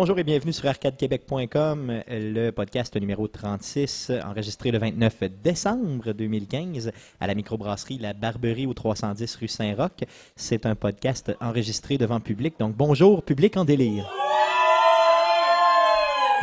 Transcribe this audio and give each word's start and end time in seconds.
Bonjour 0.00 0.18
et 0.18 0.24
bienvenue 0.24 0.54
sur 0.54 0.66
arcadequebec.com, 0.66 1.92
le 2.08 2.50
podcast 2.52 2.96
numéro 2.96 3.28
36, 3.28 4.10
enregistré 4.24 4.70
le 4.70 4.78
29 4.78 5.24
décembre 5.44 6.14
2015 6.14 6.90
à 7.20 7.26
la 7.26 7.34
microbrasserie 7.34 7.98
La 7.98 8.14
Barberie 8.14 8.66
au 8.66 8.72
310 8.72 9.36
rue 9.36 9.46
Saint-Roch. 9.46 10.02
C'est 10.36 10.64
un 10.64 10.74
podcast 10.74 11.32
enregistré 11.42 11.98
devant 11.98 12.18
public, 12.18 12.54
donc 12.58 12.74
bonjour 12.74 13.22
public 13.22 13.58
en 13.58 13.66
délire. 13.66 14.10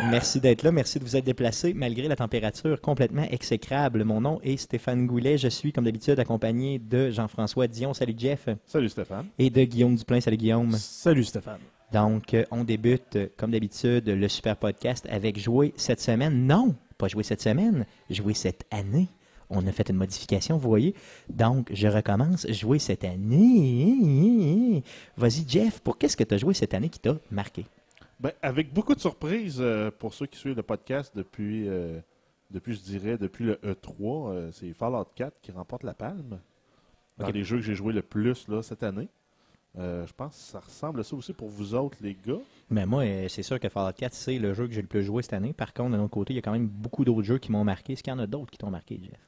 Merci 0.08 0.38
d'être 0.38 0.62
là, 0.62 0.70
merci 0.70 1.00
de 1.00 1.04
vous 1.04 1.16
être 1.16 1.24
déplacé 1.24 1.74
malgré 1.74 2.06
la 2.06 2.14
température 2.14 2.80
complètement 2.80 3.26
exécrable. 3.28 4.04
Mon 4.04 4.20
nom 4.20 4.38
est 4.44 4.56
Stéphane 4.56 5.08
Goulet, 5.08 5.36
je 5.36 5.48
suis 5.48 5.72
comme 5.72 5.82
d'habitude 5.82 6.20
accompagné 6.20 6.78
de 6.78 7.10
Jean-François 7.10 7.66
Dion. 7.66 7.92
Salut 7.92 8.14
Jeff. 8.16 8.48
Salut 8.66 8.88
Stéphane. 8.88 9.26
Et 9.36 9.50
de 9.50 9.64
Guillaume 9.64 9.96
Duplain. 9.96 10.20
Salut 10.20 10.36
Guillaume. 10.36 10.70
Salut 10.70 11.24
Stéphane. 11.24 11.58
Donc, 11.92 12.34
euh, 12.34 12.44
on 12.50 12.64
débute, 12.64 13.16
euh, 13.16 13.28
comme 13.36 13.50
d'habitude, 13.50 14.08
le 14.08 14.28
super 14.28 14.56
podcast 14.56 15.06
avec 15.10 15.38
jouer 15.38 15.72
cette 15.76 16.00
semaine. 16.00 16.46
Non, 16.46 16.74
pas 16.98 17.08
jouer 17.08 17.22
cette 17.22 17.40
semaine, 17.40 17.86
jouer 18.10 18.34
cette 18.34 18.64
année. 18.70 19.08
On 19.48 19.66
a 19.66 19.72
fait 19.72 19.88
une 19.88 19.96
modification, 19.96 20.58
vous 20.58 20.68
voyez. 20.68 20.94
Donc, 21.30 21.70
je 21.72 21.88
recommence, 21.88 22.46
jouer 22.50 22.78
cette 22.78 23.04
année. 23.04 24.82
Vas-y, 25.16 25.48
Jeff, 25.48 25.80
pour 25.80 25.96
qu'est-ce 25.96 26.16
que 26.16 26.24
tu 26.24 26.34
as 26.34 26.38
joué 26.38 26.52
cette 26.52 26.74
année 26.74 26.90
qui 26.90 26.98
t'a 26.98 27.16
marqué? 27.30 27.64
Ben, 28.20 28.32
avec 28.42 28.74
beaucoup 28.74 28.94
de 28.94 29.00
surprises 29.00 29.58
euh, 29.60 29.90
pour 29.90 30.12
ceux 30.12 30.26
qui 30.26 30.38
suivent 30.38 30.56
le 30.56 30.62
podcast 30.62 31.12
depuis, 31.16 31.66
depuis 32.50 32.74
je 32.74 32.80
dirais, 32.80 33.16
depuis 33.16 33.44
le 33.46 33.54
E3. 33.64 34.52
c'est 34.52 34.74
Fallout 34.74 35.06
4 35.14 35.40
qui 35.40 35.52
remporte 35.52 35.84
la 35.84 35.94
palme 35.94 36.38
dans 37.16 37.28
les 37.28 37.44
jeux 37.44 37.56
que 37.56 37.62
j'ai 37.62 37.74
joué 37.74 37.94
le 37.94 38.02
plus 38.02 38.46
là, 38.48 38.62
cette 38.62 38.82
année. 38.82 39.08
Euh, 39.76 40.06
je 40.06 40.12
pense 40.12 40.36
que 40.36 40.42
ça 40.42 40.60
ressemble 40.60 41.00
à 41.00 41.04
ça 41.04 41.14
aussi 41.14 41.32
pour 41.32 41.48
vous 41.48 41.74
autres, 41.74 41.98
les 42.00 42.16
gars. 42.26 42.40
Mais 42.70 42.86
moi, 42.86 43.04
euh, 43.04 43.28
c'est 43.28 43.42
sûr 43.42 43.60
que 43.60 43.68
Fallout 43.68 43.92
4, 43.92 44.12
c'est 44.12 44.38
le 44.38 44.54
jeu 44.54 44.66
que 44.66 44.72
j'ai 44.72 44.82
le 44.82 44.88
plus 44.88 45.04
joué 45.04 45.22
cette 45.22 45.34
année. 45.34 45.52
Par 45.52 45.72
contre, 45.72 45.92
de 45.92 45.96
l'autre 45.96 46.10
côté, 46.10 46.32
il 46.32 46.36
y 46.36 46.38
a 46.38 46.42
quand 46.42 46.52
même 46.52 46.66
beaucoup 46.66 47.04
d'autres 47.04 47.22
jeux 47.22 47.38
qui 47.38 47.52
m'ont 47.52 47.64
marqué. 47.64 47.92
Est-ce 47.92 48.02
qu'il 48.02 48.12
y 48.12 48.16
en 48.16 48.18
a 48.18 48.26
d'autres 48.26 48.50
qui 48.50 48.58
t'ont 48.58 48.70
marqué, 48.70 48.98
Jeff? 49.02 49.20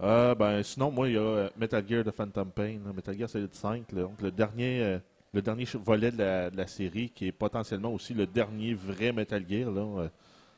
Euh, 0.00 0.34
ben, 0.34 0.62
sinon, 0.62 0.90
moi, 0.90 1.08
il 1.08 1.14
y 1.14 1.18
a 1.18 1.50
Metal 1.56 1.84
Gear 1.86 2.04
de 2.04 2.10
Phantom 2.10 2.50
Pain, 2.50 2.78
Metal 2.94 3.16
Gear 3.16 3.28
Solid 3.28 3.52
5, 3.52 3.94
donc 3.94 4.20
le 4.20 4.30
dernier, 4.30 4.98
le 5.32 5.42
dernier 5.42 5.64
volet 5.84 6.12
de 6.12 6.56
la, 6.56 6.66
série 6.66 7.10
qui 7.10 7.26
est 7.26 7.32
potentiellement 7.32 7.92
aussi 7.92 8.14
le 8.14 8.26
dernier 8.26 8.74
vrai 8.74 9.12
Metal 9.12 9.44
Gear, 9.48 9.70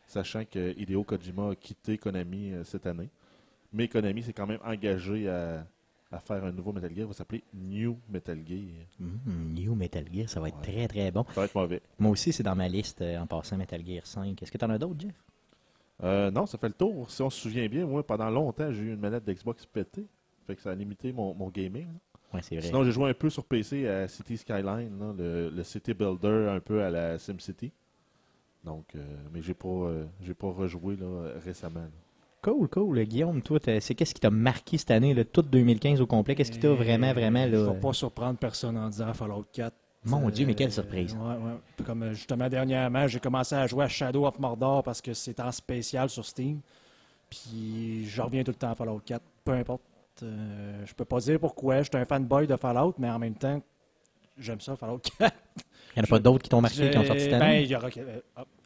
sachant 0.07 0.45
que 0.45 0.79
Hideo 0.79 1.05
Kojima 1.05 1.51
a 1.51 1.55
quitté 1.55 1.97
Konami 1.97 2.53
cette 2.65 2.87
année. 2.87 3.09
Mais 3.73 3.89
Konami 3.89 4.23
s'est 4.23 4.35
quand 4.35 4.47
même 4.47 4.61
engagé 4.63 5.29
à, 5.29 5.65
à 6.13 6.19
faire 6.19 6.45
un 6.45 6.53
nouveau 6.53 6.73
Metal 6.73 6.95
Gear. 6.95 7.07
va 7.07 7.15
s'appeler 7.15 7.45
New 7.55 7.99
Metal 8.09 8.39
Gear. 8.47 8.87
Mm, 8.99 9.55
New 9.55 9.75
Metal 9.75 10.05
Gear, 10.13 10.29
ça 10.29 10.41
va 10.41 10.49
être 10.49 10.61
très 10.61 10.89
très 10.89 11.11
bon. 11.11 11.25
Ça 11.29 11.41
va 11.41 11.45
être 11.45 11.55
mauvais. 11.55 11.81
Moi 11.99 12.11
aussi, 12.13 12.33
c'est 12.33 12.43
dans 12.43 12.57
ma 12.57 12.69
liste 12.69 13.01
euh, 13.03 13.19
en 13.19 13.27
passant 13.27 13.57
Metal 13.57 13.85
Gear 13.85 14.07
5. 14.07 14.43
Est-ce 14.43 14.51
que 14.51 14.59
tu 14.59 14.65
en 14.65 14.71
as 14.71 14.79
d'autres, 14.79 15.01
Jeff? 15.01 15.15
Euh, 16.03 16.31
non, 16.31 16.47
ça 16.47 16.59
fait 16.59 16.69
le 16.69 16.75
tour. 16.75 17.11
Si 17.11 17.23
on 17.23 17.31
se 17.31 17.41
souvient 17.41 17.69
bien, 17.69 17.87
moi, 17.87 18.05
pendant 18.05 18.31
longtemps, 18.31 18.73
j'ai 18.73 18.83
eu 18.83 18.95
une 18.95 19.01
manette 19.01 19.25
d'Xbox 19.25 19.67
pétée. 19.67 20.07
Fait 20.47 20.57
que 20.57 20.63
ça 20.63 20.71
a 20.71 20.75
limité 20.75 21.13
mon, 21.13 21.49
gaming. 21.49 21.87
Ouais, 22.33 22.41
c'est 22.43 22.57
vrai. 22.57 22.67
Sinon, 22.67 22.83
j'ai 22.85 22.93
joué 22.93 23.11
un 23.11 23.15
peu 23.15 23.31
sur 23.31 23.45
PC 23.45 23.87
à 23.87 24.09
City 24.09 24.39
Skyline, 24.39 25.15
le, 25.17 25.63
City 25.63 25.95
Builder 25.95 26.49
un 26.51 26.61
peu 26.61 26.83
à 26.83 26.91
la 26.91 27.19
SimCity. 27.19 27.71
Donc, 28.65 28.95
euh, 28.95 29.17
mais 29.33 29.43
j'ai 29.43 29.55
pas, 29.55 29.91
j'ai 30.23 30.35
pas 30.35 30.51
rejoué 30.51 30.97
là, 30.97 31.33
récemment. 31.45 31.87
Cool, 32.43 32.69
cool. 32.69 33.05
Guillaume, 33.05 33.43
toi, 33.43 33.59
c'est 33.81 33.95
qu'est-ce 33.95 34.15
qui 34.15 34.21
t'a 34.21 34.31
marqué 34.31 34.79
cette 34.79 34.91
année, 34.91 35.13
là, 35.13 35.25
toute 35.25 35.51
2015 35.51 36.01
au 36.01 36.07
complet? 36.07 36.35
Qu'est-ce 36.35 36.51
qui 36.51 36.59
t'a 36.59 36.73
vraiment, 36.73 37.13
vraiment... 37.13 37.45
Il 37.45 37.53
ne 37.53 37.67
faut 37.67 37.75
pas 37.75 37.93
surprendre 37.93 38.39
personne 38.39 38.79
en 38.79 38.89
disant 38.89 39.13
Fallout 39.13 39.45
4. 39.53 39.75
Mon 40.07 40.31
Dieu, 40.31 40.47
mais 40.47 40.55
quelle 40.55 40.73
surprise. 40.73 41.15
Ouais, 41.15 41.35
ouais. 41.35 41.85
Comme 41.85 42.03
euh, 42.05 42.15
justement, 42.15 42.49
dernièrement, 42.49 43.07
j'ai 43.07 43.21
commencé 43.21 43.55
à 43.55 43.67
jouer 43.67 43.85
à 43.85 43.89
Shadow 43.89 44.27
of 44.27 44.39
Mordor 44.39 44.83
parce 44.83 45.03
que 45.03 45.13
c'est 45.13 45.39
en 45.41 45.53
spécial 45.53 46.09
sur 46.09 46.25
Steam. 46.25 46.61
Puis 47.29 48.07
je 48.07 48.23
reviens 48.23 48.43
tout 48.43 48.53
le 48.53 48.57
temps 48.57 48.71
à 48.71 48.75
Fallout 48.75 49.03
4, 49.05 49.23
peu 49.45 49.53
importe. 49.53 49.83
Euh, 50.23 50.83
je 50.87 50.95
peux 50.95 51.05
pas 51.05 51.21
dire 51.21 51.39
pourquoi. 51.39 51.83
Je 51.83 51.91
suis 51.91 51.97
un 51.99 52.07
fanboy 52.07 52.47
de 52.47 52.57
Fallout, 52.57 52.95
mais 52.99 53.11
en 53.11 53.19
même 53.19 53.35
temps, 53.35 53.61
j'aime 54.39 54.61
ça, 54.61 54.75
Fallout 54.75 55.01
4. 55.19 55.35
Il 55.97 55.99
n'y 55.99 56.01
en 56.01 56.05
a 56.05 56.07
pas 56.07 56.19
d'autres 56.19 56.45
qui 56.45 56.49
t'ont 56.49 56.63
marqué 56.63 56.91
qui 56.91 56.97
ont 56.97 57.05
sorti 57.05 57.23
cette 57.23 57.35
année? 57.35 57.59
Ben, 57.59 57.65
il 57.65 57.71
y 57.71 57.77
aura, 57.77 57.89
euh, 57.99 58.21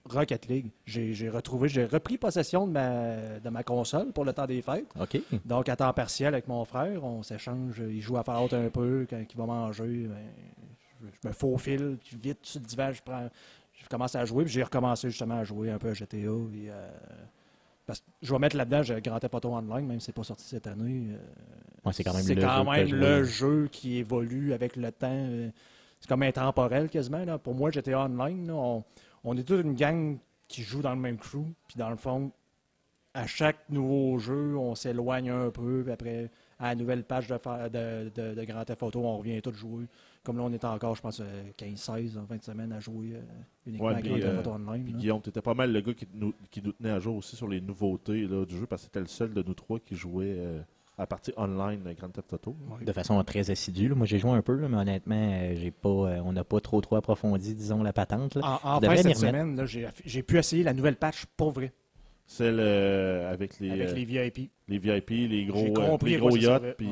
Rocket 0.09 0.47
League. 0.49 0.71
J'ai 0.85 1.29
retrouvé, 1.31 1.69
j'ai 1.69 1.87
repris 1.87 2.19
possession 2.19 2.67
de 2.67 2.73
ma, 2.73 3.39
de 3.41 3.49
ma 3.49 3.63
console 3.63 4.13
pour 4.13 4.25
le 4.25 4.33
temps 4.33 4.47
des 4.47 4.61
fêtes. 4.61 4.87
OK. 5.01 5.19
Donc, 5.45 5.69
à 5.69 5.77
temps 5.77 5.93
partiel 5.93 6.35
avec 6.35 6.47
mon 6.47 6.65
frère, 6.65 7.03
on 7.05 7.23
s'échange. 7.23 7.83
Il 7.89 8.01
joue 8.01 8.17
à 8.17 8.23
Fallout 8.23 8.55
un 8.55 8.69
peu. 8.69 9.07
Quand 9.09 9.19
il 9.19 9.37
va 9.37 9.47
manger, 9.47 10.09
ben, 10.09 11.11
je, 11.23 11.29
me 11.29 11.33
faufile. 11.33 11.99
Vite, 12.23 12.39
sur 12.43 12.61
le 12.61 12.67
divan, 12.67 12.93
je, 12.93 13.03
prends, 13.03 13.29
je 13.73 13.89
commence 13.89 14.15
à 14.15 14.25
jouer. 14.25 14.45
Puis 14.45 14.53
j'ai 14.53 14.63
recommencé 14.63 15.09
justement 15.09 15.39
à 15.39 15.45
jouer 15.45 15.71
un 15.71 15.79
peu 15.79 15.89
à 15.89 15.95
GTA. 15.95 16.17
Euh, 16.17 16.89
parce 17.87 18.01
que 18.01 18.07
je 18.23 18.33
vais 18.33 18.39
mettre 18.39 18.57
là-dedans, 18.57 18.83
j'ai 18.83 19.01
Grand 19.01 19.19
Theft 19.19 19.35
Auto 19.35 19.55
Online, 19.55 19.87
même 19.87 20.01
si 20.01 20.07
c'est 20.07 20.13
pas 20.13 20.25
sorti 20.25 20.45
cette 20.45 20.67
année. 20.67 21.09
Euh, 21.13 21.93
c'est 21.93 22.05
quand 22.05 22.15
même, 22.15 22.27
le, 22.27 22.41
quand 22.41 22.65
jeu, 22.65 22.71
même 22.71 22.95
le 22.95 23.25
jeu 23.25 23.69
qui 23.71 23.99
évolue 23.99 24.53
avec 24.53 24.77
le 24.77 24.91
temps. 24.93 25.09
Euh, 25.11 25.51
c'est 26.01 26.09
comme 26.09 26.23
intemporel 26.23 26.91
quasiment. 26.91 27.25
Là. 27.25 27.39
Pour 27.39 27.55
moi, 27.55 27.71
GTA 27.71 28.01
Online, 28.01 28.51
on, 28.51 28.85
on 29.25 29.37
est 29.37 29.43
toute 29.43 29.65
une 29.65 29.75
gang 29.75 30.19
qui 30.49 30.63
joue 30.63 30.83
dans 30.83 30.95
le 30.95 31.01
même 31.01 31.19
crew. 31.19 31.45
Puis 31.67 31.79
dans 31.79 31.91
le 31.91 31.97
fond, 31.97 32.31
à 33.15 33.27
chaque 33.27 33.69
nouveau 33.71 34.19
jeu, 34.19 34.57
on 34.57 34.75
s'éloigne 34.75 35.31
un 35.31 35.51
peu. 35.51 35.83
Puis 35.83 35.93
après, 35.93 36.31
à 36.59 36.69
la 36.69 36.75
nouvelle 36.75 37.05
page 37.05 37.29
de, 37.29 37.35
de, 37.35 38.11
de, 38.15 38.35
de 38.35 38.45
Grand 38.45 38.65
Theft 38.65 38.83
Auto, 38.83 39.01
on 39.01 39.19
revient 39.19 39.41
tout 39.41 39.53
jouer. 39.53 39.87
Comme 40.23 40.39
là, 40.39 40.45
on 40.45 40.53
est 40.53 40.65
encore, 40.65 40.95
je 40.95 41.03
pense, 41.03 41.23
15-16 41.59 42.19
en 42.19 42.27
fin 42.27 42.37
de 42.37 42.43
semaine 42.43 42.73
à 42.73 42.81
jouer 42.81 43.15
euh, 43.15 43.23
uniquement 43.67 43.89
à 43.89 44.01
Grand 44.03 44.15
Theft 44.15 44.27
euh, 44.27 44.41
Auto 44.41 44.51
Online. 44.51 44.85
Puis 44.85 44.95
Guillaume, 44.95 45.23
tu 45.23 45.31
étais 45.31 45.43
pas 45.43 45.55
mal 45.55 45.73
le 45.73 45.81
gars 45.81 45.95
qui 45.95 46.09
nous, 46.13 46.35
qui 46.51 46.63
nous 46.63 46.73
tenait 46.73 46.91
à 46.91 46.99
jour 46.99 47.17
aussi 47.17 47.37
sur 47.37 47.49
les 47.49 47.61
nouveautés 47.61 48.27
là, 48.27 48.45
du 48.45 48.57
jeu 48.57 48.67
parce 48.67 48.83
que 48.83 48.87
c'était 48.87 49.01
le 49.01 49.07
seul 49.07 49.33
de 49.33 49.43
nous 49.43 49.55
trois 49.55 49.79
qui 49.81 49.97
jouait. 49.97 50.35
Euh, 50.39 50.61
à 50.97 51.07
partir 51.07 51.35
online 51.37 51.95
Grand 51.99 52.09
Theft 52.11 52.33
Auto. 52.33 52.57
De 52.81 52.93
façon 52.93 53.23
très 53.25 53.51
assidue. 53.51 53.89
Moi, 53.95 54.07
j'ai 54.07 54.19
joué 54.19 54.31
un 54.31 54.43
peu, 54.43 54.57
mais 54.69 54.77
honnêtement, 54.77 55.31
euh, 55.33 55.55
j'ai 55.57 55.71
pas, 55.71 55.89
euh, 55.89 56.21
on 56.25 56.33
n'a 56.33 56.45
pas 56.45 56.61
trop 56.61 56.81
trop 56.81 56.97
approfondi, 56.97 57.55
disons, 57.55 57.83
la 57.83 57.93
patente. 57.93 58.37
En, 58.37 58.59
en 58.63 58.81
fin 58.81 58.97
cette 58.97 59.17
semaine, 59.17 59.65
j'ai 60.05 60.23
pu 60.23 60.39
essayer 60.39 60.63
la 60.63 60.73
nouvelle 60.73 60.97
patch 60.97 61.27
pour 61.37 61.51
vrai. 61.51 61.73
Celle 62.27 62.59
euh, 62.59 63.31
avec 63.31 63.61
les 63.61 63.71
avec 63.71 63.95
les 63.95 64.05
VIP. 64.05 64.51
Les 64.69 64.79
VIP, 64.79 65.11
les 65.11 65.45
gros, 65.45 65.99
les 66.03 66.17
gros 66.17 66.37
yachts. 66.37 66.77
Puis, 66.79 66.89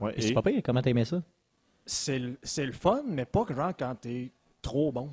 ouais, 0.00 0.14
C'est 0.18 0.32
pas 0.32 0.42
pire. 0.42 0.60
Comment 0.64 0.82
t'aimais 0.82 1.04
ça? 1.04 1.22
C'est 1.86 2.18
le 2.18 2.72
fun, 2.72 3.02
mais 3.06 3.24
pas 3.26 3.44
genre 3.54 3.72
quand 3.78 3.94
t'es 4.00 4.32
trop 4.62 4.90
bon. 4.90 5.10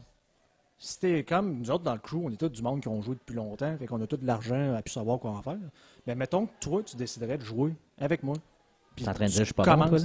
C'était 0.84 1.24
comme 1.24 1.59
nous 1.59 1.70
autres 1.70 1.84
dans 1.84 1.94
le 1.94 2.00
crew, 2.00 2.16
on 2.24 2.31
est 2.31 2.38
tous 2.38 2.50
du 2.50 2.64
monde 2.64 2.81
qui 2.81 2.88
ont 2.88 3.03
joué 3.03 3.14
depuis 3.14 3.36
longtemps, 3.36 3.78
fait 3.78 3.86
qu'on 3.86 4.02
a 4.02 4.08
tout 4.08 4.18
de 4.18 4.25
l'argent 4.25 4.74
à 4.74 4.81
pu 4.81 4.91
savoir 4.91 5.20
quoi 5.20 5.30
en 5.30 5.41
faire. 5.44 5.59
Mais 6.08 6.16
mettons 6.16 6.47
que 6.47 6.53
toi, 6.59 6.81
tu 6.81 6.96
déciderais 6.96 7.38
de 7.38 7.44
jouer 7.44 7.75
avec 8.02 8.24
moi. 8.24 8.36
Tu 8.96 9.04
es 9.04 9.10
en 9.10 9.14
train 9.14 9.26
de 9.26 9.30
dire 9.30 9.40
je 9.40 9.46
suis 9.46 9.54
pas 9.54 9.76
bon, 9.76 9.88
toi, 9.88 10.00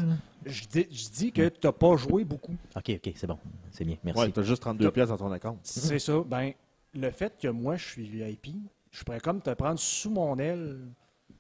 je, 0.45 0.65
dis, 0.67 0.87
je 0.91 1.09
dis 1.11 1.33
que 1.33 1.49
tu 1.49 1.67
n'as 1.67 1.73
pas 1.73 1.97
joué 1.97 2.25
beaucoup. 2.25 2.55
OK, 2.77 2.91
OK, 2.91 3.13
c'est 3.17 3.27
bon. 3.27 3.39
C'est 3.73 3.85
bien. 3.85 3.97
Merci. 4.05 4.21
Ouais, 4.21 4.31
tu 4.31 4.39
as 4.39 4.43
juste 4.45 4.63
32 4.63 4.91
pièces 4.93 5.09
dans 5.09 5.17
ton 5.17 5.33
account. 5.33 5.59
C'est 5.63 5.99
ça. 5.99 6.23
Ben, 6.25 6.53
le 6.95 7.11
fait 7.11 7.37
que 7.41 7.49
moi, 7.49 7.77
je 7.77 7.85
suis 7.85 8.09
VIP, 8.09 8.49
je 8.93 9.03
pourrais 9.03 9.21
comme 9.21 9.43
te 9.43 9.51
prendre 9.51 9.79
sous 9.79 10.11
mon 10.11 10.39
aile 10.39 10.79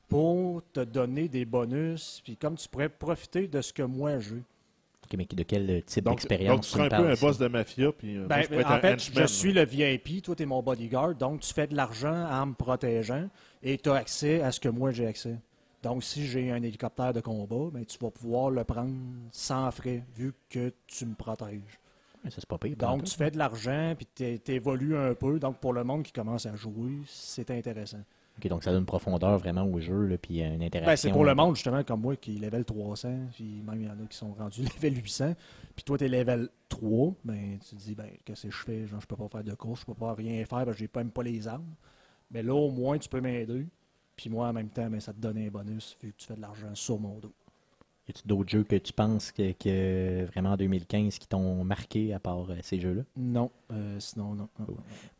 pour 0.09 0.62
te 0.73 0.81
donner 0.81 1.29
des 1.29 1.44
bonus, 1.44 2.20
puis 2.23 2.37
comme 2.37 2.56
tu 2.56 2.69
pourrais 2.69 2.88
profiter 2.88 3.49
de 3.49 3.61
ce 3.61 3.73
que 3.73 3.82
moi 3.82 4.19
j'ai. 4.19 4.37
OK, 5.05 5.17
mais 5.17 5.25
de 5.25 5.43
quel 5.44 5.82
type 5.85 6.09
d'expérience 6.09 6.55
Donc, 6.55 6.64
tu 6.64 6.70
serais 6.70 6.93
un 6.93 7.02
peu 7.02 7.11
un 7.11 7.14
boss 7.14 7.38
de 7.38 7.47
mafia, 7.47 7.93
puis 7.93 8.17
euh, 8.17 8.26
ben, 8.26 8.44
En 8.67 8.81
fait, 8.81 9.11
je 9.14 9.26
suis 9.26 9.52
le 9.52 9.64
VIP, 9.64 10.23
toi, 10.23 10.35
tu 10.35 10.43
es 10.43 10.47
mon 10.47 10.62
bodyguard, 10.62 11.14
donc 11.14 11.41
tu 11.41 11.55
fais 11.55 11.69
de 11.69 11.76
l'argent 11.76 12.29
en 12.29 12.47
me 12.47 12.55
protégeant, 12.55 13.29
et 13.62 13.79
tu 13.79 13.88
as 13.88 13.94
accès 13.94 14.43
à 14.43 14.50
ce 14.50 14.59
que 14.59 14.69
moi 14.69 14.91
j'ai 14.91 15.06
accès. 15.06 15.37
Donc, 15.87 16.03
si 16.03 16.27
j'ai 16.27 16.50
un 16.50 16.61
hélicoptère 16.65 17.12
de 17.12 17.21
combat, 17.21 17.71
ben, 17.73 17.85
tu 17.85 17.97
vas 17.99 18.11
pouvoir 18.11 18.50
le 18.50 18.65
prendre 18.65 18.93
sans 19.31 19.71
frais, 19.71 20.03
vu 20.17 20.33
que 20.50 20.73
tu 20.88 21.06
me 21.06 21.15
protèges. 21.15 21.79
Ça, 22.29 22.43
pas 22.49 22.59
pire, 22.59 22.77
donc, 22.77 23.05
tu 23.05 23.15
fais 23.15 23.31
de 23.31 23.38
l'argent, 23.38 23.94
puis 23.97 24.09
tu 24.17 24.53
évolues 24.53 24.97
un 24.97 25.15
peu. 25.15 25.38
Donc, 25.38 25.59
pour 25.59 25.73
le 25.73 25.85
monde 25.85 26.03
qui 26.03 26.11
commence 26.11 26.44
à 26.44 26.56
jouer, 26.56 27.03
c'est 27.06 27.53
intéressant. 27.53 28.00
OK, 28.37 28.49
donc 28.49 28.65
ça 28.65 28.73
donne 28.73 28.81
une 28.81 28.87
profondeur 28.87 29.38
vraiment 29.38 29.62
au 29.62 29.79
jeu, 29.79 30.06
là, 30.06 30.19
puis 30.19 30.43
une 30.43 30.61
interaction. 30.61 30.91
Ben, 30.91 30.97
c'est 30.97 31.12
pour 31.12 31.25
le 31.25 31.37
monde, 31.37 31.55
justement, 31.55 31.85
comme 31.85 32.00
moi, 32.00 32.17
qui 32.17 32.35
est 32.35 32.41
level 32.41 32.65
300, 32.65 33.09
puis 33.33 33.62
même 33.65 33.81
il 33.81 33.87
y 33.87 33.88
en 33.88 33.93
a 33.93 34.06
qui 34.11 34.17
sont 34.17 34.33
rendus 34.33 34.62
level 34.83 34.97
800. 34.97 35.37
Puis 35.77 35.85
toi, 35.85 35.99
tu 35.99 36.06
es 36.06 36.09
level 36.09 36.49
3, 36.69 37.15
ben, 37.25 37.59
tu 37.61 37.77
te 37.77 37.81
dis, 37.81 37.94
ben, 37.94 38.11
qu'est-ce 38.25 38.49
que 38.49 38.50
je 38.50 38.65
fais? 38.65 38.87
Genre, 38.88 39.00
je 39.00 39.06
peux 39.06 39.15
pas 39.15 39.29
faire 39.29 39.44
de 39.44 39.55
course, 39.55 39.83
je 39.83 39.87
peux 39.87 39.94
pas 39.94 40.15
rien 40.15 40.44
faire, 40.44 40.65
que 40.65 40.73
j'ai 40.73 40.91
même 40.97 41.12
pas 41.12 41.23
les 41.23 41.47
armes. 41.47 41.77
Mais 42.33 42.43
là, 42.43 42.56
au 42.56 42.73
moins, 42.73 42.99
tu 42.99 43.09
peux 43.09 43.21
m'aider. 43.21 43.69
Puis 44.16 44.30
moi, 44.30 44.48
en 44.48 44.52
même 44.52 44.70
temps, 44.70 44.88
mais 44.90 45.00
ça 45.00 45.12
te 45.12 45.20
donne 45.20 45.38
un 45.38 45.48
bonus 45.48 45.96
vu 46.02 46.12
que 46.12 46.16
tu 46.16 46.26
fais 46.26 46.34
de 46.34 46.40
l'argent 46.40 46.74
sur 46.74 46.98
mon 46.98 47.18
dos. 47.18 47.32
Y 48.08 48.12
a-t-il 48.12 48.28
d'autres 48.28 48.48
jeux 48.48 48.62
que 48.62 48.76
tu 48.76 48.92
penses 48.92 49.32
que, 49.32 50.24
vraiment 50.26 50.52
en 50.52 50.56
2015 50.56 51.18
qui 51.18 51.26
t'ont 51.26 51.64
marqué 51.64 52.14
à 52.14 52.20
part 52.20 52.48
euh, 52.48 52.56
ces 52.62 52.78
jeux-là? 52.78 53.02
Non, 53.16 53.50
euh, 53.72 53.96
sinon 53.98 54.34
non, 54.34 54.48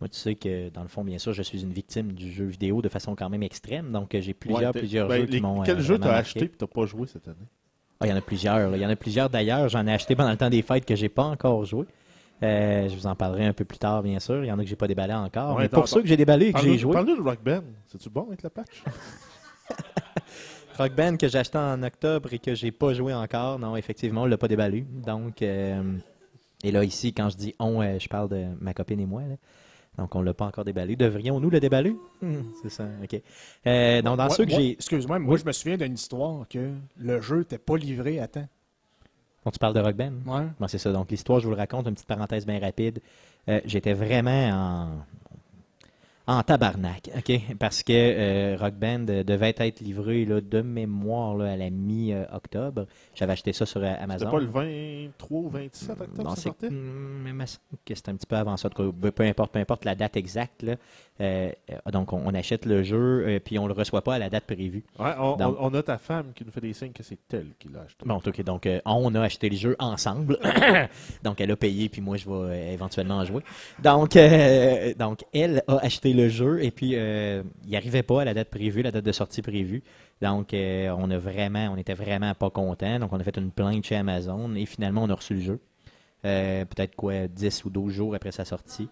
Moi, 0.01 0.09
tu 0.09 0.17
sais 0.17 0.37
que 0.37 0.69
dans 0.69 0.83
le 0.83 0.89
fond, 0.89 1.03
bien 1.03 1.19
sûr, 1.19 1.33
je 1.33 1.43
suis 1.43 1.63
une 1.63 1.73
victime 1.73 2.13
du 2.13 2.31
jeu 2.31 2.45
vidéo 2.45 2.83
de 2.83 2.89
façon 2.89 3.17
quand 3.17 3.29
même 3.29 3.43
extrême. 3.43 3.91
Donc, 3.91 4.15
euh, 4.15 4.21
j'ai 4.21 4.35
plusieurs, 4.35 4.73
plusieurs 4.73 5.09
ben, 5.09 5.23
jeux 5.23 5.27
qui 5.27 5.41
m'ont. 5.41 5.63
Quel 5.63 5.81
jeu 5.81 5.99
t'as 5.99 6.15
acheté 6.15 6.45
et 6.45 6.49
t'as 6.49 6.69
pas 6.69 6.87
joué 6.87 7.09
cette 7.09 7.27
année? 7.27 7.49
Ah, 7.99 8.07
il 8.07 8.11
y 8.11 8.13
en 8.13 8.17
a 8.17 8.21
plusieurs. 8.21 8.77
Il 8.77 8.81
y 8.81 8.87
en 8.87 8.91
a 8.91 8.97
plusieurs 8.97 9.31
d'ailleurs. 9.31 9.69
J'en 9.69 9.85
ai 9.87 9.93
acheté 9.93 10.15
pendant 10.15 10.31
le 10.31 10.37
temps 10.37 10.51
des 10.51 10.63
fêtes 10.63 10.85
que 10.85 10.95
j'ai 10.95 11.09
pas 11.09 11.25
encore 11.25 11.65
joué. 11.65 11.87
Euh, 12.43 12.89
je 12.89 12.95
vous 12.95 13.07
en 13.07 13.15
parlerai 13.17 13.47
un 13.47 13.53
peu 13.53 13.65
plus 13.65 13.79
tard, 13.79 14.03
bien 14.03 14.21
sûr. 14.21 14.45
Il 14.45 14.47
y 14.49 14.53
en 14.53 14.59
a 14.59 14.63
que 14.63 14.69
j'ai 14.69 14.77
pas 14.77 14.87
déballé 14.89 15.15
encore. 15.15 15.57
Ouais, 15.57 15.63
mais 15.63 15.69
pour 15.69 15.89
ceux 15.89 16.03
que 16.03 16.09
j'ai 16.09 16.17
déballé 16.17 16.49
et 16.49 16.53
que 16.53 16.61
j'ai 16.61 16.77
joué, 16.79 16.93
parle-nous 16.93 17.17
de 17.17 17.23
Rock 17.23 17.43
Band. 17.43 17.63
C'est-tu 17.87 18.11
bon 18.11 18.27
avec 18.29 18.43
le 18.43 18.51
patch? 18.51 18.83
Rock 20.79 20.93
Band 20.95 21.17
que 21.17 21.29
j'ai 21.29 21.39
acheté 21.39 21.57
en 21.57 21.83
octobre 21.83 22.29
et 22.33 22.39
que 22.39 22.55
j'ai 22.55 22.71
pas 22.71 22.93
joué 22.93 23.15
encore, 23.15 23.59
non, 23.59 23.77
effectivement, 23.77 24.23
on 24.23 24.27
l'a 24.27 24.37
pas 24.37 24.49
déballé. 24.49 24.83
Donc, 25.07 25.41
euh, 25.41 25.83
et 26.63 26.71
là, 26.71 26.85
ici, 26.85 27.15
quand 27.15 27.31
je 27.31 27.37
dis 27.37 27.55
on, 27.59 27.81
euh, 27.81 27.99
je 27.99 28.09
parle 28.09 28.29
de 28.29 28.45
ma 28.61 28.75
copine 28.75 29.01
et 29.01 29.07
moi. 29.07 29.23
là. 29.23 29.37
Donc, 29.97 30.15
on 30.15 30.21
l'a 30.21 30.35
pas 30.35 30.45
encore 30.45 30.65
déballé. 30.67 30.95
Devrions-nous 30.95 31.49
le 31.49 31.59
déballer? 31.59 31.97
Hmm, 32.21 32.43
c'est 32.63 32.69
ça, 32.69 32.85
OK. 33.03 33.19
Euh, 33.67 34.03
donc, 34.03 34.19
dans 34.19 34.25
Moi- 34.27 34.35
ceux 34.35 34.45
que 34.45 34.51
j'ai... 34.51 34.73
Excuse-moi, 34.73 35.19
moi, 35.19 35.39
je 35.39 35.45
me 35.47 35.53
souviens 35.53 35.79
d'une 35.79 35.95
histoire 35.95 36.47
que 36.49 36.73
le 36.99 37.21
jeu 37.23 37.39
n'était 37.39 37.57
pas 37.57 37.79
livré 37.79 38.21
à 38.21 38.29
temps. 38.29 38.47
Bon, 39.47 39.53
tu 39.53 39.61
parles 39.61 39.75
de 39.75 39.81
Rock 39.81 39.95
Band? 39.95 40.11
Ouais. 40.27 40.47
Bon, 40.59 40.67
c'est 40.67 40.79
ça. 40.79 40.91
Donc, 40.91 41.09
l'histoire, 41.09 41.39
je 41.39 41.45
vous 41.45 41.53
le 41.53 41.57
raconte, 41.57 41.87
une 41.87 41.95
petite 41.95 42.09
parenthèse 42.09 42.45
bien 42.45 42.59
rapide. 42.59 42.99
Euh, 43.49 43.61
J'étais 43.65 43.93
vraiment 43.93 44.51
en, 44.51 44.89
en 46.29 46.43
tabarnak, 46.43 47.11
OK? 47.17 47.41
Parce 47.59 47.83
que 47.83 47.93
euh, 47.93 48.57
Rock 48.59 48.75
Band 48.75 49.07
euh, 49.09 49.23
devait 49.23 49.55
être 49.59 49.81
livré 49.81 50.25
là, 50.25 50.41
de 50.41 50.61
mémoire 50.61 51.37
là, 51.37 51.53
à 51.53 51.57
la 51.57 51.71
mi-octobre. 51.71 52.87
J'avais 53.15 53.33
acheté 53.35 53.53
ça 53.53 53.65
sur 53.67 53.83
euh, 53.83 53.93
Amazon. 54.01 54.19
C'était 54.27 54.31
pas 54.33 54.41
le 54.41 54.47
23 55.09 55.41
ou 55.41 55.49
27 55.49 55.91
octobre 56.01 56.23
Non, 56.25 56.31
ça 56.31 56.37
c'est 56.37 56.43
sortait? 56.49 56.67
hum, 56.69 57.25
il 57.27 57.35
me 57.35 57.47
semble 57.47 57.61
que 57.85 57.95
c'est 57.95 58.09
un 58.09 58.17
petit 58.17 58.27
peu 58.27 58.37
avant 58.37 58.57
ça. 58.57 58.69
Peu- 58.71 58.93
importe, 59.25 59.53
peu 59.53 59.59
importe 59.61 59.85
la 59.85 59.95
date 59.95 60.17
exacte. 60.17 60.63
là. 60.63 60.75
Euh, 61.21 61.51
donc, 61.93 62.13
on, 62.13 62.21
on 62.27 62.35
achète 62.35 62.67
le 62.67 62.83
jeu, 62.83 63.41
puis 63.45 63.59
on 63.59 63.67
le 63.67 63.73
reçoit 63.73 64.03
pas 64.03 64.17
à 64.17 64.19
la 64.19 64.29
date 64.29 64.45
prévue. 64.45 64.85
Ouais, 64.99 65.13
on, 65.19 65.37
Donc- 65.37 65.57
on- 65.61 65.69
on 65.71 65.75
a 65.75 65.83
ta 65.83 65.97
femme 65.97 66.33
qui 66.35 66.45
nous 66.45 66.51
fait 66.51 66.61
des 66.61 66.73
signes 66.75 66.93
que 66.93 67.03
c'est 67.03 67.19
elle 67.33 67.53
qui 67.59 67.69
l'a 67.69 67.81
acheté. 67.83 68.05
Bon, 68.05 68.17
ok, 68.17 68.43
donc 68.43 68.67
euh, 68.67 68.81
on 68.85 69.15
a 69.15 69.23
acheté 69.23 69.49
le 69.49 69.57
jeu 69.57 69.77
ensemble. 69.79 70.39
donc 71.23 71.41
elle 71.41 71.51
a 71.53 71.57
payé, 71.57 71.89
puis 71.89 72.01
moi 72.03 72.17
je 72.17 72.29
vais 72.29 72.73
éventuellement 72.75 73.17
en 73.19 73.25
jouer. 73.25 73.43
Donc, 73.83 74.19
donc 74.99 75.25
elle 75.33 75.63
a 75.69 75.77
acheté 75.79 76.13
le 76.17 76.29
jeu 76.29 76.63
et 76.65 76.71
puis 76.71 76.93
euh, 76.95 77.43
il 77.67 77.77
arrivait 77.77 78.03
pas 78.03 78.23
à 78.23 78.25
la 78.25 78.35
date 78.35 78.49
prévue, 78.51 78.83
la 78.83 78.91
date 78.91 79.05
de 79.05 79.13
sortie 79.13 79.43
prévue. 79.43 79.83
Donc 80.23 80.55
euh, 80.55 80.95
on 80.99 81.11
a 81.11 81.19
vraiment, 81.19 81.69
on 81.73 81.77
était 81.77 81.95
vraiment 81.95 82.35
pas 82.35 82.51
content. 82.51 82.99
Donc 82.99 83.13
on 83.13 83.21
a 83.21 83.23
fait 83.23 83.37
une 83.37 83.51
plainte 83.51 83.85
chez 83.85 83.97
Amazon 83.97 84.55
et 84.55 84.67
finalement 84.67 85.05
on 85.05 85.11
a 85.11 85.15
reçu 85.15 85.35
le 85.35 85.41
jeu. 85.41 85.61
Euh, 86.25 86.65
Peut-être 86.65 86.97
quoi, 86.97 87.29
10 87.29 87.65
ou 87.67 87.71
12 87.71 87.93
jours 87.93 88.15
après 88.15 88.33
sa 88.33 88.45
sortie. 88.45 88.89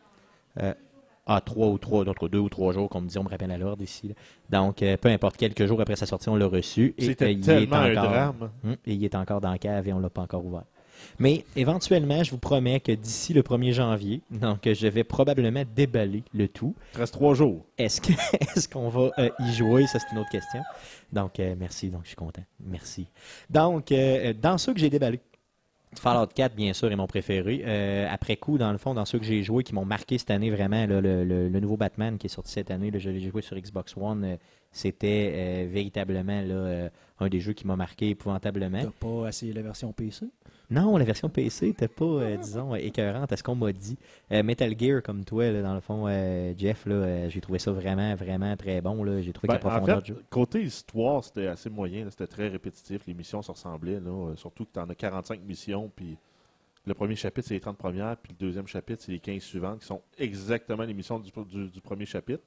Ah, 1.27 1.41
trois 1.41 1.69
ou 1.69 1.79
trois, 1.79 2.05
d'autres 2.05 2.29
deux 2.29 2.39
ou 2.39 2.51
trois 2.51 2.75
jours, 2.75 2.91
comme 2.91 3.05
me 3.05 3.09
dit, 3.09 3.17
on 3.19 3.25
me 3.25 3.31
rappelle 3.31 3.51
à 3.51 3.57
l'ordre 3.57 3.83
ici. 3.83 4.09
là. 4.09 4.15
Donc, 4.61 4.85
peu 5.01 5.09
importe, 5.09 5.39
quelques 5.39 5.65
jours 5.65 5.81
après 5.81 5.97
sa 5.97 6.05
sortie, 6.05 6.29
on 6.29 6.37
l'a 6.37 6.45
reçu. 6.47 6.95
Et 6.99 7.05
C'était 7.07 7.33
il 7.33 7.49
est 7.49 7.73
un 7.73 7.91
encore- 7.93 7.95
drame. 8.11 8.51
Et 8.85 8.93
il 8.93 9.03
est 9.03 9.15
encore 9.15 9.41
dans 9.41 9.51
la 9.51 9.57
cave 9.57 9.89
et 9.89 9.93
on 9.95 9.99
ne 9.99 10.03
l'a 10.03 10.11
pas 10.11 10.21
encore 10.21 10.45
ouvert. 10.45 10.65
Mais 11.19 11.45
éventuellement, 11.57 12.23
je 12.23 12.31
vous 12.31 12.39
promets 12.39 12.81
que 12.81 12.93
d'ici 12.93 13.33
le 13.33 13.43
1er 13.43 13.73
janvier, 13.73 14.21
donc 14.31 14.69
je 14.71 14.87
vais 14.89 15.05
probablement 15.05 15.63
déballer 15.75 16.23
le 16.35 16.49
tout. 16.49 16.75
Il 16.93 16.95
te 16.95 16.99
reste 17.01 17.15
trois 17.15 17.35
jours. 17.35 17.65
Est-ce 17.79 18.69
qu'on 18.69 18.89
va 18.89 19.11
euh, 19.19 19.29
y 19.41 19.53
jouer? 19.53 19.87
Ça 19.87 19.99
c'est 19.99 20.11
une 20.13 20.19
autre 20.19 20.31
question. 20.31 20.61
Donc 21.13 21.39
euh, 21.41 21.55
merci, 21.59 21.89
donc 21.91 22.01
je 22.05 22.09
suis 22.09 22.17
content. 22.17 22.43
Merci. 22.65 23.07
Donc 23.51 23.93
euh, 23.93 24.33
dans 24.33 24.59
ceux 24.59 24.75
que 24.75 24.81
j'ai 24.81 24.91
déballés, 24.91 25.21
Fallout 25.97 26.27
4 26.35 26.57
bien 26.57 26.73
sûr 26.73 26.91
est 26.91 26.97
mon 26.97 27.07
préféré. 27.07 27.63
Euh, 27.65 28.09
après 28.11 28.37
coup, 28.37 28.59
dans 28.59 28.73
le 28.73 28.79
fond, 28.79 28.95
dans 28.95 29.05
ceux 29.05 29.21
que 29.21 29.25
j'ai 29.25 29.45
joués 29.45 29.63
qui 29.63 29.75
m'ont 29.75 29.85
marqué 29.85 30.19
cette 30.19 30.33
année 30.33 30.51
vraiment, 30.51 30.87
là, 30.87 31.01
le, 31.01 31.23
le- 31.25 31.49
le 31.49 31.61
nouveau 31.61 31.77
Batman 31.77 32.19
qui 32.19 32.27
est 32.27 32.31
sorti 32.31 32.51
cette 32.53 32.73
année, 32.73 32.91
là, 32.91 32.99
je 32.99 33.11
l'ai 33.11 33.21
joué 33.31 33.43
sur 33.43 33.57
Xbox 33.57 33.97
One. 33.97 34.25
euh, 34.25 34.37
c'était 34.73 35.33
euh, 35.37 35.69
véritablement 35.71 36.41
là, 36.41 36.55
euh, 36.55 36.89
un 37.21 37.29
des 37.29 37.39
jeux 37.39 37.53
qui 37.53 37.65
m'a 37.65 37.77
marqué 37.77 38.09
épouvantablement. 38.09 38.83
T'as 38.83 38.91
pas 39.09 39.29
essayé 39.29 39.53
la 39.53 39.63
version 39.63 39.93
PC? 39.93 40.27
Non, 40.71 40.97
la 40.97 41.05
version 41.05 41.29
PC 41.29 41.67
n'était 41.67 41.89
pas, 41.89 42.05
euh, 42.05 42.37
disons, 42.39 42.73
euh, 42.73 42.77
écœurante 42.79 43.31
à 43.33 43.37
ce 43.37 43.43
qu'on 43.43 43.55
m'a 43.55 43.73
dit. 43.73 43.99
Euh, 44.33 44.43
Metal 44.43 44.75
Gear, 44.79 45.03
comme 45.03 45.25
toi, 45.25 45.51
là, 45.53 45.61
dans 45.63 45.75
le 45.75 45.81
fond, 45.81 46.07
euh, 46.09 46.55
Jeff, 46.57 46.87
là, 46.87 47.29
j'ai 47.29 47.41
trouvé 47.41 47.59
ça 47.59 47.71
vraiment, 47.71 48.15
vraiment 48.15 48.57
très 48.57 48.81
bon. 48.81 49.05
là. 49.05 49.21
J'ai 49.21 49.33
trouvé 49.33 49.49
Ben, 49.49 49.55
la 49.55 49.59
en 49.59 49.71
profondeur 49.71 50.01
fait, 50.01 50.07
jeu. 50.07 50.23
côté 50.31 50.63
histoire, 50.63 51.23
c'était 51.23 51.49
assez 51.49 51.69
moyen. 51.69 52.05
là. 52.05 52.11
C'était 52.11 52.27
très 52.27 52.49
répétitif. 52.49 53.07
Les 53.07 53.15
missions 53.15 53.43
se 53.43 53.53
ressemblaient. 53.53 54.01
Là, 54.01 54.33
surtout 54.37 54.65
que 54.65 54.71
tu 54.73 54.81
en 54.81 54.89
as 54.89 54.95
45 54.95 55.41
missions. 55.43 55.91
Puis 55.95 56.17
le 56.87 56.95
premier 56.95 57.15
chapitre, 57.17 57.47
c'est 57.49 57.55
les 57.55 57.61
30 57.61 57.77
premières. 57.77 58.17
Puis 58.17 58.33
le 58.39 58.47
deuxième 58.47 58.67
chapitre, 58.67 59.03
c'est 59.05 59.13
les 59.13 59.21
15 59.21 59.43
suivantes 59.43 59.81
qui 59.81 59.87
sont 59.87 60.01
exactement 60.19 60.85
les 60.85 60.95
missions 60.95 61.19
du, 61.19 61.31
du- 61.31 61.69
du 61.69 61.81
premier 61.83 62.07
chapitre. 62.07 62.43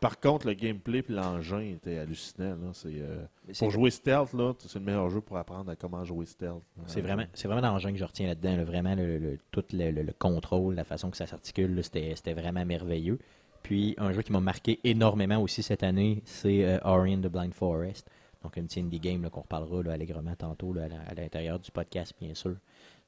Par 0.00 0.20
contre, 0.20 0.46
le 0.46 0.54
gameplay 0.54 1.00
et 1.00 1.12
l'engin 1.12 1.60
étaient 1.60 1.98
hallucinants. 1.98 2.50
là. 2.56 2.70
C'est, 2.72 2.88
euh, 3.00 3.24
C'est 3.52 3.58
pour 3.58 3.70
jouer 3.72 3.90
stealth, 3.90 4.32
là, 4.32 4.54
c'est 4.58 4.78
le 4.78 4.84
meilleur 4.84 5.10
jeu 5.10 5.20
pour 5.20 5.36
apprendre 5.36 5.70
à 5.70 5.76
comment 5.76 6.04
jouer 6.04 6.24
stealth. 6.26 6.62
c'est 6.86 7.00
vraiment, 7.00 7.24
c'est 7.34 7.48
vraiment 7.48 7.66
l'engin 7.68 7.90
que 7.92 7.98
je 7.98 8.04
retiens 8.04 8.28
là-dedans. 8.28 8.56
là. 8.56 8.64
vraiment, 8.64 8.94
le, 8.94 9.18
le- 9.18 9.38
tout 9.50 9.64
le, 9.72 9.90
le- 9.90 10.02
le 10.02 10.12
contrôle, 10.12 10.74
la 10.76 10.84
façon 10.84 11.10
que 11.10 11.16
ça 11.16 11.26
s'articule, 11.26 11.74
là, 11.74 11.82
c'était 11.82 12.14
c'était 12.14 12.34
vraiment 12.34 12.64
merveilleux. 12.64 13.18
Puis, 13.64 13.94
un 13.98 14.12
jeu 14.12 14.22
qui 14.22 14.30
m'a 14.30 14.40
marqué 14.40 14.78
énormément 14.84 15.38
aussi 15.42 15.64
cette 15.64 15.82
année, 15.82 16.22
c'est 16.24 16.64
euh, 16.64 16.78
Ori 16.84 17.14
and 17.16 17.20
the 17.22 17.26
Blind 17.26 17.52
Forest. 17.52 18.08
Donc, 18.44 18.56
un 18.56 18.62
petit 18.62 18.78
indie 18.78 19.00
game 19.00 19.22
là, 19.24 19.30
qu'on 19.30 19.40
reparlera 19.40 19.82
là, 19.82 19.92
allègrement 19.94 20.36
tantôt 20.36 20.72
là, 20.72 20.86
à 21.08 21.14
l'intérieur 21.14 21.58
du 21.58 21.72
podcast, 21.72 22.14
bien 22.20 22.34
sûr. 22.34 22.54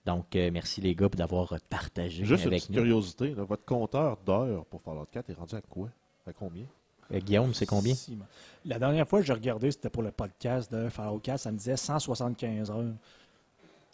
Donc, 0.04 0.34
euh, 0.34 0.50
merci 0.52 0.80
les 0.80 0.94
gars 0.96 1.08
pour 1.08 1.18
d'avoir 1.18 1.54
partagé 1.68 2.24
Juste 2.24 2.44
une 2.46 2.48
avec 2.50 2.68
nous. 2.68 2.74
curiosité. 2.76 3.32
là, 3.34 3.44
votre 3.44 3.64
compteur 3.64 4.16
d'heures 4.26 4.64
pour 4.64 4.82
Fallout 4.82 5.06
4 5.12 5.30
est 5.30 5.34
rendu 5.34 5.54
à 5.54 5.60
quoi? 5.60 5.88
À 6.26 6.32
combien? 6.32 6.64
Euh, 7.12 7.18
Guillaume, 7.18 7.52
c'est 7.54 7.66
combien? 7.66 7.94
La 8.64 8.78
dernière 8.78 9.08
fois 9.08 9.20
que 9.20 9.26
j'ai 9.26 9.32
regardé, 9.32 9.70
c'était 9.70 9.90
pour 9.90 10.02
le 10.02 10.10
podcast 10.10 10.70
de 10.72 10.88
Fallout 10.88 11.18
4, 11.18 11.38
ça 11.40 11.50
me 11.52 11.56
disait 11.58 11.76
175 11.76 12.70
heures. 12.70 12.84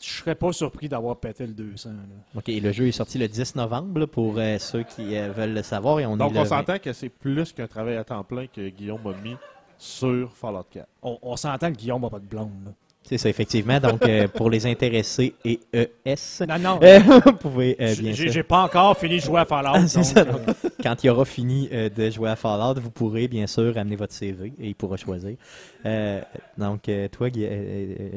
Je 0.00 0.10
serais 0.10 0.34
pas 0.34 0.52
surpris 0.52 0.88
d'avoir 0.90 1.16
pété 1.16 1.46
le 1.46 1.54
200. 1.54 1.88
là. 1.90 1.96
OK, 2.36 2.48
et 2.50 2.60
le 2.60 2.70
jeu 2.72 2.86
est 2.88 2.92
sorti 2.92 3.16
le 3.16 3.28
10 3.28 3.54
novembre 3.56 4.00
là, 4.00 4.06
pour 4.06 4.34
euh, 4.36 4.58
ceux 4.58 4.82
qui 4.82 5.16
euh, 5.16 5.32
veulent 5.32 5.54
le 5.54 5.62
savoir. 5.62 6.00
Et 6.00 6.06
on 6.06 6.16
Donc, 6.18 6.34
est 6.34 6.38
on 6.38 6.42
le 6.42 6.48
20. 6.48 6.58
s'entend 6.58 6.78
que 6.78 6.92
c'est 6.92 7.08
plus 7.08 7.52
qu'un 7.52 7.66
travail 7.66 7.96
à 7.96 8.04
temps 8.04 8.22
plein 8.22 8.46
que 8.46 8.68
Guillaume 8.68 9.06
a 9.06 9.14
mis 9.22 9.36
sur 9.78 10.32
Fallout 10.36 10.66
4. 10.70 10.86
On, 11.02 11.18
on 11.22 11.36
s'entend 11.36 11.72
que 11.72 11.78
Guillaume 11.78 12.02
n'a 12.02 12.10
pas 12.10 12.18
de 12.18 12.26
blonde. 12.26 12.50
là. 12.66 12.72
C'est 13.08 13.18
ça, 13.18 13.28
effectivement. 13.28 13.78
Donc, 13.80 14.06
euh, 14.06 14.28
pour 14.34 14.50
les 14.50 14.66
intéressés 14.66 15.34
et 15.44 15.60
ES, 15.72 16.42
Non, 16.48 16.58
non. 16.58 16.80
euh, 16.82 16.98
vous 17.24 17.32
pouvez 17.34 17.76
euh, 17.80 17.94
bien 17.94 18.12
j'ai 18.12 18.14
sûr. 18.14 18.32
j'ai 18.32 18.42
pas 18.42 18.62
encore 18.64 18.96
fini 18.98 19.16
de 19.16 19.22
jouer 19.22 19.40
à 19.40 19.44
Fallout. 19.44 19.86
C'est 19.86 19.98
donc, 19.98 20.04
ça. 20.04 20.24
euh, 20.26 20.46
Quand 20.82 21.02
il 21.04 21.10
aura 21.10 21.24
fini 21.24 21.68
euh, 21.72 21.88
de 21.88 22.10
jouer 22.10 22.30
à 22.30 22.36
Fallout, 22.36 22.80
vous 22.80 22.90
pourrez 22.90 23.28
bien 23.28 23.46
sûr 23.46 23.76
amener 23.78 23.96
votre 23.96 24.12
CV 24.12 24.52
et 24.58 24.68
il 24.68 24.74
pourra 24.74 24.96
choisir. 24.96 25.36
Euh, 25.84 26.20
donc, 26.58 26.88
euh, 26.88 27.08
toi, 27.08 27.28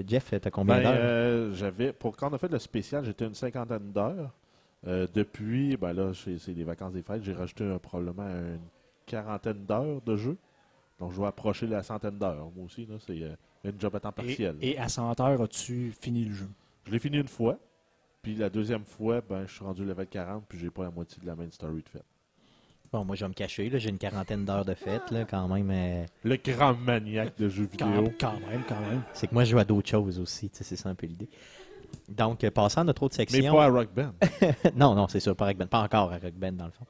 Jeff, 0.08 0.34
t'as 0.41 0.50
combien 0.50 0.75
Ben, 0.75 0.81
d'heures? 0.81 0.93
euh, 1.00 1.53
j'avais, 1.53 1.93
pour 1.93 2.15
quand 2.15 2.29
on 2.31 2.36
a 2.36 2.38
fait 2.38 2.51
le 2.51 2.60
spécial, 2.60 3.03
j'étais 3.05 3.25
une 3.25 3.34
cinquantaine 3.36 3.91
d'heures. 3.91 4.31
Euh, 4.88 5.08
depuis, 5.13 5.75
ben 5.77 5.93
là, 5.93 6.12
c'est 6.13 6.38
les 6.53 6.63
vacances 6.63 6.93
des 6.93 7.01
fêtes, 7.03 7.24
j'ai 7.24 7.34
rajouté 7.34 7.65
un- 7.65 7.79
probablement 7.79 8.24
une 8.27 8.60
quarantaine 9.05 9.65
d'heures 9.65 10.01
de 10.05 10.15
jeu. 10.17 10.38
Donc, 11.00 11.13
je 11.13 11.22
vais 11.22 11.27
approcher 11.27 11.67
la 11.67 11.84
centaine 11.84 12.17
d'heures. 12.17 12.51
Moi 12.55 12.65
aussi, 12.65 12.86
là, 12.86 12.96
c'est 13.05 13.22
euh, 13.24 13.36
une 13.63 13.80
job 13.80 13.96
à 13.96 14.00
temps 14.00 14.10
et, 14.12 14.13
partiel. 14.13 14.56
et 14.62 14.78
à 14.78 14.88
100 14.89 15.20
heures, 15.20 15.42
as-tu 15.42 15.92
fini 16.00 16.24
le 16.25 16.34
jeu? 16.34 16.50
Je 16.86 16.92
l'ai 16.92 17.00
fini 17.00 17.18
une 17.18 17.28
fois. 17.28 17.58
Puis 18.22 18.36
la 18.36 18.50
deuxième 18.50 18.84
fois, 18.84 19.22
ben, 19.22 19.46
je 19.48 19.54
suis 19.54 19.63
rendu 19.63 19.86
level 19.86 20.08
40, 20.08 20.44
puis 20.48 20.60
j'ai 20.60 20.70
pas 20.70 20.84
la 20.84 20.92
moitié 20.92 21.22
de 21.22 21.28
la 21.28 21.36
main 21.36 21.48
story 21.51 21.82
de 21.84 21.89
fait. 21.89 22.04
Bon, 22.92 23.06
moi, 23.06 23.16
je 23.16 23.24
vais 23.24 23.30
me 23.30 23.34
cacher. 23.34 23.70
là. 23.70 23.78
J'ai 23.78 23.89
une 23.89 23.98
quarantaine 24.00 24.46
d'heures 24.46 24.66
de 24.66 24.74
fête, 24.74 25.12
là, 25.12 25.24
quand 25.24 25.48
même. 25.48 25.70
euh, 25.72 26.06
Le 26.24 26.36
grand 26.38 26.74
maniaque 26.74 27.38
de 27.38 27.48
jeux 27.48 27.70
Quand, 27.78 27.92
vidéo. 27.92 28.12
quand 28.20 28.39
même, 28.50 28.63
quand 28.68 28.80
même. 28.80 29.04
c'est 29.13 29.28
que 29.28 29.34
moi, 29.34 29.44
je 29.44 29.51
joue 29.51 29.60
à 29.60 29.63
d'autres 29.63 29.88
choses 29.89 30.20
aussi. 30.20 30.50
C'est 30.51 30.75
ça 30.75 30.89
un 30.89 30.96
peu 30.96 31.06
l'idée. 31.06 31.30
Donc, 32.08 32.44
euh, 32.44 32.50
passant 32.51 32.82
à 32.82 32.84
notre 32.84 33.04
autre 33.04 33.16
Mais 33.20 33.25
section. 33.28 33.54
pas 33.54 33.66
à 33.66 33.70
Rock 33.70 33.89
Band. 33.96 34.12
non, 34.75 34.96
non, 34.96 35.08
c'est 35.08 35.20
sûr, 35.20 35.36
pas, 35.36 35.46
Rock 35.46 35.58
Band. 35.58 35.68
pas 35.68 35.82
encore 35.84 36.12
à 36.12 36.18
Rock 36.18 36.34
Band, 36.34 36.51
dans 36.54 36.66
le 36.66 36.72
fond. 36.72 36.86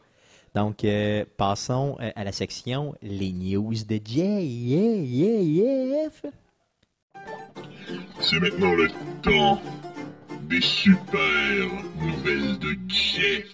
Donc, 0.56 0.84
euh, 0.84 1.26
passons 1.38 1.98
euh, 2.00 2.12
à 2.16 2.24
la 2.24 2.32
section 2.32 2.96
Les 3.02 3.32
news 3.34 3.74
de 3.88 4.00
Jay. 4.04 4.46
Yeah, 4.46 4.96
yeah, 5.02 5.42
yeah. 5.42 6.10
C'est 8.20 8.40
maintenant 8.40 8.74
le 8.76 8.88
temps 9.22 9.62
des 10.44 10.62
super 10.62 11.68
nouvelles 12.00 12.60
de 12.60 12.76
Jeff. 12.88 13.48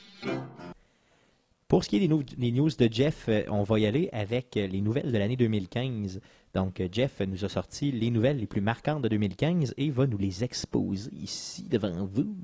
Pour 1.67 1.84
ce 1.84 1.89
qui 1.89 1.98
est 1.98 2.07
des, 2.07 2.24
des 2.38 2.51
news 2.51 2.69
de 2.69 2.88
Jeff, 2.91 3.25
euh, 3.27 3.43
on 3.50 3.63
va 3.63 3.79
y 3.79 3.86
aller 3.86 4.10
avec 4.13 4.55
euh, 4.55 4.67
les 4.67 4.81
nouvelles 4.81 5.12
de 5.12 5.17
l'année 5.17 5.36
2015. 5.36 6.22
Donc, 6.53 6.79
euh, 6.79 6.88
Jeff 6.91 7.22
nous 7.22 7.43
a 7.43 7.50
sorti 7.50 7.91
les 7.91 8.12
nouvelles 8.12 8.38
les 8.38 8.45
plus 8.48 8.62
marquantes 8.62 9.01
de 9.01 9.07
2015 9.10 9.74
et 9.77 9.89
va 9.89 10.07
nous 10.07 10.17
les 10.17 10.43
exposer 10.43 11.12
ici 11.13 11.67
devant 11.67 12.05
vous. 12.05 12.36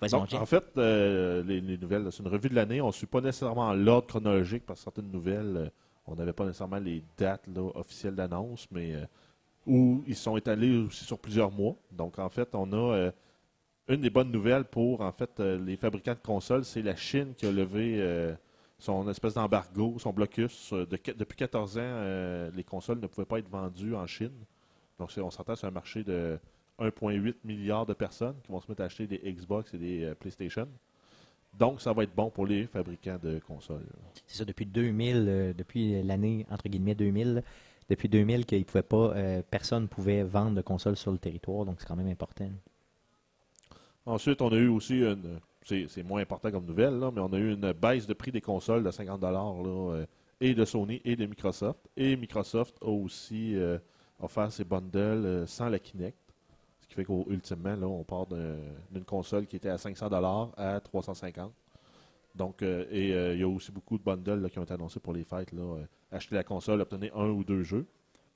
Vas-y, 0.00 0.12
mon 0.12 0.20
Donc, 0.20 0.30
Jeff. 0.30 0.40
en 0.40 0.46
fait, 0.46 0.64
euh, 0.78 1.42
les, 1.44 1.60
les 1.60 1.76
nouvelles, 1.78 2.08
c'est 2.10 2.22
une 2.22 2.28
revue 2.28 2.48
de 2.48 2.54
l'année. 2.54 2.80
On 2.80 2.88
ne 2.88 2.92
suit 2.92 3.06
pas 3.06 3.20
nécessairement 3.20 3.72
l'ordre 3.74 4.06
chronologique 4.08 4.64
parce 4.66 4.80
que 4.80 4.84
certaines 4.84 5.10
nouvelles, 5.10 5.70
on 6.06 6.14
n'avait 6.14 6.32
pas 6.32 6.44
nécessairement 6.46 6.78
les 6.78 7.04
dates 7.18 7.46
là, 7.54 7.62
officielles 7.74 8.14
d'annonce, 8.14 8.66
mais 8.72 8.94
euh, 8.94 9.04
où 9.66 10.02
ils 10.06 10.16
sont 10.16 10.36
étalés 10.36 10.76
aussi 10.76 11.04
sur 11.04 11.18
plusieurs 11.18 11.50
mois. 11.50 11.76
Donc, 11.92 12.18
en 12.18 12.28
fait, 12.28 12.54
on 12.54 12.72
a 12.72 12.94
euh, 12.94 13.10
une 13.88 14.00
des 14.00 14.10
bonnes 14.10 14.30
nouvelles 14.30 14.64
pour 14.64 15.00
en 15.00 15.12
fait 15.12 15.40
euh, 15.40 15.58
les 15.58 15.76
fabricants 15.76 16.14
de 16.14 16.26
consoles, 16.26 16.64
c'est 16.64 16.82
la 16.82 16.96
Chine 16.96 17.34
qui 17.36 17.46
a 17.46 17.52
levé 17.52 17.96
euh, 17.98 18.34
son 18.78 19.08
espèce 19.08 19.34
d'embargo, 19.34 19.96
son 19.98 20.12
blocus. 20.12 20.72
depuis 20.72 21.36
14 21.36 21.78
ans, 21.78 22.50
les 22.54 22.64
consoles 22.64 22.98
ne 22.98 23.06
pouvaient 23.06 23.26
pas 23.26 23.38
être 23.38 23.50
vendues 23.50 23.94
en 23.94 24.06
Chine. 24.06 24.32
Donc, 24.98 25.10
on 25.18 25.30
s'entend 25.30 25.54
sur 25.54 25.68
un 25.68 25.70
marché 25.70 26.02
de 26.02 26.38
1,8 26.78 27.34
milliard 27.44 27.84
de 27.84 27.92
personnes 27.92 28.36
qui 28.42 28.50
vont 28.50 28.60
se 28.60 28.68
mettre 28.70 28.80
à 28.80 28.86
acheter 28.86 29.06
des 29.06 29.18
Xbox 29.18 29.74
et 29.74 29.78
des 29.78 30.12
PlayStation. 30.18 30.66
Donc, 31.58 31.80
ça 31.80 31.92
va 31.92 32.04
être 32.04 32.14
bon 32.14 32.30
pour 32.30 32.46
les 32.46 32.66
fabricants 32.66 33.18
de 33.22 33.38
consoles. 33.40 33.86
C'est 34.26 34.38
ça, 34.38 34.44
depuis 34.44 34.66
2000, 34.66 35.26
euh, 35.28 35.52
depuis 35.52 36.02
l'année, 36.02 36.46
entre 36.50 36.68
guillemets, 36.68 36.94
2000, 36.94 37.42
depuis 37.90 38.08
2000, 38.08 38.46
qu'il 38.46 38.64
pouvait 38.64 38.82
pas, 38.82 39.12
euh, 39.16 39.42
personne 39.50 39.82
ne 39.82 39.88
pouvait 39.88 40.22
vendre 40.22 40.54
de 40.54 40.62
consoles 40.62 40.96
sur 40.96 41.10
le 41.12 41.18
territoire, 41.18 41.64
donc 41.66 41.80
c'est 41.80 41.86
quand 41.86 41.96
même 41.96 42.06
important. 42.08 42.48
Ensuite, 44.06 44.40
on 44.40 44.48
a 44.50 44.56
eu 44.56 44.68
aussi 44.68 45.00
une. 45.02 45.40
C'est 45.62 46.02
moins 46.02 46.22
important 46.22 46.50
comme 46.50 46.64
nouvelle, 46.64 46.94
mais 47.12 47.20
on 47.20 47.32
a 47.32 47.38
eu 47.38 47.52
une 47.52 47.72
baisse 47.72 48.06
de 48.06 48.14
prix 48.14 48.32
des 48.32 48.40
consoles 48.40 48.82
de 48.82 48.90
50 48.90 49.20
là, 49.22 49.44
euh, 49.44 50.06
et 50.40 50.54
de 50.54 50.64
Sony 50.64 51.02
et 51.04 51.16
de 51.16 51.26
Microsoft. 51.26 51.80
Et 51.96 52.16
Microsoft 52.16 52.76
a 52.80 52.86
aussi 52.88 53.54
euh, 53.56 53.78
offert 54.20 54.50
ses 54.50 54.64
bundles 54.64 54.96
euh, 55.26 55.46
sans 55.46 55.68
la 55.68 55.78
Kinect. 55.78 56.16
Ce 56.80 56.86
qui 56.88 56.94
fait 56.94 57.04
qu'ultimement, 57.04 57.74
on 57.82 58.02
part 58.04 58.26
d'un- 58.26 58.56
d'une 58.90 59.04
console 59.04 59.46
qui 59.46 59.56
était 59.56 59.68
à 59.68 59.76
500 59.78 60.08
à 60.56 60.80
350 60.80 61.52
Donc, 62.34 62.62
et 62.62 63.08
il 63.34 63.38
y 63.38 63.42
a 63.42 63.48
aussi 63.48 63.70
beaucoup 63.70 63.98
de 63.98 64.02
bundles 64.02 64.48
qui 64.50 64.58
ont 64.58 64.64
été 64.64 64.72
annoncés 64.74 64.98
pour 64.98 65.12
les 65.12 65.24
fêtes. 65.24 65.52
Acheter 66.12 66.34
la 66.34 66.44
console, 66.44 66.80
obtenir 66.80 67.16
un 67.16 67.28
ou 67.30 67.44
deux 67.44 67.62
jeux? 67.62 67.86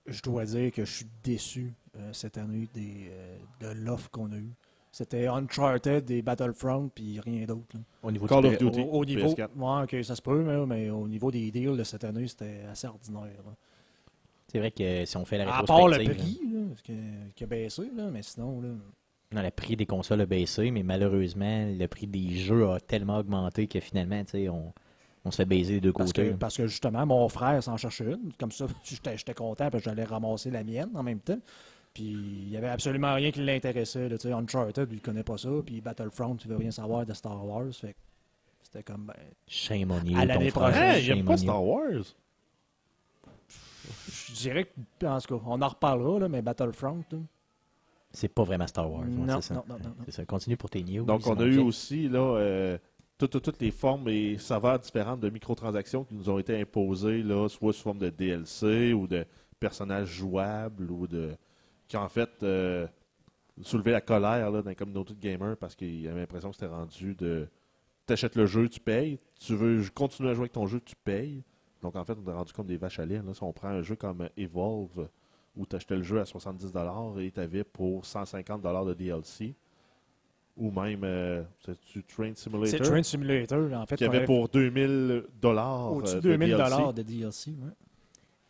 Je 0.07 0.21
dois 0.23 0.45
dire 0.45 0.71
que 0.73 0.85
je 0.85 0.93
suis 0.93 1.07
déçu 1.23 1.73
euh, 1.97 2.13
cette 2.13 2.37
année 2.39 2.69
des, 2.75 3.09
euh, 3.11 3.39
de 3.61 3.69
l'offre 3.85 4.11
qu'on 4.11 4.31
a 4.33 4.37
eue. 4.37 4.53
C'était 4.93 5.27
Uncharted 5.27 6.09
et 6.11 6.23
Battlefront, 6.23 6.89
puis 6.95 7.19
rien 7.21 7.47
d'autre. 7.47 7.67
là. 7.75 7.81
Au 8.03 8.13
niveau 8.13 8.27
Call 8.27 8.43
du 8.43 8.49
of 8.49 8.59
Duty, 8.59 8.81
Au, 8.83 8.85
au 8.85 9.05
niveau, 9.05 9.27
PS4. 9.29 9.49
ouais, 9.57 9.83
ok, 9.99 10.05
ça 10.05 10.15
se 10.15 10.23
peut, 10.23 10.45
mais, 10.45 10.67
mais 10.67 10.91
au 10.91 11.09
niveau 11.09 11.31
des 11.33 11.51
deals 11.51 11.77
de 11.77 11.83
cette 11.85 12.05
année, 12.05 12.29
c'était 12.29 12.61
assez 12.71 12.87
ordinaire. 12.87 13.23
là. 13.45 13.55
C'est 14.47 14.59
vrai 14.61 14.71
que 14.71 15.05
si 15.05 15.17
on 15.17 15.25
fait 15.25 15.39
la 15.39 15.53
À 15.57 15.63
part 15.65 15.89
le 15.89 15.97
rétrospective... 15.97 16.37
prix, 16.39 16.49
là, 16.53 16.61
que- 16.85 17.31
qui 17.35 17.43
a 17.45 17.47
baissé, 17.47 17.91
là, 17.97 18.09
mais 18.11 18.23
sinon, 18.23 18.61
là, 18.61 18.69
Non, 19.33 19.43
le 19.43 19.51
prix 19.51 19.75
des 19.75 19.87
consoles 19.87 20.21
a 20.21 20.27
baissé, 20.27 20.71
mais 20.71 20.85
malheureusement, 20.85 21.67
le 21.67 21.87
prix 21.89 22.07
des 22.07 22.37
jeux 22.37 22.69
a 22.69 22.79
tellement 22.79 23.19
augmenté 23.19 23.67
que 23.67 23.81
finalement, 23.81 24.23
tu 24.25 24.31
sais, 24.33 24.49
on, 24.49 24.73
on 25.25 25.31
se 25.31 25.37
fait 25.39 25.45
baiser 25.47 25.75
des 25.75 25.81
deux 25.81 25.93
parce, 25.93 26.13
côtés. 26.13 26.31
que, 26.31 26.35
parce 26.35 26.57
que 26.57 26.67
justement, 26.67 27.07
mon 27.07 27.29
frère 27.29 27.63
s'en 27.63 27.77
cherchait 27.77 28.05
une. 28.13 28.33
Comme 28.39 28.53
ça, 28.53 28.67
j'étais 28.85 29.35
content 29.35 29.71
parce 29.71 29.83
que 29.85 29.91
j'allais 29.91 30.05
ramasser 30.05 30.51
la 30.51 30.63
mienne 30.65 30.91
en 30.95 31.03
même 31.03 31.21
temps. 31.21 31.39
Puis 31.95 32.05
il 32.05 32.49
n'y 32.51 32.57
avait 32.57 32.69
absolument 32.69 33.15
rien 33.15 33.31
qui 33.31 33.41
l'intéressait. 33.43 34.09
là, 34.09 34.19
tu 34.19 34.29
sais, 34.29 34.33
Uncharted, 34.35 34.89
il 34.93 35.01
connaît 35.01 35.23
pas 35.23 35.39
ça. 35.39 35.49
Puis 35.65 35.81
Battlefront, 35.81 36.37
il 36.45 36.51
veut 36.51 36.57
rien 36.57 36.71
savoir 36.71 37.07
de 37.07 37.13
Star 37.15 37.45
Wars. 37.47 37.73
Fait 37.73 37.93
que 37.93 37.99
c'était 38.63 38.83
comme, 38.83 39.05
ben, 39.07 39.15
Shame 39.47 39.91
on 39.93 40.03
you, 40.05 40.19
À 40.19 40.25
l'année 40.25 40.51
prochaine. 40.51 40.83
Hey, 40.83 41.01
il 41.03 41.07
Shame 41.07 41.19
aime 41.19 41.25
on 41.25 41.27
pas 41.29 41.33
you. 41.35 41.39
Star 41.39 41.65
Wars? 41.65 42.15
je 44.29 44.33
dirais 44.35 44.65
que, 44.99 45.07
en 45.07 45.21
tout 45.21 45.39
cas, 45.39 45.45
on 45.47 45.61
en 45.63 45.69
reparlera, 45.69 46.19
là, 46.21 46.29
mais 46.29 46.43
Battlefront, 46.43 47.05
là, 47.13 47.19
C'est 48.13 48.29
pas 48.29 48.43
vraiment 48.45 48.67
Star 48.67 48.91
Wars. 48.91 49.03
ouais, 49.03 49.09
Non, 49.09 49.41
c'est 49.41 49.49
ça. 49.49 49.55
non, 49.55 49.65
non, 49.69 49.77
non, 49.79 49.89
non. 49.91 49.95
C'est 50.07 50.13
ça. 50.13 50.25
Continue 50.25 50.57
pour 50.57 50.71
tes 50.71 50.83
news. 50.83 51.05
Donc, 51.05 51.27
on 51.27 51.39
a 51.39 51.45
eu 51.45 51.59
aussi 51.59 52.09
là, 52.09 52.19
euh, 52.21 52.79
toutes, 53.19 53.61
les 53.61 53.71
formes 53.71 54.09
et 54.09 54.39
saveurs 54.39 54.79
différentes 54.79 55.21
de 55.21 55.31
microtransactions 55.31 56.05
qui 56.05 56.15
nous 56.15 56.29
ont 56.29 56.39
été 56.39 56.61
imposées, 56.61 57.25
soit 57.49 57.73
sous 57.73 57.83
forme 57.83 57.99
de 57.99 58.11
DLC 58.11 58.93
ou 58.93 59.07
de 59.07 59.25
personnages 59.61 60.09
jouables 60.09 60.91
ou 60.91 61.07
de 61.07 61.37
qui 61.87 61.97
en 61.97 62.09
fait 62.09 62.31
euh, 62.43 62.87
soulevé 63.63 63.93
la 63.93 64.01
colère 64.01 64.51
là, 64.51 64.63
dans 64.63 64.69
la 64.69 64.75
communauté 64.75 65.15
de 65.15 65.21
gamers 65.21 65.57
parce 65.57 65.75
qu'il 65.75 66.07
avait 66.09 66.21
l'impression 66.21 66.51
que 66.51 66.57
c'était 66.57 66.73
rendu 66.73 67.15
de 67.15 67.49
t'achètes 68.07 68.37
le 68.37 68.47
jeu, 68.47 68.69
tu 68.69 68.81
payes. 68.81 69.19
Tu 69.41 69.55
veux 69.55 69.83
continuer 69.95 70.31
à 70.31 70.35
jouer 70.35 70.43
avec 70.43 70.53
ton 70.53 70.67
jeu, 70.67 70.81
tu 70.81 70.97
payes. 70.97 71.43
Donc 71.83 71.97
en 71.97 72.05
fait, 72.05 72.17
on 72.19 72.31
est 72.31 72.35
rendu 72.35 72.53
comme 72.53 72.67
des 72.67 72.77
vaches 72.77 72.99
à 72.99 73.07
lait. 73.07 73.21
Là. 73.23 73.35
Si 73.35 73.43
on 73.43 73.53
prend 73.53 73.69
un 73.69 73.83
jeu 73.83 73.97
comme 73.97 74.29
Evolve 74.37 75.09
où 75.57 75.67
tu 75.67 75.77
achetais 75.77 75.97
le 75.97 76.03
jeu 76.03 76.21
à 76.21 76.25
70$ 76.25 77.21
et 77.21 77.31
tu 77.31 77.41
avais 77.41 77.65
pour 77.65 78.03
150$ 78.03 78.87
de 78.89 78.95
DLC. 78.95 79.55
Ou 80.57 80.71
même, 80.71 81.01
euh, 81.03 81.43
c'est-tu 81.65 82.05
Train 82.05 82.31
c'est 82.37 82.45
Simulator? 82.45 82.87
Train 82.87 83.03
Simulator, 83.03 83.73
en 83.73 83.87
fait. 83.87 83.97
qui 83.97 84.05
avait 84.05 84.25
pour 84.25 84.49
2000 84.49 85.25
dollars 85.41 85.93
au-dessus 85.93 86.17
euh, 86.17 86.21
de 86.21 86.29
de 86.29 86.37
2000 86.37 86.49
DLC. 86.57 86.63
dollars 86.71 86.95
de 86.95 87.03
DLC. 87.03 87.51
ouais. 87.51 87.71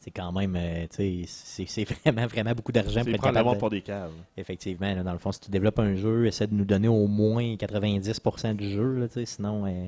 C'est 0.01 0.11
quand 0.11 0.31
même, 0.33 0.55
euh, 0.55 0.87
tu 0.95 1.25
sais, 1.25 1.25
c'est 1.27 1.65
c'est 1.67 1.85
vraiment, 1.85 2.27
vraiment 2.27 2.53
beaucoup 2.53 2.73
d'argent 2.73 3.01
pour 3.01 3.05
C'est 3.05 3.11
être 3.13 3.17
prendre 3.17 3.33
la 3.35 3.41
capable 3.41 3.45
montre 3.47 3.55
de- 3.57 3.61
pour 3.61 3.71
des 3.71 3.81
caves. 3.81 4.13
Effectivement, 4.37 4.95
là, 4.95 5.03
dans 5.03 5.13
le 5.15 5.19
fond, 5.19 5.33
si 5.33 5.41
tu 5.41 5.51
développes 5.51 5.79
un 5.79 5.95
jeu, 5.95 6.27
essaie 6.27 6.47
de 6.47 6.53
nous 6.55 6.67
donner 6.67 6.89
au 6.89 7.07
moins 7.07 7.57
90% 7.57 8.55
du 8.55 8.69
jeu, 8.69 8.97
là, 8.99 9.09
tu 9.09 9.25
sinon, 9.25 9.65
euh, 9.67 9.87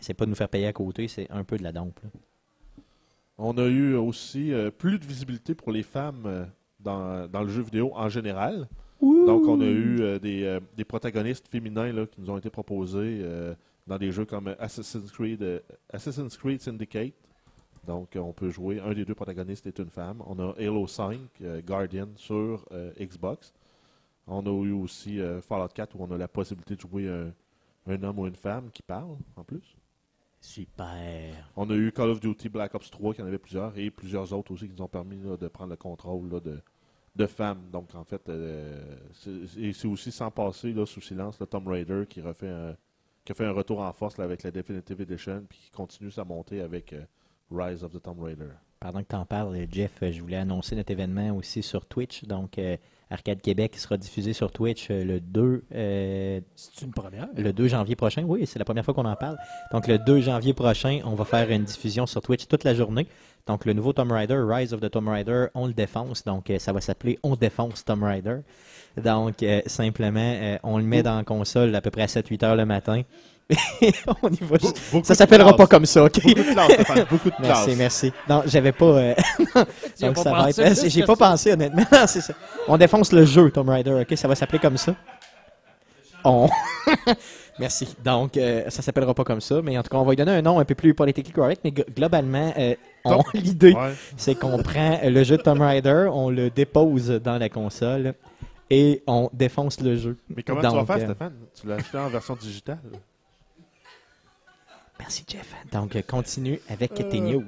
essaie 0.00 0.14
pas 0.14 0.24
de 0.26 0.30
nous 0.30 0.36
faire 0.36 0.48
payer 0.48 0.68
à 0.68 0.72
côté, 0.72 1.08
c'est 1.08 1.28
un 1.32 1.42
peu 1.42 1.56
de 1.56 1.64
la 1.64 1.72
dompe. 1.72 1.98
là. 2.04 2.10
On 3.38 3.58
a 3.58 3.66
eu 3.66 3.94
aussi 3.94 4.52
euh, 4.52 4.70
plus 4.70 5.00
de 5.00 5.04
visibilité 5.04 5.56
pour 5.56 5.72
les 5.72 5.82
femmes 5.82 6.22
euh, 6.26 6.44
dans, 6.78 7.26
dans 7.26 7.42
le 7.42 7.48
jeu 7.48 7.62
vidéo 7.62 7.90
en 7.96 8.08
général. 8.08 8.68
Donc, 9.00 9.46
on 9.46 9.60
a 9.60 9.64
eu 9.66 10.00
euh, 10.00 10.18
des, 10.18 10.44
euh, 10.44 10.60
des 10.76 10.84
protagonistes 10.84 11.48
féminins 11.48 11.92
là, 11.92 12.06
qui 12.06 12.20
nous 12.20 12.30
ont 12.30 12.36
été 12.36 12.50
proposés 12.50 13.20
euh, 13.22 13.54
dans 13.86 13.98
des 13.98 14.12
jeux 14.12 14.24
comme 14.26 14.54
Assassin's 14.58 15.10
Creed, 15.10 15.42
euh, 15.42 15.60
Assassin's 15.92 16.36
Creed 16.36 16.60
Syndicate. 16.60 17.14
Donc, 17.86 18.16
on 18.16 18.32
peut 18.32 18.50
jouer. 18.50 18.80
Un 18.80 18.92
des 18.92 19.04
deux 19.04 19.14
protagonistes 19.14 19.66
est 19.66 19.78
une 19.78 19.90
femme. 19.90 20.22
On 20.26 20.38
a 20.38 20.54
Halo 20.58 20.86
5, 20.86 21.18
euh, 21.42 21.62
Guardian 21.62 22.08
sur 22.16 22.66
euh, 22.72 22.92
Xbox. 23.00 23.52
On 24.26 24.44
a 24.46 24.64
eu 24.64 24.72
aussi 24.72 25.18
euh, 25.18 25.40
Fallout 25.40 25.68
4 25.68 25.96
où 25.96 26.04
on 26.04 26.10
a 26.12 26.18
la 26.18 26.28
possibilité 26.28 26.76
de 26.76 26.80
jouer 26.80 27.08
un, 27.08 27.32
un 27.86 28.02
homme 28.02 28.18
ou 28.18 28.26
une 28.26 28.36
femme 28.36 28.70
qui 28.70 28.82
parle 28.82 29.16
en 29.36 29.44
plus. 29.44 29.76
Super. 30.40 31.50
On 31.56 31.68
a 31.70 31.74
eu 31.74 31.90
Call 31.92 32.10
of 32.10 32.20
Duty 32.20 32.48
Black 32.48 32.74
Ops 32.74 32.90
3, 32.90 33.14
qui 33.14 33.22
en 33.22 33.26
avait 33.26 33.38
plusieurs, 33.38 33.76
et 33.76 33.90
plusieurs 33.90 34.32
autres 34.32 34.52
aussi 34.52 34.68
qui 34.68 34.74
nous 34.74 34.84
ont 34.84 34.88
permis 34.88 35.18
là, 35.22 35.36
de 35.36 35.48
prendre 35.48 35.70
le 35.70 35.76
contrôle 35.76 36.30
là, 36.30 36.40
de, 36.40 36.60
de 37.16 37.26
femmes. 37.26 37.70
Donc, 37.72 37.94
en 37.94 38.04
fait, 38.04 38.28
euh, 38.28 38.80
c'est 39.12 39.58
et 39.58 39.72
c'est 39.72 39.88
aussi 39.88 40.12
sans 40.12 40.30
passer 40.30 40.72
là, 40.72 40.86
sous 40.86 41.00
silence 41.00 41.38
le 41.40 41.46
Tomb 41.46 41.66
Raider 41.66 42.04
qui, 42.08 42.20
refait 42.20 42.48
un, 42.48 42.76
qui 43.24 43.32
a 43.32 43.34
fait 43.34 43.46
un 43.46 43.52
retour 43.52 43.80
en 43.80 43.92
force 43.92 44.18
là, 44.18 44.24
avec 44.24 44.42
la 44.42 44.50
Definitive 44.50 45.00
Edition, 45.00 45.44
puis 45.48 45.58
qui 45.58 45.70
continue 45.70 46.10
sa 46.10 46.24
montée 46.24 46.60
avec 46.60 46.92
euh, 46.92 47.04
Rise 47.50 47.84
of 47.84 47.92
the 47.92 48.02
Tomb 48.02 48.20
Raider. 48.20 48.50
Pendant 48.82 49.02
que 49.02 49.08
tu 49.08 49.16
en 49.16 49.26
parles, 49.26 49.66
Jeff, 49.70 49.92
euh, 50.02 50.10
je 50.10 50.22
voulais 50.22 50.38
annoncer 50.38 50.74
notre 50.74 50.90
événement 50.90 51.36
aussi 51.36 51.62
sur 51.62 51.84
Twitch. 51.84 52.24
Donc, 52.24 52.58
euh, 52.58 52.78
Arcade 53.10 53.42
Québec 53.42 53.76
sera 53.76 53.98
diffusé 53.98 54.32
sur 54.32 54.50
Twitch 54.52 54.88
le 54.88 55.20
2, 55.20 55.64
euh, 55.74 56.40
C'est 56.56 56.86
une 56.86 56.92
première. 56.92 57.28
le 57.36 57.52
2 57.52 57.68
janvier 57.68 57.94
prochain. 57.94 58.22
Oui, 58.22 58.46
c'est 58.46 58.58
la 58.58 58.64
première 58.64 58.82
fois 58.82 58.94
qu'on 58.94 59.04
en 59.04 59.16
parle. 59.16 59.36
Donc, 59.70 59.86
le 59.86 59.98
2 59.98 60.22
janvier 60.22 60.54
prochain, 60.54 61.00
on 61.04 61.14
va 61.14 61.26
faire 61.26 61.50
une 61.50 61.64
diffusion 61.64 62.06
sur 62.06 62.22
Twitch 62.22 62.46
toute 62.46 62.64
la 62.64 62.72
journée. 62.72 63.06
Donc, 63.46 63.64
le 63.64 63.72
nouveau 63.72 63.92
Tomb 63.92 64.12
Raider, 64.12 64.38
Rise 64.46 64.72
of 64.72 64.80
the 64.80 64.90
Tomb 64.90 65.08
Raider, 65.08 65.46
on 65.54 65.66
le 65.66 65.72
défonce. 65.72 66.24
Donc, 66.24 66.50
euh, 66.50 66.58
ça 66.58 66.72
va 66.72 66.80
s'appeler 66.80 67.18
On 67.22 67.36
défonce 67.36 67.84
Tomb 67.84 68.02
Raider. 68.02 68.38
Donc, 68.96 69.42
euh, 69.42 69.60
simplement, 69.66 70.20
euh, 70.20 70.58
on 70.62 70.78
le 70.78 70.84
met 70.84 71.02
dans 71.02 71.16
la 71.16 71.24
console 71.24 71.74
à 71.74 71.80
peu 71.80 71.90
près 71.90 72.02
à 72.02 72.06
7-8 72.06 72.44
heures 72.44 72.56
le 72.56 72.66
matin. 72.66 73.02
on 74.22 74.28
y 74.28 74.38
va. 74.42 74.56
Ça 75.02 75.14
s'appellera 75.14 75.56
pas 75.56 75.66
comme 75.66 75.84
ça, 75.86 76.04
OK? 76.04 76.20
Beaucoup 76.22 76.38
de 76.38 76.52
classe, 76.52 76.72
Stéphane, 76.72 77.06
beaucoup 77.10 77.30
de 77.30 77.34
classe. 77.36 77.66
Merci, 77.66 77.76
merci. 77.76 78.12
Non, 78.28 78.42
j'avais 78.46 78.70
pas. 78.72 78.84
euh, 78.84 79.14
donc 80.00 80.14
pas 80.14 80.22
ça 80.22 80.30
va 80.30 80.50
être. 80.50 80.88
J'ai 80.88 81.02
pas 81.02 81.16
pensé 81.16 81.52
honnêtement. 81.52 81.82
Non, 81.90 82.06
c'est 82.06 82.20
ça. 82.20 82.32
On 82.68 82.76
défonce 82.78 83.12
le 83.12 83.24
jeu 83.24 83.50
Tomb 83.50 83.68
Raider, 83.68 84.04
ok? 84.08 84.16
Ça 84.16 84.28
va 84.28 84.36
s'appeler 84.36 84.60
comme 84.60 84.76
ça. 84.76 84.94
On. 86.24 86.48
Merci. 87.58 87.94
Donc, 88.04 88.36
euh, 88.36 88.68
ça 88.70 88.82
s'appellera 88.82 89.12
pas 89.14 89.24
comme 89.24 89.40
ça, 89.40 89.60
mais 89.62 89.76
en 89.76 89.82
tout 89.82 89.90
cas, 89.90 89.98
on 89.98 90.02
va 90.04 90.10
lui 90.12 90.16
donner 90.16 90.32
un 90.32 90.42
nom 90.42 90.58
un 90.58 90.64
peu 90.64 90.74
plus 90.74 90.94
politiquement 90.94 91.34
correct. 91.44 91.60
Mais 91.64 91.72
globalement, 91.72 92.52
euh, 92.58 92.74
on- 93.04 93.22
l'idée, 93.34 93.74
Ouais. 93.74 93.92
c'est 94.16 94.34
qu'on 94.38 94.62
prend 94.62 94.98
le 95.04 95.22
jeu 95.24 95.36
de 95.36 95.42
Tomb 95.42 95.60
Raider, 95.60 96.08
on 96.12 96.30
le 96.30 96.50
dépose 96.50 97.08
dans 97.10 97.38
la 97.38 97.48
console 97.48 98.14
et 98.70 99.02
on 99.06 99.28
défonce 99.32 99.80
le 99.80 99.96
jeu. 99.96 100.16
Mais 100.34 100.42
comment 100.42 100.60
tu 100.60 100.74
vas 100.74 100.84
faire, 100.86 100.96
euh, 100.96 101.04
Stéphane? 101.06 101.34
Tu 101.60 101.66
l'as 101.66 101.74
acheté 101.76 101.98
en 101.98 102.08
version 102.08 102.36
digitale? 102.36 102.78
Merci, 104.98 105.24
Jeff. 105.26 105.54
Donc, 105.72 105.96
euh, 105.96 106.02
continue 106.02 106.60
avec 106.68 106.94
tes 106.94 107.20
news. 107.20 107.44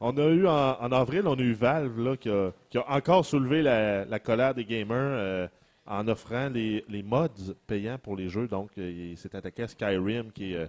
On 0.00 0.16
a 0.18 0.24
eu 0.26 0.46
en, 0.46 0.76
en 0.80 0.92
avril, 0.92 1.22
on 1.26 1.34
a 1.34 1.40
eu 1.42 1.52
Valve 1.52 1.98
là, 2.00 2.16
qui, 2.16 2.28
a, 2.28 2.50
qui 2.70 2.78
a 2.78 2.84
encore 2.90 3.24
soulevé 3.24 3.62
la, 3.62 4.04
la 4.04 4.18
colère 4.18 4.54
des 4.54 4.64
gamers 4.64 5.48
en 5.86 6.08
offrant 6.08 6.48
les, 6.48 6.84
les 6.88 7.02
mods 7.02 7.28
payants 7.66 7.98
pour 7.98 8.16
les 8.16 8.28
jeux. 8.28 8.48
Donc, 8.48 8.70
euh, 8.78 9.10
il 9.12 9.18
s'est 9.18 9.34
attaqué 9.36 9.64
à 9.64 9.68
Skyrim, 9.68 10.32
qui 10.32 10.52
est 10.52 10.56
euh, 10.56 10.66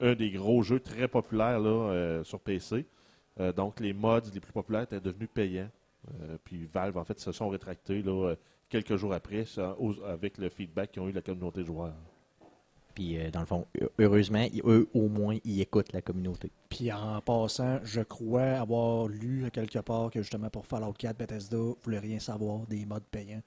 un 0.00 0.14
des 0.14 0.30
gros 0.30 0.62
jeux 0.62 0.80
très 0.80 1.08
populaires 1.08 1.60
là, 1.60 1.68
euh, 1.90 2.24
sur 2.24 2.40
PC. 2.40 2.84
Euh, 3.40 3.52
donc, 3.52 3.78
les 3.80 3.92
mods 3.92 4.20
les 4.34 4.40
plus 4.40 4.52
populaires 4.52 4.82
étaient 4.82 5.00
devenus 5.00 5.28
payants. 5.32 5.70
Euh, 6.22 6.36
puis 6.42 6.66
Valve, 6.72 6.96
en 6.96 7.04
fait, 7.04 7.18
se 7.20 7.32
sont 7.32 7.48
rétractés 7.48 8.02
là, 8.02 8.34
quelques 8.68 8.96
jours 8.96 9.12
après 9.12 9.44
ça, 9.44 9.76
aux- 9.78 10.02
avec 10.04 10.38
le 10.38 10.48
feedback 10.48 10.92
qu'ils 10.92 11.02
ont 11.02 11.08
eu 11.08 11.12
de 11.12 11.16
la 11.16 11.22
communauté 11.22 11.60
de 11.60 11.66
joueurs. 11.66 11.94
Puis, 12.94 13.16
euh, 13.16 13.30
dans 13.30 13.40
le 13.40 13.46
fond, 13.46 13.66
heu- 13.80 13.90
heureusement, 14.00 14.44
eux, 14.64 14.88
au 14.92 15.08
moins, 15.08 15.36
ils 15.44 15.60
écoutent 15.60 15.92
la 15.92 16.02
communauté. 16.02 16.50
Puis 16.68 16.90
en 16.92 17.20
passant, 17.20 17.78
je 17.84 18.00
crois 18.00 18.42
avoir 18.60 19.06
lu 19.06 19.48
quelque 19.52 19.78
part 19.78 20.10
que 20.10 20.20
justement 20.20 20.50
pour 20.50 20.66
Fallout 20.66 20.92
4, 20.94 21.16
Bethesda 21.16 21.58
voulait 21.82 22.00
rien 22.00 22.18
savoir 22.18 22.66
des 22.66 22.84
modes 22.86 23.04
payants 23.10 23.42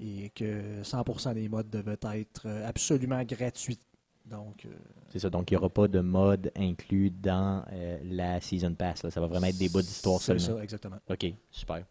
et 0.00 0.30
que 0.30 0.82
100% 0.82 1.34
des 1.34 1.48
modes 1.48 1.68
devaient 1.70 1.98
être 2.14 2.42
euh, 2.46 2.68
absolument 2.68 3.22
gratuits. 3.24 3.78
Donc, 4.24 4.64
euh, 4.64 4.68
C'est 5.10 5.18
ça, 5.18 5.30
donc 5.30 5.50
il 5.50 5.54
n'y 5.54 5.58
aura 5.58 5.68
pas 5.68 5.88
de 5.88 6.00
mode 6.00 6.52
inclus 6.56 7.10
dans 7.10 7.64
euh, 7.72 7.98
la 8.04 8.40
Season 8.40 8.74
Pass. 8.74 9.02
là. 9.02 9.10
Ça 9.10 9.20
va 9.20 9.26
vraiment 9.26 9.46
être 9.46 9.58
des 9.58 9.68
bouts 9.68 9.82
d'histoire 9.82 10.20
c'est 10.20 10.38
seulement. 10.38 10.58
ça, 10.58 10.62
exactement. 10.64 10.96
OK, 11.08 11.26
super. 11.50 11.84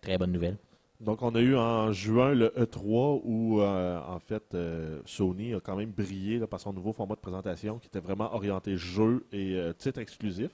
Très 0.00 0.16
bonne 0.18 0.32
nouvelle. 0.32 0.56
Donc, 1.02 1.20
on 1.22 1.34
a 1.34 1.40
eu 1.40 1.56
en 1.56 1.90
juin 1.90 2.32
le 2.32 2.50
E3 2.56 3.22
où, 3.24 3.60
euh, 3.60 4.00
en 4.06 4.20
fait, 4.20 4.54
euh, 4.54 5.00
Sony 5.04 5.52
a 5.52 5.58
quand 5.58 5.74
même 5.74 5.90
brillé 5.90 6.38
là, 6.38 6.46
par 6.46 6.60
son 6.60 6.72
nouveau 6.72 6.92
format 6.92 7.16
de 7.16 7.20
présentation 7.20 7.80
qui 7.80 7.88
était 7.88 7.98
vraiment 7.98 8.32
orienté 8.32 8.76
jeu 8.76 9.26
et 9.32 9.56
euh, 9.56 9.72
titre 9.72 9.98
exclusif. 9.98 10.50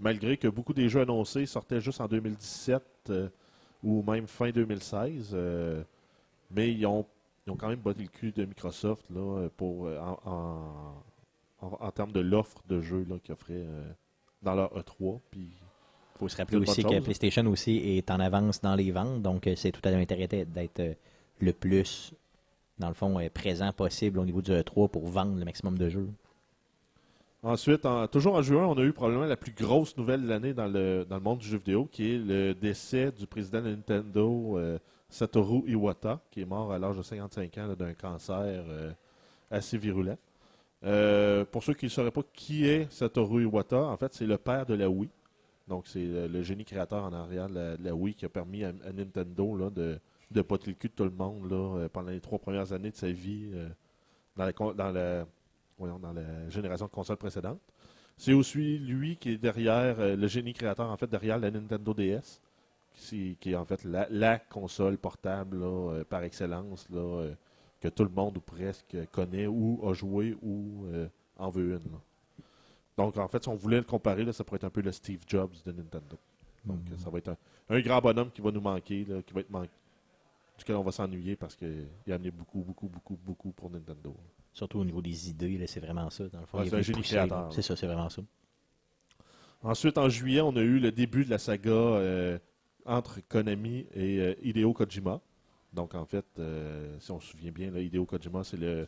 Malgré 0.00 0.38
que 0.38 0.48
beaucoup 0.48 0.72
des 0.72 0.88
jeux 0.88 1.02
annoncés 1.02 1.44
sortaient 1.44 1.82
juste 1.82 2.00
en 2.00 2.08
2017 2.08 2.82
euh, 3.10 3.28
ou 3.82 4.02
même 4.02 4.26
fin 4.26 4.50
2016. 4.50 5.36
Mais 6.54 6.72
ils 6.72 6.86
ont, 6.86 7.06
ils 7.46 7.50
ont 7.50 7.56
quand 7.56 7.68
même 7.68 7.80
botté 7.80 8.02
le 8.02 8.08
cul 8.08 8.32
de 8.32 8.44
Microsoft 8.44 9.04
là, 9.10 9.48
pour, 9.56 9.86
euh, 9.86 9.98
en, 9.98 10.18
en, 10.30 11.66
en- 11.66 11.78
en 11.80 11.90
termes 11.90 12.12
de 12.12 12.20
l'offre 12.20 12.62
de 12.68 12.80
jeux 12.80 13.06
qu'ils 13.22 13.32
offraient 13.32 13.54
euh, 13.66 13.90
dans 14.42 14.54
leur 14.54 14.72
E3. 14.78 15.20
Puis 15.30 15.48
Il 16.14 16.18
faut 16.18 16.28
se 16.28 16.36
rappeler 16.36 16.58
aussi 16.58 16.82
que. 16.82 17.00
PlayStation 17.00 17.46
aussi 17.46 17.76
est 17.78 18.10
en 18.10 18.20
avance 18.20 18.60
dans 18.60 18.74
les 18.74 18.90
ventes, 18.90 19.22
donc 19.22 19.46
euh, 19.46 19.54
c'est 19.56 19.72
tout 19.72 19.80
à 19.84 19.90
l'intérêt 19.90 20.28
d'être 20.28 20.96
le 21.40 21.52
plus, 21.52 22.12
dans 22.78 22.88
le 22.88 22.94
fond, 22.94 23.18
présent 23.34 23.72
possible 23.72 24.18
au 24.20 24.24
niveau 24.24 24.42
du 24.42 24.50
E3 24.52 24.88
pour 24.88 25.06
vendre 25.08 25.36
le 25.38 25.44
maximum 25.44 25.76
de 25.78 25.88
jeux. 25.88 26.08
Ensuite, 27.44 27.84
en- 27.86 28.06
toujours 28.06 28.34
en 28.34 28.42
juin, 28.42 28.66
on 28.66 28.78
a 28.78 28.82
eu 28.82 28.92
probablement 28.92 29.26
la 29.26 29.36
plus 29.36 29.52
grosse 29.52 29.96
nouvelle 29.96 30.22
de 30.22 30.28
l'année 30.28 30.54
dans 30.54 30.68
le, 30.68 31.04
dans 31.08 31.16
le 31.16 31.22
monde 31.22 31.38
du 31.40 31.48
jeu 31.48 31.58
vidéo, 31.58 31.88
qui 31.90 32.14
est 32.14 32.18
le 32.18 32.54
décès 32.54 33.10
du 33.10 33.26
président 33.26 33.60
de 33.60 33.70
Nintendo, 33.70 34.58
euh, 34.58 34.78
Satoru 35.12 35.62
Iwata, 35.66 36.22
qui 36.30 36.40
est 36.40 36.46
mort 36.46 36.72
à 36.72 36.78
l'âge 36.78 36.96
de 36.96 37.02
55 37.02 37.58
ans 37.58 37.74
d'un 37.74 37.92
cancer 37.92 38.64
euh, 38.66 38.90
assez 39.50 39.76
virulent. 39.76 40.16
Euh, 40.84 41.44
pour 41.44 41.62
ceux 41.62 41.74
qui 41.74 41.84
ne 41.84 41.90
sauraient 41.90 42.10
pas 42.10 42.22
qui 42.32 42.64
est 42.66 42.90
Satoru 42.90 43.42
Iwata, 43.42 43.76
en 43.76 43.96
fait, 43.98 44.14
c'est 44.14 44.26
le 44.26 44.38
père 44.38 44.64
de 44.64 44.72
la 44.72 44.88
Wii. 44.88 45.10
Donc, 45.68 45.86
c'est 45.86 46.04
le, 46.04 46.42
génie 46.42 46.64
créateur 46.64 47.04
en 47.04 47.12
arrière 47.12 47.50
de 47.50 47.76
la, 47.78 47.94
Wii 47.94 48.14
qui 48.14 48.24
a 48.24 48.30
permis 48.30 48.64
à, 48.64 48.72
Nintendo 48.72 49.68
de, 49.68 50.00
de 50.30 50.40
le 50.40 50.72
cul 50.72 50.88
de 50.88 50.94
tout 50.94 51.04
le 51.04 51.10
monde 51.10 51.46
euh, 51.52 51.90
pendant 51.90 52.10
les 52.10 52.20
trois 52.20 52.38
premières 52.38 52.72
années 52.72 52.90
de 52.90 52.96
sa 52.96 53.12
vie 53.12 53.50
dans 54.34 54.46
la, 54.92 55.26
génération 56.48 56.86
de 56.86 56.90
consoles 56.90 57.18
précédente. 57.18 57.60
C'est 58.16 58.32
aussi 58.32 58.78
lui 58.78 59.18
qui 59.18 59.32
est 59.32 59.38
derrière, 59.38 60.16
le 60.16 60.26
génie 60.26 60.54
créateur, 60.54 60.88
en 60.88 60.96
fait, 60.96 61.06
derrière 61.06 61.38
la 61.38 61.50
Nintendo 61.50 61.92
DS, 61.92 62.40
qui, 62.94 63.36
qui 63.40 63.52
est 63.52 63.56
en 63.56 63.64
fait 63.64 63.84
la, 63.84 64.06
la 64.10 64.38
console 64.38 64.98
portable 64.98 65.58
là, 65.60 65.66
euh, 65.92 66.04
par 66.04 66.22
excellence, 66.22 66.88
là, 66.90 67.00
euh, 67.00 67.34
que 67.80 67.88
tout 67.88 68.04
le 68.04 68.10
monde 68.10 68.36
ou 68.36 68.40
presque 68.40 68.96
connaît 69.10 69.46
ou 69.46 69.80
a 69.88 69.92
joué 69.94 70.36
ou 70.42 70.86
euh, 70.86 71.08
en 71.38 71.50
veut 71.50 71.64
une. 71.70 71.92
là. 71.92 72.00
Donc, 72.96 73.16
en 73.16 73.26
fait, 73.28 73.42
si 73.42 73.48
on 73.48 73.54
voulait 73.54 73.78
le 73.78 73.84
comparer, 73.84 74.30
ça 74.32 74.44
pourrait 74.44 74.56
être 74.56 74.64
un 74.64 74.70
peu 74.70 74.82
le 74.82 74.92
Steve 74.92 75.20
Jobs 75.26 75.52
de 75.64 75.72
Nintendo. 75.72 76.18
Donc, 76.64 76.78
euh, 76.92 76.96
ça 76.98 77.10
va 77.10 77.18
être 77.18 77.28
un, 77.28 77.36
un 77.70 77.80
grand 77.80 78.00
bonhomme 78.00 78.30
qui 78.30 78.40
va 78.40 78.50
nous 78.52 78.60
manquer, 78.60 79.04
qui 79.26 79.32
va 79.34 79.40
être 79.40 79.50
man- 79.50 79.66
duquel 80.58 80.76
on 80.76 80.82
va 80.82 80.92
s'ennuyer 80.92 81.34
parce 81.34 81.56
qu'il 81.56 81.88
a 82.10 82.14
amené 82.14 82.30
beaucoup, 82.30 82.60
beaucoup, 82.60 82.86
beaucoup, 82.88 83.18
beaucoup 83.24 83.50
pour 83.50 83.70
Nintendo. 83.70 84.14
Surtout 84.52 84.78
au 84.80 84.84
niveau 84.84 85.00
des 85.00 85.30
idées, 85.30 85.66
c'est 85.66 85.80
vraiment 85.80 86.08
ça. 86.10 86.28
Dans 86.28 86.40
le 86.40 86.46
fond, 86.46 86.58
Ouais, 86.58 86.68
c'est 86.68 86.76
un 86.76 86.82
génie 86.82 87.02
créateur. 87.02 87.52
C'est 87.52 87.62
ça, 87.62 87.74
c'est 87.74 87.86
vraiment 87.86 88.10
ça. 88.10 88.22
Ensuite, 89.62 89.96
en 89.96 90.08
juillet, 90.08 90.40
on 90.40 90.54
a 90.56 90.60
eu 90.60 90.78
le 90.78 90.92
début 90.92 91.24
de 91.24 91.30
la 91.30 91.38
saga 91.38 91.70
euh, 91.70 92.38
entre 92.86 93.20
Konami 93.28 93.86
et 93.94 94.20
euh, 94.20 94.34
Hideo 94.42 94.72
Kojima. 94.72 95.20
Donc, 95.72 95.94
en 95.94 96.04
fait, 96.04 96.24
euh, 96.38 96.96
si 97.00 97.10
on 97.10 97.20
se 97.20 97.28
souvient 97.28 97.50
bien, 97.52 97.70
là, 97.70 97.80
Hideo 97.80 98.04
Kojima, 98.04 98.44
c'est 98.44 98.58
le, 98.58 98.86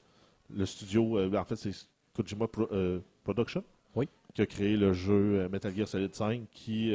le 0.55 0.67
studio, 0.67 1.19
euh, 1.19 1.35
en 1.37 1.45
fait, 1.45 1.57
c'est 1.57 1.73
Kojima 2.15 2.47
Pro- 2.47 2.69
euh, 2.73 3.01
Production 3.25 3.65
Oui. 3.97 4.09
qui 4.35 4.43
a 4.43 4.47
créé 4.47 4.77
le 4.77 4.93
jeu 4.93 5.49
Metal 5.49 5.75
Gear 5.75 5.89
Solid 5.89 6.15
5 6.15 6.43
qui, 6.51 6.95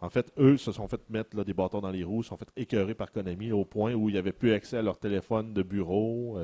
en 0.00 0.10
fait, 0.10 0.32
eux 0.38 0.56
se 0.56 0.72
sont 0.72 0.86
fait 0.88 1.00
mettre 1.10 1.36
là, 1.36 1.44
des 1.44 1.54
bâtons 1.54 1.80
dans 1.80 1.90
les 1.90 2.02
roues, 2.04 2.22
se 2.22 2.30
sont 2.30 2.36
fait 2.36 2.48
écœurer 2.56 2.94
par 2.94 3.10
Konami 3.12 3.52
au 3.52 3.64
point 3.64 3.94
où 3.94 4.08
il 4.08 4.12
n'y 4.12 4.18
avait 4.18 4.32
plus 4.32 4.52
accès 4.52 4.76
à 4.78 4.82
leur 4.82 4.98
téléphone 4.98 5.52
de 5.54 5.62
bureau. 5.62 6.38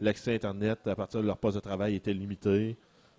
L'accès 0.00 0.34
Internet 0.34 0.86
à 0.86 0.94
partir 0.94 1.20
de 1.20 1.26
leur 1.26 1.36
poste 1.38 1.56
de 1.56 1.60
travail 1.60 1.94
était 1.96 2.14
limité. 2.14 2.76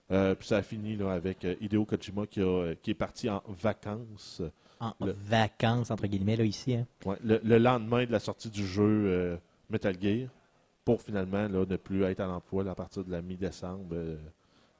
Puis 0.09 0.47
ça 0.47 0.57
a 0.57 0.61
fini 0.63 0.95
là, 0.95 1.11
avec 1.13 1.45
Hideo 1.61 1.85
Kojima 1.85 2.25
qui, 2.25 2.41
a, 2.41 2.73
qui 2.81 2.91
est 2.91 2.95
parti 2.95 3.29
en 3.29 3.43
vacances 3.47 4.41
En 4.81 4.93
Le- 5.05 5.11
vacances, 5.11 5.91
entre 5.91 6.07
guillemets, 6.07 6.37
là, 6.37 6.45
ici. 6.45 6.73
hein. 6.75 6.85
ouais, 7.05 7.17
le, 7.23 7.41
le 7.43 7.57
lendemain 7.57 8.05
de 8.05 8.11
la 8.11 8.19
sortie 8.19 8.49
du 8.49 8.65
jeu 8.65 8.83
euh, 9.07 9.37
Metal 9.69 9.95
Gear 10.01 10.29
pour 10.85 11.01
finalement 11.01 11.47
là, 11.49 11.65
ne 11.65 11.75
plus 11.75 12.03
être 12.03 12.21
à 12.21 12.27
l'emploi 12.27 12.67
à 12.69 12.75
partir 12.75 13.03
de 13.03 13.11
la 13.11 13.21
mi-décembre. 13.21 13.87
euh. 13.93 14.15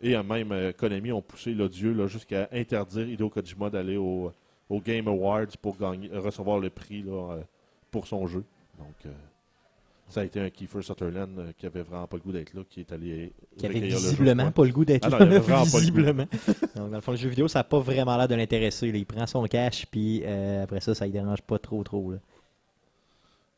et 0.02 0.16
euh, 0.16 0.24
même 0.24 0.52
euh, 0.54 0.72
Konami 0.72 1.12
ont 1.12 1.22
poussé 1.22 1.54
l'odieux 1.54 2.08
jusqu'à 2.08 2.48
interdire 2.54 3.10
Hideo 3.10 3.30
Kojima 3.30 3.70
d'aller 3.70 3.98
au, 3.98 4.32
au 4.70 4.80
Game 4.80 5.08
Awards 5.10 5.58
pour 5.62 5.78
gagner, 5.78 6.10
recevoir 6.14 6.60
le 6.60 6.70
prix 6.70 7.02
là, 7.04 7.40
pour 7.92 8.08
son 8.08 8.26
jeu. 8.26 8.44
Donc 8.78 9.14
ça 10.10 10.22
a 10.22 10.24
été 10.26 10.40
un 10.42 10.50
Kiefer 10.50 10.82
Sutherland 10.82 11.38
euh, 11.40 11.52
qui 11.58 11.66
avait 11.66 11.84
vraiment 11.84 12.08
pas 12.08 12.18
le 12.18 12.24
goût 12.24 12.32
d'être 12.32 12.54
là, 12.54 12.62
qui 12.70 12.80
est 12.82 12.92
allé 12.92 13.32
Qui 13.58 13.66
avait 13.66 13.76
recueillir 13.76 13.96
le 13.98 14.02
jeu. 14.02 14.10
visiblement 14.10 14.52
pas 14.52 14.66
le 14.66 14.72
goût 14.72 14.84
d'être 14.86 15.06
Ah 15.06 15.10
non, 15.12 15.18
là, 15.20 15.26
il 15.26 15.28
avait 15.30 15.40
vraiment 15.40 15.66
pas 15.66 15.66
le 15.66 15.72
goût. 15.72 15.78
visiblement. 15.80 16.26
Donc, 16.76 16.90
dans 16.90 16.96
le 16.98 17.02
fond, 17.02 17.12
le 17.12 17.18
jeu 17.18 17.30
vidéo, 17.30 17.48
ça 17.48 17.60
n'a 17.60 17.64
pas 17.64 17.80
vraiment 17.80 18.18
l'air 18.18 18.28
de 18.28 18.36
l'intéresser. 18.36 18.88
Il 18.90 19.06
prend 19.06 19.26
son 19.28 19.44
cash, 19.46 19.86
puis 19.86 20.22
euh, 20.26 20.64
après 20.64 20.82
ça, 20.82 20.94
ça 20.96 21.06
ne 21.08 21.12
dérange 21.12 21.42
pas 21.44 21.60
trop, 21.60 21.84
trop. 21.84 22.12
là. 22.12 22.18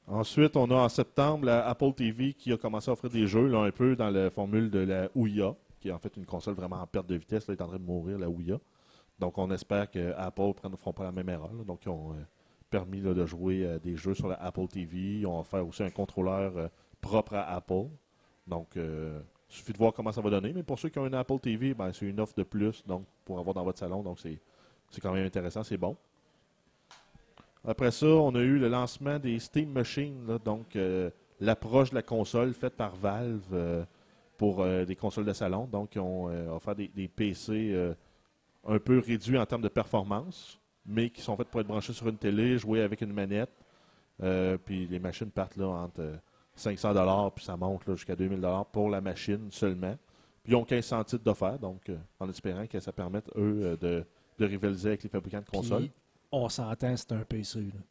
Ensuite, 0.08 0.58
on 0.58 0.70
a 0.72 0.76
en 0.76 0.90
septembre 0.90 1.46
la 1.46 1.66
Apple 1.68 1.94
TV 1.94 2.34
qui 2.34 2.52
a 2.52 2.58
commencé 2.58 2.90
à 2.90 2.94
offrir 2.94 3.10
des 3.12 3.28
jeux 3.28 3.48
là, 3.48 3.60
un 3.60 3.72
peu 3.72 3.96
dans 3.96 4.10
la 4.10 4.30
formule 4.30 4.70
de 4.70 4.80
la 4.80 5.10
Ouya, 5.16 5.56
qui 5.80 5.88
est 5.88 5.92
en 5.92 6.00
fait 6.00 6.16
une 6.18 6.26
console 6.26 6.54
vraiment 6.56 6.82
en 6.82 6.88
perte 6.88 7.08
de 7.08 7.16
vitesse. 7.16 7.48
Là, 7.48 7.54
elle 7.54 7.60
est 7.60 7.64
en 7.64 7.68
train 7.70 7.80
de 7.80 7.84
mourir, 7.86 8.18
la 8.20 8.30
Ouya. 8.30 8.60
Donc, 9.20 9.38
on 9.38 9.50
espère 9.52 9.90
que 9.90 10.14
Apple 10.18 10.52
ne 10.70 10.76
feront 10.76 10.94
pas 10.94 11.04
la 11.04 11.12
même 11.12 11.30
erreur. 11.30 11.52
là. 11.54 11.64
Donc, 11.66 11.82
ils 11.86 11.90
ont 11.90 12.12
euh, 12.12 12.16
permis 12.72 13.02
de 13.02 13.26
jouer 13.26 13.68
à 13.68 13.78
des 13.78 13.96
jeux 13.96 14.16
sur 14.16 14.28
la 14.28 14.42
Apple 14.42 14.68
TV. 14.68 15.20
Ils 15.20 15.28
ont 15.28 15.40
offert 15.40 15.68
aussi 15.68 15.84
un 15.84 15.92
contrôleur 15.92 16.58
euh, 16.58 16.68
propre 17.02 17.36
à 17.36 17.54
Apple. 17.54 17.86
Donc, 18.48 18.76
euh, 18.78 19.20
il 19.50 19.56
suffit 19.56 19.74
de 19.74 19.78
voir 19.78 19.94
comment 19.94 20.12
ça 20.12 20.22
va 20.22 20.32
donner. 20.32 20.54
Mais 20.54 20.64
pour 20.64 20.80
ceux 20.80 20.90
qui 20.90 20.98
ont 20.98 21.06
une 21.06 21.14
Apple 21.14 21.38
TV, 21.40 21.76
ben, 21.76 21.92
c'est 21.94 22.08
une 22.08 22.20
offre 22.20 22.34
de 22.36 22.44
plus 22.44 22.84
donc, 22.88 23.06
pour 23.26 23.38
avoir 23.38 23.54
dans 23.54 23.64
votre 23.64 23.78
salon. 23.78 24.02
Donc, 24.02 24.20
c'est 24.20 25.02
quand 25.02 25.14
même 25.14 25.26
intéressant, 25.26 25.62
c'est 25.62 25.78
bon. 25.78 25.96
Après 27.64 27.92
ça, 27.92 28.08
on 28.08 28.34
a 28.34 28.40
eu 28.40 28.58
le 28.58 28.70
lancement 28.70 29.20
des 29.20 29.38
Steam 29.38 29.70
Machines, 29.70 30.40
donc 30.44 30.76
euh, 30.76 31.12
l'approche 31.40 31.92
de 31.92 31.96
la 31.96 32.02
console 32.02 32.54
faite 32.56 32.74
par 32.74 32.96
Valve 32.96 33.44
euh, 33.54 33.86
pour 34.42 34.62
euh, 34.62 34.86
des 34.86 34.96
consoles 34.96 35.26
de 35.26 35.34
salon. 35.34 35.68
Donc, 35.72 35.94
ils 35.94 36.00
ont 36.00 36.28
euh, 36.28 36.50
offert 36.50 36.74
des, 36.74 37.08
PC 37.08 37.70
euh, 37.74 37.94
un 38.68 38.80
peu 38.80 38.98
réduits 38.98 39.38
en 39.38 39.46
termes 39.46 39.62
de 39.62 39.68
performance, 39.68 40.60
mais 40.86 41.10
qui 41.10 41.22
sont 41.22 41.36
faits 41.36 41.48
pour 41.48 41.62
être 41.62 41.68
branchés 41.68 41.94
sur 41.94 42.08
une 42.08 42.18
télé, 42.18 42.58
jouer 42.58 42.82
avec 42.82 43.02
une 43.02 43.14
manette. 43.14 43.52
Euh, 44.24 44.58
puis 44.58 44.88
les 44.88 45.00
machines 45.00 45.32
partent 45.32 45.58
là, 45.58 45.68
entre 45.68 46.02
euh, 46.02 46.16
500 46.56 47.32
puis 47.32 47.46
ça 47.46 47.58
monte 47.58 47.86
là, 47.88 47.96
jusqu'à 47.96 48.16
2000 48.16 48.46
pour 48.72 48.90
la 48.90 49.02
machine 49.02 49.48
seulement. 49.52 49.96
Puis 50.44 50.54
ils 50.54 50.56
ont 50.56 50.66
1500 50.70 51.04
titres 51.04 51.24
d'offert, 51.24 51.60
donc 51.60 51.90
euh, 51.90 51.98
en 52.20 52.30
espérant 52.30 52.66
que 52.68 52.80
ça 52.80 52.92
permette, 52.92 53.30
eux, 53.36 53.62
euh, 53.64 53.78
de, 53.78 54.06
de 54.40 54.46
rivaliser 54.46 54.90
avec 54.90 55.04
les 55.04 55.10
fabricants 55.10 55.42
de 55.42 55.46
consoles. 55.46 55.84
Puis, 55.84 55.92
on 56.32 56.50
s'entend, 56.50 56.96
c'est 56.96 57.12
un 57.12 57.24
PC. 57.24 57.60
Là. 57.60 57.82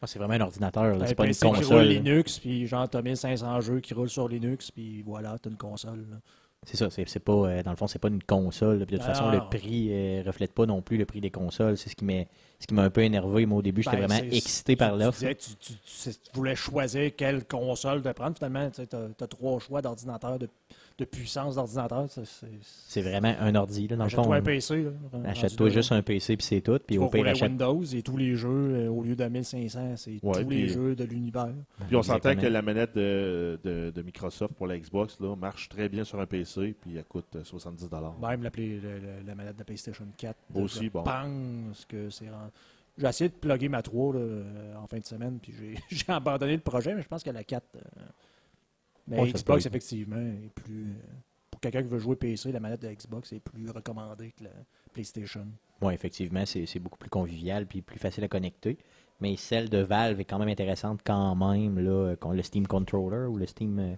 Ah, 0.00 0.06
c'est 0.06 0.18
vraiment 0.18 0.34
un 0.34 0.40
ordinateur, 0.40 0.96
là, 0.96 1.04
Un 1.04 1.06
c'est 1.06 1.14
pas 1.14 1.24
une 1.24 1.30
PC 1.30 1.40
qui 1.40 1.46
roule 1.46 1.58
console. 1.58 1.86
Linux, 1.86 2.38
puis 2.38 2.66
genre, 2.66 2.88
t'as 2.88 3.02
1500 3.02 3.60
jeux 3.60 3.80
qui 3.80 3.94
roulent 3.94 4.10
sur 4.10 4.28
Linux, 4.28 4.70
puis 4.70 5.02
voilà, 5.02 5.38
t'as 5.38 5.50
une 5.50 5.56
console. 5.56 6.06
là. 6.10 6.16
C'est 6.64 6.76
ça, 6.76 6.88
c'est 6.90 7.18
pas, 7.18 7.32
euh, 7.32 7.62
dans 7.64 7.72
le 7.72 7.76
fond, 7.76 7.88
c'est 7.88 7.98
pas 7.98 8.06
une 8.08 8.22
console. 8.22 8.86
Puis 8.86 8.96
de 8.96 9.00
toute 9.00 9.06
Ah, 9.10 9.14
façon, 9.14 9.30
le 9.32 9.40
prix 9.50 9.88
euh, 9.90 10.22
reflète 10.24 10.52
pas 10.52 10.64
non 10.64 10.80
plus 10.80 10.96
le 10.96 11.04
prix 11.04 11.20
des 11.20 11.30
consoles. 11.30 11.76
C'est 11.76 11.88
ce 11.90 11.96
qui 11.96 12.04
m'a 12.04 12.22
ce 12.60 12.68
qui 12.68 12.74
m'a 12.74 12.82
un 12.82 12.90
peu 12.90 13.02
énervé. 13.02 13.44
Moi, 13.46 13.58
au 13.58 13.62
début, 13.62 13.82
j'étais 13.82 13.96
Ben, 13.96 14.06
vraiment 14.06 14.30
excité 14.30 14.76
par 14.76 14.94
l'offre. 14.96 15.18
Tu, 15.18 15.34
tu 15.58 16.10
voulais 16.34 16.54
choisir 16.54 17.10
quelle 17.16 17.44
console 17.44 18.02
de 18.02 18.12
prendre. 18.12 18.36
Finalement, 18.36 18.70
tu 18.70 18.82
as, 18.82 19.26
trois 19.26 19.58
choix 19.58 19.82
d'ordinateur, 19.82 20.38
de, 20.38 20.48
de 20.98 21.04
puissance 21.04 21.54
d'ordinateur. 21.56 22.06
C'est- 22.10 23.02
vraiment 23.02 23.34
un 23.40 23.54
ordi, 23.54 23.88
là, 23.88 23.96
dans. 23.96 24.04
Achète-toi 24.04 24.36
un 24.36 24.42
PC. 24.42 24.86
rendu 25.12 25.26
Achète-toi 25.26 25.68
juste 25.70 25.92
un 25.92 26.02
PC, 26.02 26.36
puis 26.36 26.46
c'est 26.46 26.60
tout. 26.60 26.78
Puis 26.86 26.98
au 26.98 27.08
pire, 27.08 27.26
achète. 27.26 27.48
Windows 27.48 27.82
et 27.84 28.02
tous 28.02 28.16
les 28.16 28.34
jeux, 28.36 28.48
euh, 28.74 28.88
au 28.88 29.02
lieu 29.02 29.16
de 29.16 29.24
1500, 29.24 29.94
c'est 29.96 30.18
Ouais, 30.22 30.42
tous 30.42 30.48
les 30.50 30.68
jeux 30.68 30.94
de 30.94 31.04
l'univers. 31.04 31.48
Puis 31.86 31.96
on 31.96 32.02
s'entend 32.02 32.36
que 32.36 32.46
la 32.46 32.62
manette 32.62 32.94
de, 32.94 33.58
de- 33.64 33.90
de 33.94 34.02
Microsoft 34.02 34.54
pour 34.54 34.66
la 34.66 34.78
Xbox 34.78 35.18
là, 35.20 35.34
marche 35.36 35.68
très 35.68 35.88
bien 35.88 36.04
sur 36.04 36.20
un 36.20 36.26
PC, 36.26 36.74
puis 36.80 36.96
elle 36.96 37.04
coûte 37.04 37.36
euh, 37.36 37.44
70 37.44 37.88
Même 38.20 38.42
la, 38.42 38.50
la- 39.26 39.34
manette 39.34 39.56
de 39.56 39.64
PlayStation 39.64 40.04
4. 40.16 40.36
Aussi, 40.54 40.84
je 40.86 40.90
bon. 40.90 41.02
pense 41.02 41.84
que 41.86 42.10
c'est 42.10 42.28
rend- 42.28 42.50
J'ai 42.98 43.06
essayé 43.06 43.30
de 43.30 43.34
plugger 43.34 43.68
ma 43.70 43.80
3 43.80 44.12
là, 44.14 44.20
euh, 44.20 44.74
en 44.76 44.86
fin 44.86 44.98
de 44.98 45.04
semaine, 45.06 45.38
puis 45.42 45.54
j'ai- 45.58 45.74
j'ai 45.90 46.04
abandonné 46.12 46.52
le 46.56 46.60
projet, 46.60 46.94
mais 46.94 47.02
je 47.02 47.08
pense 47.08 47.22
que 47.22 47.30
la 47.30 47.42
4. 47.44 47.64
euh, 47.76 47.80
Mais 49.08 49.20
Ouais, 49.20 49.30
ça 49.30 49.38
Xbox, 49.38 49.66
effectivement, 49.66 50.16
est 50.16 50.50
plus. 50.54 50.84
euh, 50.84 50.94
Pour 51.50 51.60
quelqu'un 51.60 51.82
qui 51.82 51.88
veut 51.88 51.98
jouer 51.98 52.16
PC, 52.16 52.52
la 52.52 52.60
manette 52.60 52.82
de 52.82 52.88
Xbox 52.88 53.32
est 53.32 53.40
plus 53.40 53.68
recommandée 53.70 54.32
que 54.32 54.44
la 54.44 54.50
PlayStation. 54.92 55.46
Oui, 55.80 55.94
effectivement, 55.94 56.44
c'est 56.46 56.66
c'est 56.66 56.78
beaucoup 56.78 56.98
plus 56.98 57.10
convivial 57.10 57.66
puis 57.66 57.82
plus 57.82 57.98
facile 57.98 58.24
à 58.24 58.28
connecter. 58.28 58.78
Mais 59.20 59.36
celle 59.36 59.68
de 59.68 59.78
Valve 59.78 60.18
est 60.20 60.24
quand 60.24 60.38
même 60.38 60.48
intéressante 60.48 61.00
quand 61.04 61.34
même, 61.36 61.78
là, 61.78 61.90
euh, 61.90 62.16
qu'on- 62.16 62.32
le 62.32 62.42
Steam 62.42 62.66
Controller 62.66 63.26
ou 63.28 63.36
le 63.36 63.46
Steam. 63.46 63.78
euh, 63.78 63.94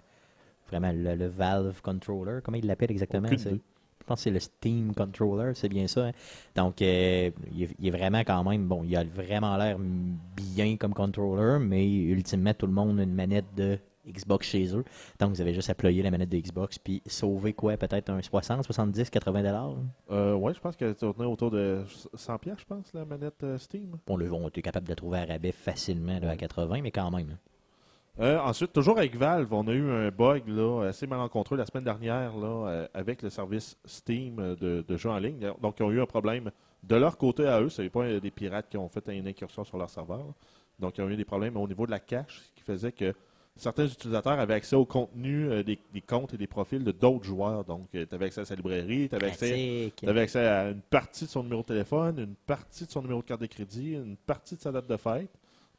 vraiment, 0.69 0.91
le, 0.91 1.15
le 1.15 1.27
Valve 1.27 1.79
Controller. 1.81 2.39
Comment 2.43 2.57
il 2.57 2.65
l'appelle 2.65 2.89
exactement. 2.91 3.27
Je 3.37 4.07
pense 4.07 4.19
que 4.19 4.23
c'est 4.23 4.31
le 4.31 4.39
Steam 4.39 4.93
Controller, 4.95 5.53
c'est 5.55 5.69
bien 5.69 5.87
ça. 5.87 6.07
hein. 6.07 6.11
Donc, 6.55 6.81
euh, 6.81 7.31
il, 7.51 7.63
est, 7.63 7.69
il 7.79 7.87
est 7.87 7.91
vraiment 7.91 8.19
quand 8.21 8.43
même, 8.43 8.67
bon, 8.67 8.83
il 8.83 8.95
a 8.95 9.03
vraiment 9.03 9.57
l'air 9.57 9.77
bien 10.35 10.75
comme 10.77 10.93
controller, 10.93 11.59
mais 11.63 11.87
ultimement, 11.91 12.53
tout 12.53 12.65
le 12.67 12.73
monde 12.73 12.99
a 12.99 13.03
une 13.03 13.13
manette 13.15 13.45
de 13.55 13.79
Xbox 14.07 14.47
chez 14.47 14.75
eux. 14.75 14.83
Donc, 15.19 15.31
vous 15.31 15.41
avez 15.41 15.53
juste 15.53 15.69
à 15.69 15.75
ployer 15.75 16.01
la 16.03 16.11
manette 16.11 16.29
de 16.29 16.37
Xbox, 16.37 16.77
puis 16.79 17.01
sauver 17.07 17.53
quoi, 17.53 17.77
peut-être 17.77 18.09
un 18.09 18.21
60, 18.21 18.63
70, 18.63 19.09
80 19.09 19.43
dollars? 19.43 19.75
Euh, 20.11 20.33
ouais, 20.35 20.53
je 20.53 20.59
pense 20.59 20.75
qu'elle 20.75 20.95
tournait 20.95 21.25
autour 21.25 21.51
de 21.51 21.83
100 22.13 22.37
pièces, 22.39 22.59
je 22.59 22.65
pense, 22.65 22.93
la 22.93 23.05
manette 23.05 23.43
euh, 23.43 23.57
Steam. 23.57 23.97
On 24.07 24.17
le 24.17 24.31
on 24.31 24.47
était 24.47 24.61
capable 24.61 24.85
de 24.85 24.91
la 24.91 24.95
trouver 24.95 25.19
à 25.19 25.25
rabais 25.25 25.51
facilement 25.51 26.19
là, 26.19 26.29
à 26.31 26.35
80, 26.37 26.81
mais 26.81 26.91
quand 26.91 27.09
même. 27.11 27.29
hein. 27.31 27.37
Euh, 28.17 28.39
ensuite, 28.39 28.71
toujours 28.71 28.97
avec 28.97 29.15
Valve, 29.17 29.51
on 29.53 29.67
a 29.67 29.73
eu 29.73 29.89
un 29.91 30.09
bug 30.09 30.47
là, 30.47 30.85
assez 30.87 31.05
malencontreux 31.05 31.57
la 31.57 31.65
semaine 31.65 31.83
dernière 31.83 32.35
là, 32.37 32.47
euh, 32.69 32.87
avec 32.93 33.21
le 33.21 33.29
service 33.29 33.77
Steam 33.83 34.37
de, 34.55 34.85
de 34.87 34.97
jeux 34.97 35.09
en 35.09 35.17
ligne. 35.19 35.51
Donc, 35.61 35.75
ils 35.79 35.83
ont 35.83 35.91
eu 35.91 36.01
un 36.01 36.05
problème 36.05 36.49
de 36.83 36.95
leur 36.95 37.17
côté 37.17 37.45
à 37.45 37.61
eux. 37.61 37.67
Ce 37.67 37.81
n'est 37.81 37.89
pas 37.89 38.19
des 38.19 38.31
pirates 38.31 38.69
qui 38.69 38.77
ont 38.77 38.87
fait 38.87 39.05
une 39.09 39.27
incursion 39.27 39.65
sur 39.65 39.77
leur 39.77 39.89
serveur. 39.89 40.19
là. 40.19 40.33
Donc, 40.79 40.97
ils 40.97 41.01
ont 41.01 41.09
eu 41.09 41.17
des 41.17 41.25
problèmes 41.25 41.57
au 41.57 41.67
niveau 41.67 41.85
de 41.85 41.91
la 41.91 41.99
cache, 41.99 42.39
ce 42.45 42.51
qui 42.53 42.61
faisait 42.63 42.91
que 42.93 43.13
certains 43.55 43.85
utilisateurs 43.87 44.39
avaient 44.39 44.53
accès 44.55 44.75
au 44.75 44.85
contenu 44.85 45.49
euh, 45.49 45.63
des, 45.63 45.79
des 45.93 46.01
comptes 46.01 46.33
et 46.33 46.37
des 46.37 46.47
profils 46.47 46.83
de 46.83 46.91
d'autres 46.91 47.23
joueurs. 47.23 47.63
Donc, 47.65 47.89
tu 47.91 48.05
avais 48.11 48.25
accès 48.25 48.41
à 48.41 48.45
sa 48.45 48.55
librairie, 48.55 49.07
tu 49.09 49.15
avais 49.15 49.27
accès 49.27 49.91
avais 50.03 50.47
à 50.47 50.69
une 50.71 50.81
partie 50.81 51.25
de 51.25 51.29
son 51.29 51.43
numéro 51.43 51.61
de 51.61 51.67
téléphone, 51.67 52.19
une 52.19 52.35
partie 52.35 52.85
de 52.85 52.91
son 52.91 53.01
numéro 53.01 53.21
de 53.21 53.25
carte 53.25 53.41
de 53.41 53.45
crédit, 53.47 53.93
une 53.93 54.17
partie 54.17 54.55
de 54.55 54.61
sa 54.61 54.71
date 54.71 54.87
de 54.87 54.97
fête. 54.97 55.29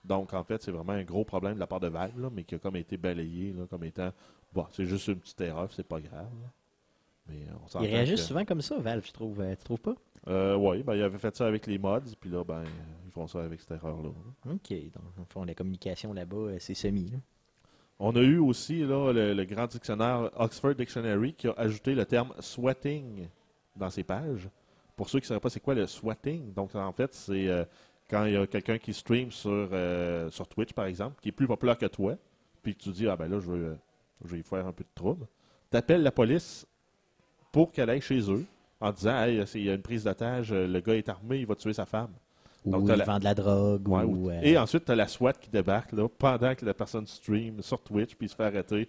Donc, 0.04 0.32
en 0.34 0.44
fait, 0.44 0.62
c'est 0.62 0.70
vraiment 0.70 0.92
un 0.92 1.02
gros 1.02 1.24
problème 1.24 1.54
de 1.54 1.60
la 1.60 1.66
part 1.66 1.80
de 1.80 1.88
Valve, 1.88 2.20
là, 2.20 2.30
mais 2.32 2.44
qui 2.44 2.54
a 2.54 2.58
comme 2.58 2.76
été 2.76 2.96
balayé 2.96 3.52
là, 3.52 3.64
comme 3.68 3.82
étant 3.84 4.12
bon, 4.52 4.64
c'est 4.72 4.86
juste 4.86 5.08
une 5.08 5.16
petite 5.16 5.40
erreur, 5.40 5.68
c'est 5.72 5.86
pas 5.86 6.00
grave. 6.00 6.30
là. 6.42 6.50
Mais 7.28 7.40
euh, 7.48 7.54
on 7.76 7.82
Ils 7.82 7.88
réagissent 7.88 8.20
que- 8.20 8.26
souvent 8.28 8.44
comme 8.44 8.60
ça, 8.62 8.78
Valve, 8.78 9.04
je 9.04 9.12
trouve. 9.12 9.40
Euh, 9.40 9.54
tu 9.56 9.64
trouves 9.64 9.80
pas? 9.80 9.94
Euh, 10.28 10.54
oui, 10.56 10.82
ben, 10.84 10.94
ils 10.94 11.02
avaient 11.02 11.18
fait 11.18 11.34
ça 11.36 11.46
avec 11.46 11.66
les 11.66 11.76
mods, 11.78 12.00
puis 12.20 12.30
là, 12.30 12.44
ben, 12.44 12.62
ils 13.04 13.10
font 13.10 13.26
ça 13.26 13.42
avec 13.42 13.60
cette 13.60 13.72
erreur-là. 13.72 14.10
OK. 14.48 14.70
Donc, 14.70 15.04
en 15.20 15.24
fond, 15.28 15.44
la 15.44 15.54
communication 15.54 16.12
là-bas, 16.12 16.36
euh, 16.36 16.56
c'est 16.60 16.74
semi. 16.74 17.10
là. 17.10 17.18
On 17.98 18.14
a 18.14 18.20
eu 18.20 18.38
aussi 18.38 18.80
le, 18.80 19.44
grand 19.44 19.66
dictionnaire 19.66 20.30
Oxford 20.36 20.74
Dictionary 20.74 21.32
qui 21.32 21.48
a 21.48 21.54
ajouté 21.56 21.94
le 21.94 22.04
terme 22.04 22.34
swatting 22.40 23.28
dans 23.74 23.88
ses 23.88 24.04
pages. 24.04 24.48
Pour 24.96 25.08
ceux 25.08 25.18
qui 25.18 25.24
ne 25.24 25.28
sauraient 25.28 25.40
pas 25.40 25.50
c'est 25.50 25.60
quoi 25.60 25.74
le 25.74 25.86
swatting, 25.86 26.52
donc 26.52 26.74
en 26.74 26.92
fait, 26.92 27.14
c'est 27.14 27.48
euh, 27.48 27.64
quand 28.08 28.24
il 28.26 28.34
y 28.34 28.36
a 28.36 28.46
quelqu'un 28.46 28.78
qui 28.78 28.92
stream 28.92 29.30
sur, 29.30 29.50
euh, 29.50 30.30
sur 30.30 30.46
Twitch, 30.46 30.72
par 30.72 30.86
exemple, 30.86 31.16
qui 31.22 31.30
est 31.30 31.32
plus 31.32 31.46
populaire 31.46 31.78
que 31.78 31.86
toi, 31.86 32.16
puis 32.62 32.74
que 32.74 32.82
tu 32.82 32.90
dis, 32.90 33.08
ah 33.08 33.16
ben 33.16 33.30
là, 33.30 33.40
je 33.40 33.50
vais 34.24 34.38
y 34.38 34.42
faire 34.42 34.66
un 34.66 34.72
peu 34.72 34.84
de 34.84 34.94
trouble. 34.94 35.26
Tu 35.70 35.76
appelles 35.76 36.02
la 36.02 36.12
police 36.12 36.66
pour 37.50 37.72
qu'elle 37.72 37.88
aille 37.88 38.02
chez 38.02 38.30
eux 38.30 38.44
en 38.80 38.92
disant, 38.92 39.22
hey, 39.22 39.42
il 39.54 39.64
y 39.64 39.70
a 39.70 39.74
une 39.74 39.82
prise 39.82 40.04
d'otage, 40.04 40.52
le 40.52 40.80
gars 40.80 40.96
est 40.96 41.08
armé, 41.08 41.38
il 41.38 41.46
va 41.46 41.54
tuer 41.54 41.72
sa 41.72 41.86
femme. 41.86 42.12
Donc, 42.66 42.82
Ou 42.82 42.90
ils 42.90 42.96
la- 42.96 43.04
vendent 43.04 43.20
de 43.20 43.24
la 43.24 43.34
drogue. 43.34 43.88
Ouais, 43.88 44.02
ou, 44.02 44.26
ou- 44.26 44.30
euh, 44.30 44.40
Et 44.42 44.58
ensuite, 44.58 44.84
tu 44.84 44.92
as 44.92 44.96
la 44.96 45.06
SWAT 45.08 45.34
qui 45.34 45.48
débarque 45.50 45.92
là, 45.92 46.08
pendant 46.08 46.54
que 46.54 46.64
la 46.64 46.74
personne 46.74 47.06
stream 47.06 47.62
sur 47.62 47.80
Twitch, 47.80 48.14
puis 48.16 48.28
se 48.28 48.34
fait 48.34 48.44
arrêter 48.44 48.88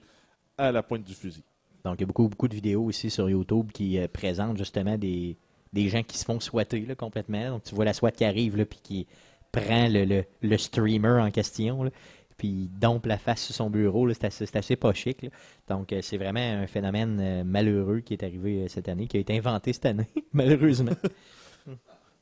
à 0.58 0.72
la 0.72 0.82
pointe 0.84 1.04
du 1.04 1.13
fusil. 1.13 1.44
Donc, 1.86 1.96
il 1.98 2.02
y 2.02 2.04
a 2.04 2.08
beaucoup, 2.08 2.28
beaucoup 2.28 2.48
de 2.48 2.56
vidéos 2.56 2.84
aussi 2.84 3.10
sur 3.10 3.30
YouTube 3.30 3.72
qui 3.72 4.00
euh, 4.00 4.08
présentent 4.12 4.58
justement 4.58 4.98
des, 4.98 5.38
des 5.74 5.90
gens 5.90 6.02
qui 6.04 6.18
se 6.18 6.26
font 6.26 6.40
swatter 6.40 6.82
là, 6.82 6.96
complètement. 6.96 7.50
Donc, 7.50 7.63
tu 7.63 7.76
vois 7.76 7.86
la 7.86 7.94
SWAT 7.94 8.12
qui 8.12 8.26
arrive, 8.26 8.58
là, 8.58 8.66
puis 8.66 8.80
qui 8.82 9.08
prend 9.52 9.88
le, 9.88 10.04
le, 10.06 10.24
le 10.42 10.58
streamer 10.58 11.22
en 11.22 11.30
question, 11.32 11.84
là, 11.84 11.92
puis 12.38 12.48
il 12.48 12.70
dompe 12.80 13.06
la 13.06 13.18
face 13.18 13.44
sur 13.44 13.56
son 13.56 13.70
bureau. 13.70 14.12
C'est 14.13 14.26
assez, 14.26 14.46
assez 14.54 14.76
pas 14.76 14.94
chic. 14.94 15.22
là. 15.22 15.30
Donc, 15.70 15.94
euh, 15.94 16.00
c'est 16.02 16.18
vraiment 16.18 16.40
un 16.40 16.68
phénomène 16.68 17.44
malheureux 17.44 18.00
qui 18.02 18.13
est 18.13 18.24
arrivé 18.24 18.68
cette 18.68 18.90
année, 18.90 19.08
qui 19.08 19.18
a 19.18 19.20
été 19.20 19.38
inventé 19.38 19.72
cette 19.74 19.86
année, 19.86 20.08
malheureusement. 20.34 20.92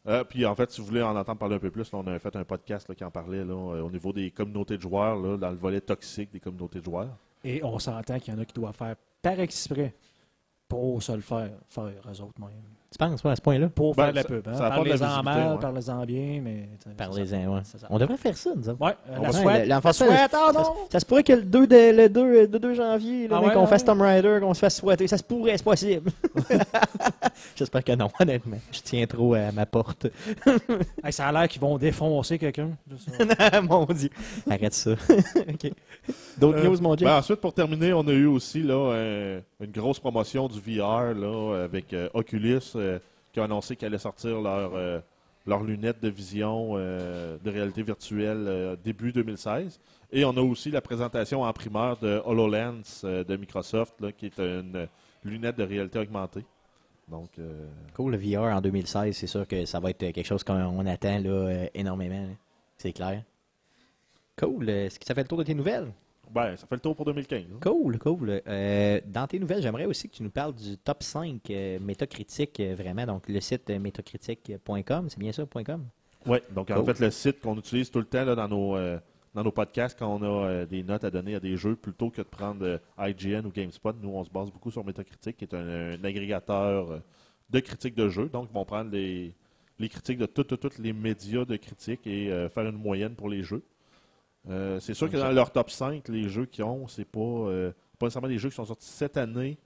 Euh, 0.08 0.24
puis 0.24 0.46
en 0.46 0.54
fait, 0.54 0.72
si 0.72 0.82
vous 0.82 0.88
voulez 0.88 1.02
en 1.02 1.16
entendre 1.16 1.40
parler 1.40 1.56
un 1.56 1.60
peu 1.60 1.72
plus, 1.72 1.92
on 1.94 2.06
a 2.08 2.20
fait 2.20 2.36
un 2.36 2.44
podcast 2.44 2.94
qui 2.94 3.04
en 3.04 3.12
parlait 3.12 3.44
là, 3.44 3.54
euh, 3.54 3.82
au 3.82 3.90
niveau 3.90 4.14
des 4.14 4.30
communautés 4.32 4.78
de 4.78 4.82
joueurs, 4.82 5.16
là, 5.16 5.38
dans 5.38 5.50
le 5.50 5.56
volet 5.56 5.82
toxique 5.82 6.32
des 6.32 6.40
communautés 6.40 6.80
de 6.80 6.86
joueurs. 6.86 7.18
Et 7.44 7.64
on 7.64 7.80
s'entend 7.80 8.20
qu'il 8.20 8.34
y 8.34 8.38
en 8.38 8.40
a 8.40 8.46
qui 8.46 8.54
doivent 8.54 8.76
faire 8.76 8.96
par 9.22 9.40
exprès 9.40 9.94
pour 10.68 11.02
se 11.02 11.12
le 11.12 11.22
faire, 11.22 11.52
faire 11.70 11.84
eux 11.86 12.22
autres 12.22 12.40
mêmes. 12.40 12.76
Tu 12.98 13.06
penses, 13.06 13.24
ouais, 13.24 13.32
à 13.32 13.36
ce 13.36 13.42
point-là? 13.42 13.68
Pour 13.70 13.94
Ben, 13.96 14.04
faire 14.04 14.12
de 14.12 14.16
la 14.16 14.22
ça- 14.24 14.28
pub. 14.30 14.48
Hein? 14.48 14.54
Parlez-en 14.58 15.24
mal, 15.24 15.52
ouais. 15.54 15.60
parlez-en 15.60 16.06
bien, 16.06 16.42
mais... 16.44 16.70
Parlez-en, 16.98 17.54
ouais. 17.56 17.62
On 17.90 17.98
devrait 18.00 18.18
faire 18.18 18.38
ça, 18.38 18.52
nous 18.56 18.70
autres. 18.70 18.82
Ouais, 18.82 18.94
euh, 19.10 19.16
On 19.20 19.22
la 19.24 19.32
ça- 19.32 19.42
ah 19.84 19.94
Ça, 19.94 20.52
non! 20.54 20.64
ça 20.90 21.00
se 21.00 21.06
pourrait 21.06 21.24
que 21.24 21.34
le 21.34 21.42
2, 21.42 21.68
de, 21.68 21.76
le 22.04 22.10
2, 22.10 22.42
le 22.44 22.48
2 22.48 22.74
janvier, 22.74 23.28
là, 23.28 23.38
Ah 23.40 23.46
ouais, 23.46 23.54
qu'on 23.54 23.62
ouais, 23.62 23.68
fasse 23.68 23.82
ouais. 23.82 23.88
Tomb 23.88 24.02
Raider, 24.02 24.38
qu'on 24.42 24.54
se 24.54 24.60
fasse 24.60 24.78
souhaiter. 24.78 25.08
Ça 25.08 25.18
se 25.18 25.24
pourrait, 25.24 25.58
c'est 25.58 25.64
possible. 25.64 26.12
J'espère 27.56 27.84
que 27.84 27.92
non, 27.94 28.10
honnêtement. 28.20 28.58
Je 28.72 28.80
tiens 28.82 29.06
trop 29.06 29.34
à 29.34 29.52
ma 29.52 29.66
porte. 29.66 30.08
Hey, 31.04 31.12
ça 31.12 31.28
a 31.28 31.32
l'air 31.32 31.48
qu'ils 31.48 31.62
vont 31.62 31.78
défoncer 31.78 32.38
quelqu'un. 32.38 32.70
ça. 32.98 33.62
mon 33.62 33.86
Dieu. 33.86 34.10
Arrête 34.50 34.74
ça. 34.74 34.92
OK. 34.92 35.72
D'autres 36.38 36.60
Euh, 36.60 36.64
news, 36.70 36.78
mon 36.82 36.96
Dieu? 36.96 37.06
ben, 37.08 37.18
ensuite, 37.18 37.40
pour 37.42 37.54
terminer, 37.54 37.94
on 37.94 38.08
a 38.08 38.12
eu 38.12 38.26
aussi 38.26 38.62
là, 38.62 38.94
un- 38.94 39.64
une 39.64 39.72
grosse 39.72 40.00
promotion 40.00 40.48
du 40.48 40.60
VR 40.60 41.14
là, 41.14 41.64
avec 41.64 41.94
euh, 41.94 42.10
Oculus 42.14 42.60
euh, 42.86 43.00
qui 43.34 43.40
a 43.40 43.44
annoncé 43.44 43.76
qu'elle 43.76 43.88
allait 43.88 43.98
sortir 43.98 44.40
leur, 44.40 44.74
euh, 44.76 45.00
leurs 45.46 45.64
lunettes 45.64 46.02
de 46.02 46.10
vision 46.10 46.72
euh, 46.74 47.38
de 47.44 47.52
réalité 47.52 47.84
virtuelle 47.84 48.78
début 48.84 49.12
2016. 49.12 49.80
Et 50.12 50.24
on 50.24 50.32
a 50.38 50.42
aussi 50.42 50.72
la 50.72 50.82
présentation 50.82 51.44
en 51.44 51.52
primeur 51.52 51.98
de 51.98 52.22
HoloLens 52.26 53.04
de 53.04 53.36
Microsoft, 53.36 53.96
qui 54.18 54.28
est 54.28 54.40
une 54.40 54.88
lunette 55.24 55.58
de 55.58 55.64
réalité 55.64 56.00
augmentée. 56.00 56.46
Donc, 57.10 57.32
Cool, 57.94 58.14
le 58.14 58.18
VR 58.18 58.56
en 58.56 58.62
2016, 58.62 59.16
c'est 59.16 59.28
sûr 59.28 59.46
que 59.48 59.66
ça 59.66 59.80
va 59.80 59.90
être 59.90 60.00
quelque 60.00 60.24
chose 60.24 60.44
qu'on 60.44 60.86
attend 60.86 61.20
là, 61.20 61.68
énormément. 61.74 62.30
C'est 62.78 62.94
clair. 62.94 63.24
Cool. 64.38 64.70
Est-ce 64.70 65.00
que 65.00 65.06
ça 65.06 65.14
fait 65.14 65.24
le 65.24 65.28
tour 65.28 65.38
de 65.38 65.44
tes 65.44 65.54
nouvelles? 65.54 65.92
Ben, 66.32 66.56
ça 66.56 66.68
fait 66.68 66.76
le 66.76 66.82
tour 66.82 66.96
pour 66.96 67.06
2015. 67.06 67.44
hein. 67.44 67.58
Cool, 67.62 67.98
cool. 68.00 68.42
Euh, 68.48 69.02
dans 69.06 69.28
tes 69.28 69.40
nouvelles, 69.40 69.62
j'aimerais 69.62 69.86
aussi 69.86 70.10
que 70.10 70.16
tu 70.16 70.24
nous 70.24 70.30
parles 70.30 70.54
du 70.54 70.78
top 70.78 71.04
5 71.04 71.42
euh, 71.50 71.80
métacritique, 71.80 72.60
euh, 72.60 72.76
vraiment. 72.76 73.06
Donc, 73.06 73.28
le 73.28 73.40
site 73.40 73.70
euh, 73.70 73.80
métacritique.com, 73.80 75.10
c'est 75.10 75.20
bien 75.20 75.32
ça, 75.32 75.46
.com? 75.46 75.86
Oui, 76.28 76.40
donc 76.52 76.72
en 76.72 76.84
fait, 76.84 77.00
le 77.00 77.12
site 77.12 77.40
qu'on 77.40 77.58
utilise 77.58 77.92
tout 77.92 78.00
le 78.00 78.06
temps 78.06 78.26
là, 78.26 78.34
dans, 78.34 78.48
nos, 78.48 78.76
dans 79.36 79.44
nos 79.44 79.52
podcasts 79.52 79.98
quand 80.00 80.08
on 80.20 80.44
a 80.44 80.66
des 80.66 80.82
notes 80.82 81.04
à 81.04 81.12
donner 81.12 81.36
à 81.36 81.40
des 81.40 81.56
jeux, 81.56 81.76
plutôt 81.76 82.10
que 82.10 82.18
de 82.18 82.28
prendre 82.28 82.80
IGN 82.98 83.46
ou 83.46 83.52
GameSpot, 83.52 83.94
nous, 84.02 84.10
on 84.10 84.24
se 84.24 84.32
base 84.32 84.50
beaucoup 84.50 84.72
sur 84.72 84.84
Metacritic, 84.84 85.38
qui 85.38 85.46
est 85.46 85.54
un, 85.54 85.92
un 85.92 86.04
agrégateur 86.04 87.00
de 87.52 87.60
critiques 87.60 87.94
de 87.94 88.10
jeux. 88.10 88.28
Donc, 88.30 88.48
ils 88.50 88.54
vont 88.56 88.66
prendre 88.66 88.90
les, 88.90 89.36
les 89.78 89.88
critiques 89.88 90.18
de 90.18 90.26
tous 90.26 90.80
les 90.80 90.94
médias 90.94 91.46
de 91.46 91.58
critiques 91.58 92.08
et 92.08 92.48
faire 92.50 92.66
une 92.66 92.78
moyenne 92.78 93.14
pour 93.14 93.30
les 93.30 93.44
jeux. 93.44 93.62
Euh, 94.50 94.80
c'est 94.80 94.94
sûr 94.94 95.10
que 95.10 95.18
dans 95.18 95.32
leur 95.32 95.52
top 95.52 95.70
5, 95.70 96.08
les 96.10 96.30
jeux 96.30 96.46
qu'ils 96.46 96.64
ont, 96.64 96.88
c'est 96.88 97.06
pas, 97.06 97.20
euh, 97.20 97.72
pas 97.98 98.06
nécessairement 98.06 98.28
des 98.28 98.38
jeux 98.38 98.50
qui 98.50 98.56
sont 98.56 98.66
sortis 98.66 98.88
cette 98.88 99.18
année 99.18 99.58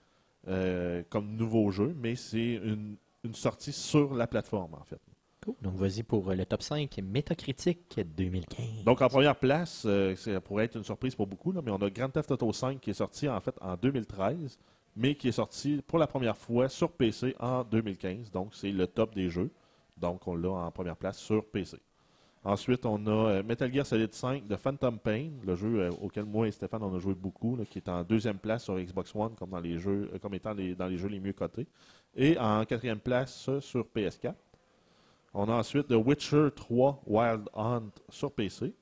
euh, 0.48 1.04
comme 1.10 1.36
nouveaux 1.36 1.70
jeux, 1.72 1.96
mais 2.00 2.16
c'est 2.16 2.56
une, 2.56 2.96
une 3.24 3.36
sortie 3.36 3.74
sur 3.74 4.14
la 4.14 4.28
plateforme, 4.28 4.74
en 4.76 4.84
fait. 4.84 5.00
Cool. 5.44 5.56
Donc, 5.62 5.76
vas-y 5.76 6.04
pour 6.04 6.32
le 6.32 6.46
top 6.46 6.62
5 6.62 6.98
métacritique 7.04 8.00
2015. 8.18 8.84
Donc, 8.86 9.02
en 9.02 9.08
première 9.08 9.36
place, 9.36 9.88
ça 10.16 10.42
pourrait 10.42 10.66
être 10.66 10.76
une 10.76 10.84
surprise 10.84 11.16
pour 11.16 11.28
beaucoup, 11.28 11.52
là, 11.52 11.62
mais 11.64 11.72
on 11.72 11.78
a 11.78 11.90
Grand 11.90 12.10
Theft 12.10 12.32
Auto 12.32 12.52
5 12.52 12.80
qui 12.80 12.90
est 12.90 12.94
sorti 12.94 13.28
en 13.28 13.40
fait 13.40 13.56
en 13.62 13.76
2013, 13.76 14.58
mais 14.96 15.16
qui 15.16 15.30
est 15.30 15.34
sorti 15.34 15.82
pour 15.88 15.98
la 15.98 16.08
première 16.08 16.38
fois 16.38 16.68
sur 16.68 16.92
PC 16.92 17.36
en 17.40 17.64
2015. 17.64 18.32
Donc, 18.32 18.54
c'est 18.54 18.72
le 18.72 18.88
top 18.88 19.16
des 19.16 19.30
jeux. 19.30 19.50
Donc, 19.98 20.28
on 20.28 20.36
l'a 20.36 20.50
en 20.50 20.72
première 20.72 20.98
place 20.98 21.18
sur 21.18 21.46
PC. 21.46 21.78
Ensuite, 22.46 22.86
on 22.86 23.06
a 23.08 23.10
euh, 23.12 23.44
Metal 23.44 23.72
Gear 23.72 23.86
Solid 23.86 24.14
5 24.14 24.48
de 24.48 24.56
Phantom 24.56 24.98
Pain, 24.98 25.30
le 25.46 25.56
jeu 25.56 25.82
euh, 25.82 25.90
auquel 26.02 26.24
moi 26.24 26.48
et 26.48 26.52
Stéphane 26.52 26.82
on 26.84 26.96
a 26.96 27.00
joué 27.00 27.14
beaucoup, 27.14 27.58
là, 27.58 27.66
qui 27.66 27.80
est 27.80 27.90
en 27.90 28.04
deuxième 28.04 28.38
place 28.38 28.64
sur 28.64 28.80
Xbox 28.80 29.14
One 29.14 29.36
comme 29.36 29.50
dans 29.50 29.60
les 29.60 29.78
jeux, 29.78 30.10
euh, 30.14 30.20
comme 30.20 30.34
étant 30.34 30.54
les- 30.54 30.74
dans 30.74 30.88
les 30.88 30.98
jeux 30.98 31.10
les 31.10 31.20
mieux 31.20 31.34
cotés, 31.34 31.68
et 32.16 32.38
en 32.40 32.64
quatrième 32.64 33.00
place 33.00 33.50
sur 33.60 33.86
PS4. 33.86 34.36
On 35.34 35.50
a 35.50 35.54
ensuite 35.54 35.88
The 35.88 35.94
Witcher 35.96 36.48
3 36.56 37.02
Wild 37.06 37.50
Hunt 37.54 37.90
sur 38.08 38.32
PC. 38.32 38.74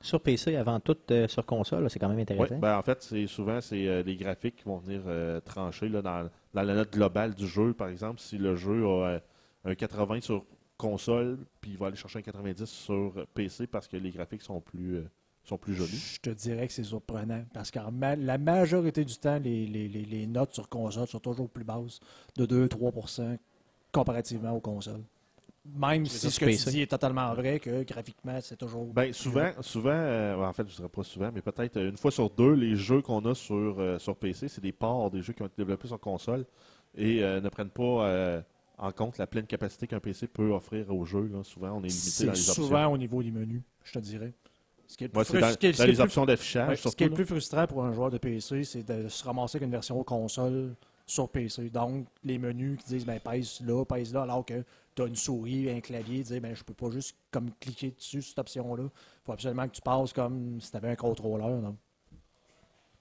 Sur 0.00 0.20
PC, 0.20 0.56
avant 0.56 0.80
tout 0.80 0.96
euh, 1.12 1.28
sur 1.28 1.46
console, 1.46 1.88
c'est 1.88 1.98
quand 2.00 2.08
même 2.08 2.16
Oui, 2.16 2.22
intéressant. 2.22 2.58
ben 2.58 2.76
en 2.76 2.82
fait, 2.82 3.00
c'est 3.02 3.26
souvent 3.28 3.60
c'est 3.60 3.86
euh, 3.88 4.02
les 4.02 4.16
graphiques 4.16 4.56
qui 4.56 4.64
vont 4.64 4.76
venir 4.78 5.00
euh, 5.06 5.40
trancher 5.40 5.88
là, 5.88 6.02
dans, 6.02 6.28
dans 6.52 6.62
la 6.62 6.74
note 6.74 6.92
globale 6.92 7.32
du 7.34 7.46
jeu. 7.46 7.72
Par 7.72 7.88
exemple, 7.88 8.18
si 8.20 8.36
le 8.38 8.54
jeu 8.56 8.84
a 8.86 9.20
un 9.64 9.74
80 9.74 10.20
sur 10.20 10.44
console, 10.76 11.38
puis 11.60 11.72
il 11.72 11.78
va 11.78 11.86
aller 11.86 11.96
chercher 11.96 12.18
un 12.18 12.22
90 12.22 12.64
sur 12.66 13.26
PC 13.34 13.66
parce 13.66 13.86
que 13.88 13.96
les 13.96 14.10
graphiques 14.10 14.42
sont 14.42 14.60
plus, 14.60 14.96
euh, 14.96 15.08
sont 15.44 15.56
plus 15.58 15.74
jolis. 15.74 16.14
Je 16.16 16.20
te 16.20 16.30
dirais 16.30 16.66
que 16.66 16.72
c'est 16.72 16.84
surprenant 16.84 17.44
parce 17.52 17.70
que 17.70 17.78
la 17.78 18.38
majorité 18.38 19.04
du 19.04 19.16
temps, 19.16 19.38
les, 19.38 19.66
les- 19.66 19.88
les- 19.88 20.04
les 20.04 20.26
notes 20.26 20.52
sur 20.54 20.68
console 20.68 21.06
sont 21.06 21.20
toujours 21.20 21.48
plus 21.48 21.64
basses, 21.64 22.00
de 22.36 22.46
2-3% 22.46 23.38
comparativement 23.92 24.52
aux 24.52 24.60
consoles. 24.60 25.02
Même 25.76 26.04
si 26.04 26.30
ce 26.30 26.38
que 26.38 26.44
PC. 26.44 26.64
tu 26.64 26.70
dis 26.76 26.80
est 26.82 26.90
totalement 26.90 27.32
vrai, 27.34 27.58
que 27.58 27.84
graphiquement, 27.84 28.38
c'est 28.42 28.56
toujours. 28.56 28.84
Ben 28.92 29.14
souvent, 29.14 29.50
souvent 29.62 29.90
euh, 29.94 30.36
en 30.44 30.52
fait, 30.52 30.68
je 30.68 30.76
dirais 30.76 30.90
pas 30.90 31.02
souvent, 31.02 31.30
mais 31.32 31.40
peut-être 31.40 31.78
euh, 31.78 31.88
une 31.88 31.96
fois 31.96 32.10
sur 32.10 32.28
deux, 32.28 32.52
les 32.52 32.76
jeux 32.76 33.00
qu'on 33.00 33.24
a 33.24 33.34
sur, 33.34 33.76
euh, 33.78 33.98
sur 33.98 34.14
PC, 34.14 34.48
c'est 34.48 34.60
des 34.60 34.72
ports 34.72 35.10
des 35.10 35.22
jeux 35.22 35.32
qui 35.32 35.40
ont 35.40 35.46
été 35.46 35.54
développés 35.56 35.88
sur 35.88 35.98
console. 35.98 36.44
et 36.96 37.24
euh, 37.24 37.40
ne 37.40 37.48
prennent 37.48 37.70
pas 37.70 38.06
euh, 38.06 38.42
en 38.78 38.90
compte 38.92 39.18
la 39.18 39.26
pleine 39.26 39.46
capacité 39.46 39.86
qu'un 39.86 40.00
PC 40.00 40.26
peut 40.26 40.50
offrir 40.52 40.90
au 40.94 41.04
jeu. 41.04 41.28
là. 41.32 41.42
Souvent, 41.44 41.72
on 41.72 41.84
est 41.84 41.88
limité 41.88 41.94
dans 42.06 42.10
C'est 42.10 42.24
les 42.24 42.30
options. 42.50 42.54
souvent 42.54 42.86
au 42.86 42.98
niveau 42.98 43.22
des 43.22 43.30
menus, 43.30 43.62
je 43.84 43.92
te 43.92 43.98
dirais. 44.00 44.32
Ce 44.86 44.96
qui 44.96 45.04
est 45.04 45.12
le 45.12 45.18
Ouais, 45.18 45.24
plus 45.24 45.40
dans, 45.40 45.48
est- 45.48 45.62
dans 45.62 45.68
est 45.68 45.86
les 45.86 45.92
plus- 45.94 46.00
options 46.00 46.26
d'affichage, 46.26 46.68
Ouais, 46.68 46.76
ce 46.76 46.94
qui 46.96 47.04
est 47.04 47.08
le 47.08 47.14
plus 47.14 47.24
frustrant 47.24 47.66
pour 47.66 47.84
un 47.84 47.92
joueur 47.92 48.10
de 48.10 48.18
PC, 48.18 48.64
c'est 48.64 48.82
de 48.82 49.08
se 49.08 49.24
ramasser 49.24 49.56
avec 49.56 49.66
une 49.66 49.72
version 49.72 50.02
console 50.04 50.74
sur 51.06 51.28
PC. 51.28 51.70
Donc, 51.70 52.06
les 52.22 52.38
menus 52.38 52.78
qui 52.80 52.86
disent 52.94 53.06
ben, 53.06 53.18
pèse 53.20 53.60
là, 53.64 53.84
pèse 53.84 54.12
là, 54.12 54.22
alors 54.22 54.44
que 54.44 54.62
tu 54.94 55.02
as 55.02 55.06
une 55.06 55.16
souris, 55.16 55.70
un 55.70 55.80
clavier, 55.80 56.22
dire 56.22 56.40
ben, 56.40 56.54
je 56.54 56.62
peux 56.62 56.74
pas 56.74 56.90
juste 56.90 57.16
comme 57.30 57.50
cliquer 57.60 57.90
dessus, 57.92 58.22
cette 58.22 58.38
option-là. 58.38 58.84
Il 58.84 59.24
faut 59.24 59.32
absolument 59.32 59.66
que 59.68 59.74
tu 59.74 59.82
passes 59.82 60.12
comme 60.12 60.60
si 60.60 60.70
tu 60.70 60.76
avais 60.76 60.90
un 60.90 60.96
contrôleur. 60.96 61.60
Donc. 61.62 61.76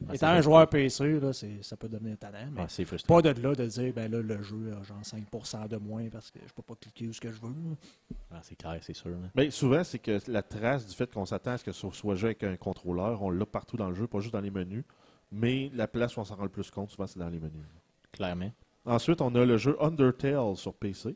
Ah, 0.09 0.15
Étant 0.15 0.27
c'est 0.27 0.33
un 0.37 0.41
joueur 0.41 0.67
PC, 0.69 1.19
là, 1.19 1.31
c'est- 1.33 1.63
ça 1.63 1.77
peut 1.77 1.87
devenir 1.87 2.17
tannant, 2.17 2.49
mais 2.51 2.61
Ah, 2.63 2.65
c'est 2.67 2.83
frustrant. 2.85 3.15
pas 3.21 3.33
de 3.33 3.41
là 3.41 3.55
de 3.55 3.65
dire 3.65 3.93
ben 3.93 4.11
là, 4.11 4.21
le 4.21 4.41
jeu 4.41 4.73
a 4.79 4.83
genre 4.83 5.03
5% 5.03 5.67
de 5.67 5.77
moins 5.77 6.09
parce 6.09 6.29
que 6.31 6.39
je 6.45 6.53
peux 6.53 6.61
pas 6.61 6.75
cliquer 6.75 7.07
où 7.07 7.13
ce 7.13 7.21
que 7.21 7.31
je 7.31 7.39
veux. 7.41 7.53
Ah, 8.31 8.39
c'est 8.41 8.55
clair, 8.55 8.77
c'est 8.81 8.93
sûr. 8.95 9.09
là. 9.11 9.17
Mais 9.35 9.49
souvent, 9.51 9.83
c'est 9.83 9.99
que 9.99 10.19
la 10.27 10.41
trace 10.43 10.85
du 10.87 10.93
fait 10.95 11.11
qu'on 11.13 11.25
s'attend 11.25 11.51
à 11.51 11.57
ce 11.57 11.63
que 11.63 11.71
ce 11.71 11.89
soit 11.91 12.15
joué 12.15 12.29
avec 12.29 12.43
un 12.43 12.55
contrôleur, 12.57 13.21
on 13.21 13.29
l'a 13.29 13.45
partout 13.45 13.77
dans 13.77 13.89
le 13.89 13.95
jeu, 13.95 14.07
pas 14.07 14.19
juste 14.19 14.33
dans 14.33 14.41
les 14.41 14.51
menus. 14.51 14.83
Mais 15.31 15.71
la 15.73 15.87
place 15.87 16.15
où 16.17 16.19
on 16.19 16.23
s'en 16.25 16.35
rend 16.35 16.43
le 16.43 16.49
plus 16.49 16.69
compte, 16.69 16.91
souvent, 16.91 17.07
c'est 17.07 17.19
dans 17.19 17.29
les 17.29 17.39
menus. 17.39 17.65
Clairement. 18.11 18.51
Ensuite, 18.85 19.21
on 19.21 19.33
a 19.35 19.45
le 19.45 19.57
jeu 19.57 19.75
Undertale 19.81 20.55
sur 20.57 20.73
PC, 20.73 21.15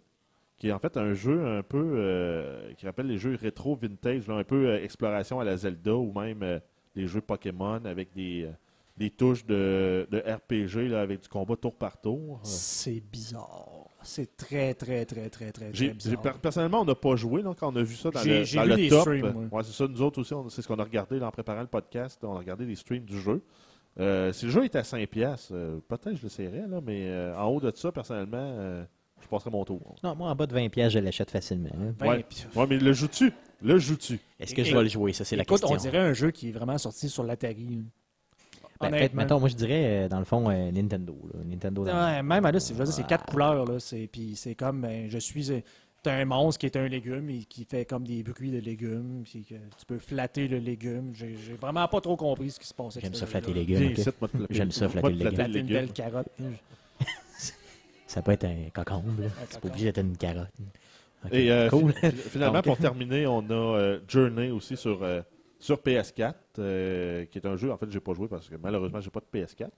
qui 0.58 0.70
est 0.70 0.72
en 0.72 0.80
fait 0.80 0.98
un 0.98 1.14
jeu 1.14 1.46
un 1.46 1.62
peu 1.62 1.92
euh, 1.98 2.74
qui 2.76 2.86
rappelle 2.88 3.08
les 3.08 3.18
jeux 3.20 3.36
rétro 3.40 3.76
vintage, 3.76 4.28
là, 4.28 4.36
un 4.36 4.44
peu 4.44 4.70
euh, 4.70 4.84
exploration 4.84 5.40
à 5.40 5.44
la 5.44 5.58
Zelda 5.58 5.94
ou 5.96 6.12
même 6.18 6.42
euh, 6.42 6.60
les 6.96 7.06
jeux 7.06 7.22
Pokémon 7.22 7.84
avec 7.86 8.12
des, 8.16 8.46
euh, 8.46 8.52
des 8.98 9.12
touches 9.12 9.46
de, 9.46 10.08
de 10.10 10.18
RPG 10.20 10.90
là, 10.90 11.02
avec 11.02 11.22
du 11.22 11.28
combat 11.30 11.56
tour 11.56 11.76
par 11.76 12.00
tour. 12.02 12.40
C'est 12.44 13.00
bizarre. 13.12 13.88
C'est 14.04 14.38
très, 14.38 14.74
très, 14.74 15.06
très, 15.06 15.30
très, 15.30 15.52
très, 15.52 15.72
très 15.72 15.92
bizarre. 15.92 16.22
personnellement, 16.42 16.82
on 16.82 16.86
n'a 16.86 16.96
pas 16.96 17.16
joué 17.16 17.42
là, 17.42 17.54
quand 17.58 17.72
on 17.72 17.76
a 17.76 17.84
vu 17.84 17.96
ça 17.96 18.10
dans 18.10 18.22
J'ai- 18.22 18.40
le, 18.40 18.44
j'ai 18.46 18.58
dans 18.58 18.64
vu 18.64 18.70
le 18.70 18.76
des 18.78 18.90
top. 18.90 19.02
streams, 19.02 19.32
moi. 19.32 19.44
Ouais, 19.52 19.64
c'est 19.64 19.74
ça, 19.74 19.88
nous 19.88 20.02
autres 20.02 20.20
aussi, 20.22 20.34
c'est 20.50 20.62
ce 20.62 20.68
qu'on 20.68 20.80
a 20.80 20.84
regardé 20.84 21.20
là, 21.20 21.28
en 21.28 21.32
préparant 21.32 21.62
le 21.62 21.68
podcast. 21.68 22.20
On 22.24 22.36
a 22.36 22.40
regardé 22.40 22.66
les 22.66 22.76
streams 22.76 23.06
du 23.06 23.20
jeu. 23.20 23.42
Euh, 24.00 24.32
si 24.32 24.46
le 24.46 24.52
jeu 24.52 24.64
est 24.64 24.76
à 24.76 24.82
5$, 24.84 25.08
piastres, 25.08 25.52
euh, 25.54 25.80
peut-être 25.88 26.12
que 26.12 26.16
je 26.18 26.24
l'essayerais, 26.24 26.68
là, 26.68 26.80
mais 26.86 27.08
euh, 27.10 27.36
en 27.38 27.48
haut 27.48 27.60
de 27.60 27.72
ça, 27.76 27.92
personnellement, 27.92 28.38
euh, 28.38 28.84
je 29.22 29.28
passerais 29.28 29.50
mon 29.50 29.66
tour. 29.66 29.96
Non, 30.04 30.16
moi, 30.16 30.30
en 30.30 30.36
bas 30.36 30.46
de 30.46 30.54
20$, 30.56 30.70
piastres, 30.70 30.94
je 30.94 31.00
l'achète 31.00 31.32
facilement. 31.32 31.70
Ben, 32.00 32.08
Ouais. 32.56 32.68
mais 32.70 32.78
le 32.78 32.94
joues-tu? 32.94 33.34
Le 33.62 33.80
joues-tu? 33.80 34.20
Est-ce 34.40 34.54
que 34.54 34.62
Et- 34.62 34.66
je 34.66 34.76
vais 34.76 34.84
le 34.84 34.90
jouer? 34.90 35.14
Ça, 35.14 35.26
c'est 35.26 35.36
la 35.36 35.46
question. 35.46 35.70
on 35.72 35.76
dirait 35.78 35.98
un 35.98 36.14
jeu 36.14 36.30
qui 36.30 36.50
est 36.50 36.52
vraiment 36.52 36.78
sorti 36.78 37.10
sur 37.10 37.24
l'Atari. 37.24 37.84
Ben, 38.80 38.90
peut-être, 38.92 39.14
mettons, 39.14 39.40
moi, 39.40 39.50
je 39.50 39.56
dirais, 39.56 40.06
euh, 40.06 40.08
dans 40.08 40.20
le 40.20 40.26
fond, 40.26 40.50
euh, 40.50 40.72
Nintendo. 40.72 41.18
là. 41.34 41.40
Nintendo 41.46 41.84
dans- 41.86 41.94
Ouais, 41.94 42.22
même 42.24 42.44
là, 42.44 42.60
c'est, 42.60 42.74
je 42.74 42.80
veux 42.80 42.86
dire, 42.86 42.94
c'est 42.94 43.08
quatre 43.08 43.26
couleurs. 43.26 43.66
Là, 43.66 43.80
c'est, 43.80 44.08
puis 44.12 44.34
c'est 44.36 44.56
comme, 44.56 44.82
ben, 44.82 45.10
je 45.10 45.18
suis 45.18 45.52
euh, 45.52 45.60
t'as 46.04 46.14
un 46.14 46.26
monstre 46.26 46.60
qui 46.60 46.66
est 46.68 46.76
un 46.78 46.88
légume 46.88 47.30
et 47.32 47.40
qui 47.46 47.66
fait 47.66 47.84
comme 47.86 48.06
des 48.06 48.24
bruits 48.24 48.52
de 48.52 48.60
légumes. 48.60 49.24
Puis 49.26 49.44
que 49.44 49.56
tu 49.56 49.86
peux 49.88 49.98
flatter 49.98 50.48
le 50.48 50.60
légume. 50.60 51.12
J'ai, 51.14 51.36
j'ai 51.46 51.54
vraiment 51.54 51.88
pas 51.88 52.00
trop 52.02 52.16
compris 52.16 52.52
ce 52.52 52.60
qui 52.60 52.68
se 52.68 52.74
passait. 52.74 53.00
J'aime 53.02 53.08
avec 53.10 53.20
ça 53.20 53.26
flatter 53.26 53.52
les 53.54 53.66
légumes. 53.66 53.96
J'aime 54.50 54.72
ça, 54.72 54.88
flatter 54.88 55.10
le 55.10 55.16
flatter 55.20 55.36
Flatter 55.36 55.52
le 55.54 55.60
une 55.60 55.68
légume. 55.68 55.68
belle 55.86 55.92
carotte. 55.94 56.28
Ça 58.08 58.22
peut 58.22 58.32
être 58.32 58.46
un 58.46 58.70
cocombe. 58.74 59.20
là. 59.20 59.26
Un 59.28 59.46
C'est 59.50 59.60
pas 59.60 59.68
obligé 59.68 59.86
d'être 59.86 60.00
une 60.00 60.16
carotte. 60.18 60.48
Et 61.32 61.52
euh, 61.52 61.70
cool. 61.70 61.92
fi- 61.94 62.12
finalement, 62.12 62.54
Donc- 62.60 62.64
pour 62.66 62.78
terminer, 62.78 63.28
on 63.28 63.42
a 63.50 63.54
euh, 63.54 64.00
Journey 64.08 64.50
aussi 64.52 64.78
sur, 64.78 65.04
euh, 65.04 65.22
sur 65.60 65.78
PS4, 65.78 66.34
euh, 66.60 67.26
qui 67.26 67.38
est 67.38 67.48
un 67.48 67.56
jeu, 67.56 67.72
en 67.72 67.78
fait, 67.78 67.90
j'ai 67.90 68.00
pas 68.00 68.14
joué 68.14 68.28
parce 68.28 68.48
que 68.50 68.56
malheureusement, 68.56 69.02
j'ai 69.02 69.10
pas 69.10 69.20
de 69.20 69.40
PS4. 69.40 69.70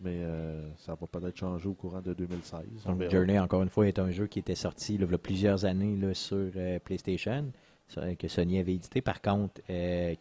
Mais 0.00 0.18
euh, 0.22 0.72
ça 0.76 0.94
va 0.94 1.06
peut-être 1.08 1.36
changer 1.36 1.68
au 1.68 1.74
courant 1.74 2.00
de 2.00 2.14
2016. 2.14 2.60
on 2.84 2.90
Donc, 2.90 2.98
verra. 3.00 3.10
Journey, 3.10 3.38
encore 3.38 3.62
une 3.62 3.68
fois, 3.68 3.88
est 3.88 3.98
un 3.98 4.10
jeu 4.12 4.28
qui 4.28 4.38
était 4.38 4.54
sorti 4.54 4.94
il 4.94 5.00
y 5.00 5.14
a 5.14 5.18
plusieurs 5.18 5.64
années 5.64 5.96
là, 5.96 6.14
sur 6.14 6.50
euh, 6.54 6.78
PlayStation, 6.78 7.50
que 8.18 8.28
Sony 8.28 8.60
avait 8.60 8.74
édité. 8.74 9.00
Par 9.00 9.20
contre, 9.20 9.60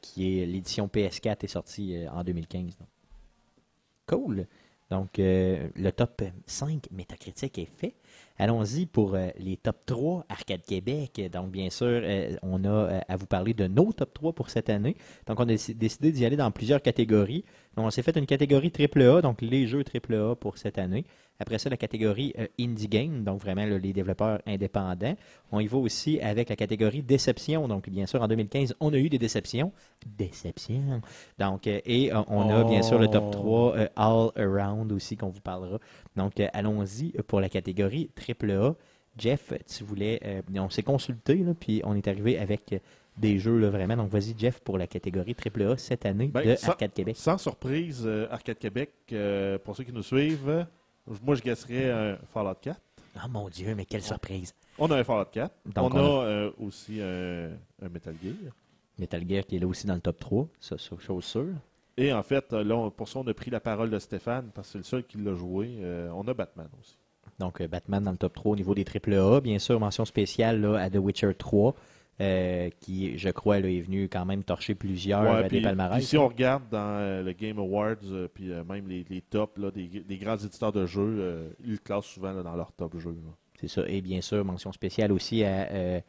qui 0.01 0.39
est 0.39 0.45
l'édition 0.45 0.87
PS4 0.87 1.43
est 1.43 1.47
sortie 1.47 2.05
en 2.11 2.23
2015. 2.23 2.77
donc. 2.77 2.87
Cool. 4.07 4.47
Donc, 4.89 5.09
le 5.17 5.89
top 5.91 6.23
5 6.45 6.89
métacritique 6.91 7.59
est 7.59 7.65
fait. 7.65 7.93
Allons-y 8.37 8.85
pour 8.85 9.15
euh, 9.15 9.29
les 9.39 9.57
top 9.57 9.77
3 9.85 10.25
Arcade 10.29 10.61
Québec. 10.61 11.19
Donc, 11.33 11.49
bien 11.51 11.69
sûr, 11.69 11.87
euh, 11.87 12.35
on 12.43 12.63
a 12.65 12.67
euh, 12.69 12.99
à 13.07 13.15
vous 13.17 13.25
parler 13.25 13.53
de 13.53 13.67
nos 13.67 13.91
top 13.93 14.13
3 14.13 14.33
pour 14.33 14.49
cette 14.49 14.69
année. 14.69 14.95
Donc, 15.25 15.39
on 15.39 15.43
a 15.43 15.53
déci- 15.53 15.75
décidé 15.75 16.11
d'y 16.11 16.25
aller 16.25 16.35
dans 16.37 16.51
plusieurs 16.51 16.81
catégories. 16.81 17.43
Donc, 17.75 17.85
on 17.87 17.89
s'est 17.89 18.03
fait 18.03 18.15
une 18.17 18.27
catégorie 18.27 18.71
AAA, 18.71 19.21
donc 19.21 19.41
les 19.41 19.65
jeux 19.67 19.83
AAA 19.83 20.35
pour 20.35 20.57
cette 20.57 20.77
année. 20.77 21.05
Après 21.39 21.57
ça, 21.59 21.69
la 21.69 21.77
catégorie 21.77 22.33
euh, 22.39 22.47
Indie 22.59 22.87
Game, 22.87 23.23
donc 23.23 23.41
vraiment 23.41 23.65
là, 23.65 23.77
les 23.77 23.93
développeurs 23.93 24.41
indépendants. 24.45 25.15
On 25.51 25.59
y 25.59 25.67
va 25.67 25.77
aussi 25.77 26.19
avec 26.19 26.49
la 26.49 26.55
catégorie 26.55 27.01
Déception. 27.01 27.67
Donc, 27.67 27.89
bien 27.89 28.05
sûr, 28.05 28.21
en 28.21 28.27
2015, 28.27 28.75
on 28.79 28.93
a 28.93 28.97
eu 28.97 29.09
des 29.09 29.19
déceptions. 29.19 29.71
Déception. 30.05 31.01
Donc, 31.37 31.67
euh, 31.67 31.79
et 31.85 32.11
euh, 32.11 32.21
on 32.27 32.49
a 32.49 32.63
bien 32.63 32.81
sûr 32.81 32.99
le 32.99 33.07
top 33.07 33.25
Oh. 33.27 33.31
3 33.31 33.77
euh, 33.77 33.87
All 33.95 34.31
Around 34.35 34.91
aussi 34.91 35.17
qu'on 35.17 35.29
vous 35.29 35.41
parlera. 35.41 35.79
Donc, 36.15 36.39
allons-y 36.53 37.11
pour 37.27 37.41
la 37.41 37.49
catégorie 37.49 38.09
AAA. 38.15 38.75
Jeff, 39.17 39.53
tu 39.65 39.83
voulais. 39.83 40.43
on 40.55 40.69
s'est 40.69 40.83
consulté, 40.83 41.35
là, 41.37 41.53
puis 41.59 41.81
on 41.83 41.95
est 41.95 42.07
arrivé 42.07 42.37
avec 42.37 42.79
des 43.17 43.39
jeux 43.39 43.57
là, 43.57 43.69
vraiment. 43.69 43.97
Donc, 43.97 44.09
vas-y, 44.09 44.35
Jeff, 44.37 44.59
pour 44.59 44.77
la 44.77 44.87
catégorie 44.87 45.35
AAA 45.35 45.77
cette 45.77 46.05
année 46.05 46.27
Ben, 46.27 46.45
de 46.45 46.55
Arcade 46.65 46.93
Québec. 46.93 47.15
Sans 47.17 47.37
surprise, 47.37 48.03
euh, 48.05 48.27
Arcade 48.29 48.57
Québec, 48.57 48.91
euh, 49.11 49.57
pour 49.57 49.75
ceux 49.75 49.83
qui 49.83 49.91
nous 49.91 50.03
suivent, 50.03 50.65
moi 51.23 51.35
je 51.35 51.41
guesserais 51.41 51.89
un 51.91 52.17
Fallout 52.33 52.55
4. 52.61 52.79
Oh 53.15 53.27
mon 53.29 53.49
Dieu, 53.49 53.73
mais 53.75 53.85
quelle 53.85 54.01
surprise! 54.03 54.53
On 54.77 54.91
a 54.91 54.97
un 54.97 55.03
Fallout 55.03 55.25
4. 55.31 55.51
Donc, 55.73 55.93
on, 55.93 55.97
on 55.99 56.21
a 56.21 56.25
euh, 56.25 56.51
aussi 56.59 57.01
un, 57.01 57.49
un 57.81 57.89
Metal 57.89 58.13
Gear. 58.23 58.33
Metal 58.99 59.23
Gear 59.27 59.45
qui 59.45 59.55
est 59.55 59.59
là 59.59 59.67
aussi 59.67 59.87
dans 59.87 59.95
le 59.95 60.01
top 60.01 60.19
3, 60.19 60.47
ça, 60.59 60.77
ça, 60.77 60.95
chose 60.99 61.23
sûre. 61.25 61.53
Et 61.97 62.13
en 62.13 62.21
fait, 62.23 62.53
euh, 62.53 62.63
là, 62.63 62.75
on- 62.75 62.91
pour 62.91 63.07
ça, 63.09 63.19
on 63.19 63.27
a 63.27 63.33
pris 63.33 63.49
la 63.49 63.59
parole 63.59 63.89
de 63.89 63.97
Stéphane, 63.99 64.49
parce 64.53 64.67
que 64.67 64.71
c'est 64.73 64.77
le 64.79 64.83
seul 64.83 65.03
qui 65.03 65.17
l'a 65.17 65.33
joué. 65.33 65.77
Euh, 65.81 66.09
on 66.13 66.27
a 66.27 66.33
Batman 66.33 66.67
aussi. 66.79 66.95
Donc, 67.39 67.59
euh, 67.61 67.67
Batman 67.67 68.03
dans 68.03 68.11
le 68.11 68.17
top 68.17 68.33
3 68.33 68.51
au 68.51 68.55
niveau 68.55 68.75
des 68.75 68.83
AAA. 68.85 69.41
Bien 69.41 69.57
sûr, 69.59 69.79
mention 69.79 70.05
spéciale 70.05 70.61
là, 70.61 70.79
à 70.79 70.89
The 70.89 70.97
Witcher 70.97 71.33
3, 71.35 71.73
euh, 72.19 72.69
qui, 72.79 73.17
je 73.17 73.29
crois, 73.29 73.59
là, 73.59 73.69
est 73.69 73.81
venu 73.81 74.09
quand 74.09 74.25
même 74.25 74.43
torcher 74.43 74.73
plusieurs 74.75 75.21
Ouais, 75.21 75.45
euh, 75.45 75.47
des 75.47 75.61
palmarès. 75.61 76.03
si 76.03 76.17
on 76.17 76.27
regarde 76.27 76.63
dans 76.71 76.97
euh, 76.99 77.21
le 77.23 77.33
Game 77.33 77.59
Awards, 77.59 77.95
puis 78.33 78.49
même 78.67 78.87
les, 78.87 79.05
les 79.09 79.21
tops 79.21 79.57
là, 79.57 79.69
des, 79.71 79.87
des 79.87 80.17
grands 80.17 80.37
éditeurs 80.37 80.71
de 80.71 80.85
jeux, 80.85 81.55
ils 81.63 81.73
le 81.73 81.77
classent 81.77 82.05
souvent 82.05 82.33
là, 82.33 82.41
dans 82.43 82.55
leur 82.55 82.71
top 82.71 82.97
jeux. 82.97 83.15
C'est 83.59 83.67
ça. 83.67 83.83
Et 83.87 84.01
bien 84.01 84.21
sûr, 84.21 84.43
mention 84.45 84.71
spéciale 84.71 85.11
aussi 85.11 85.43
à 85.43 86.01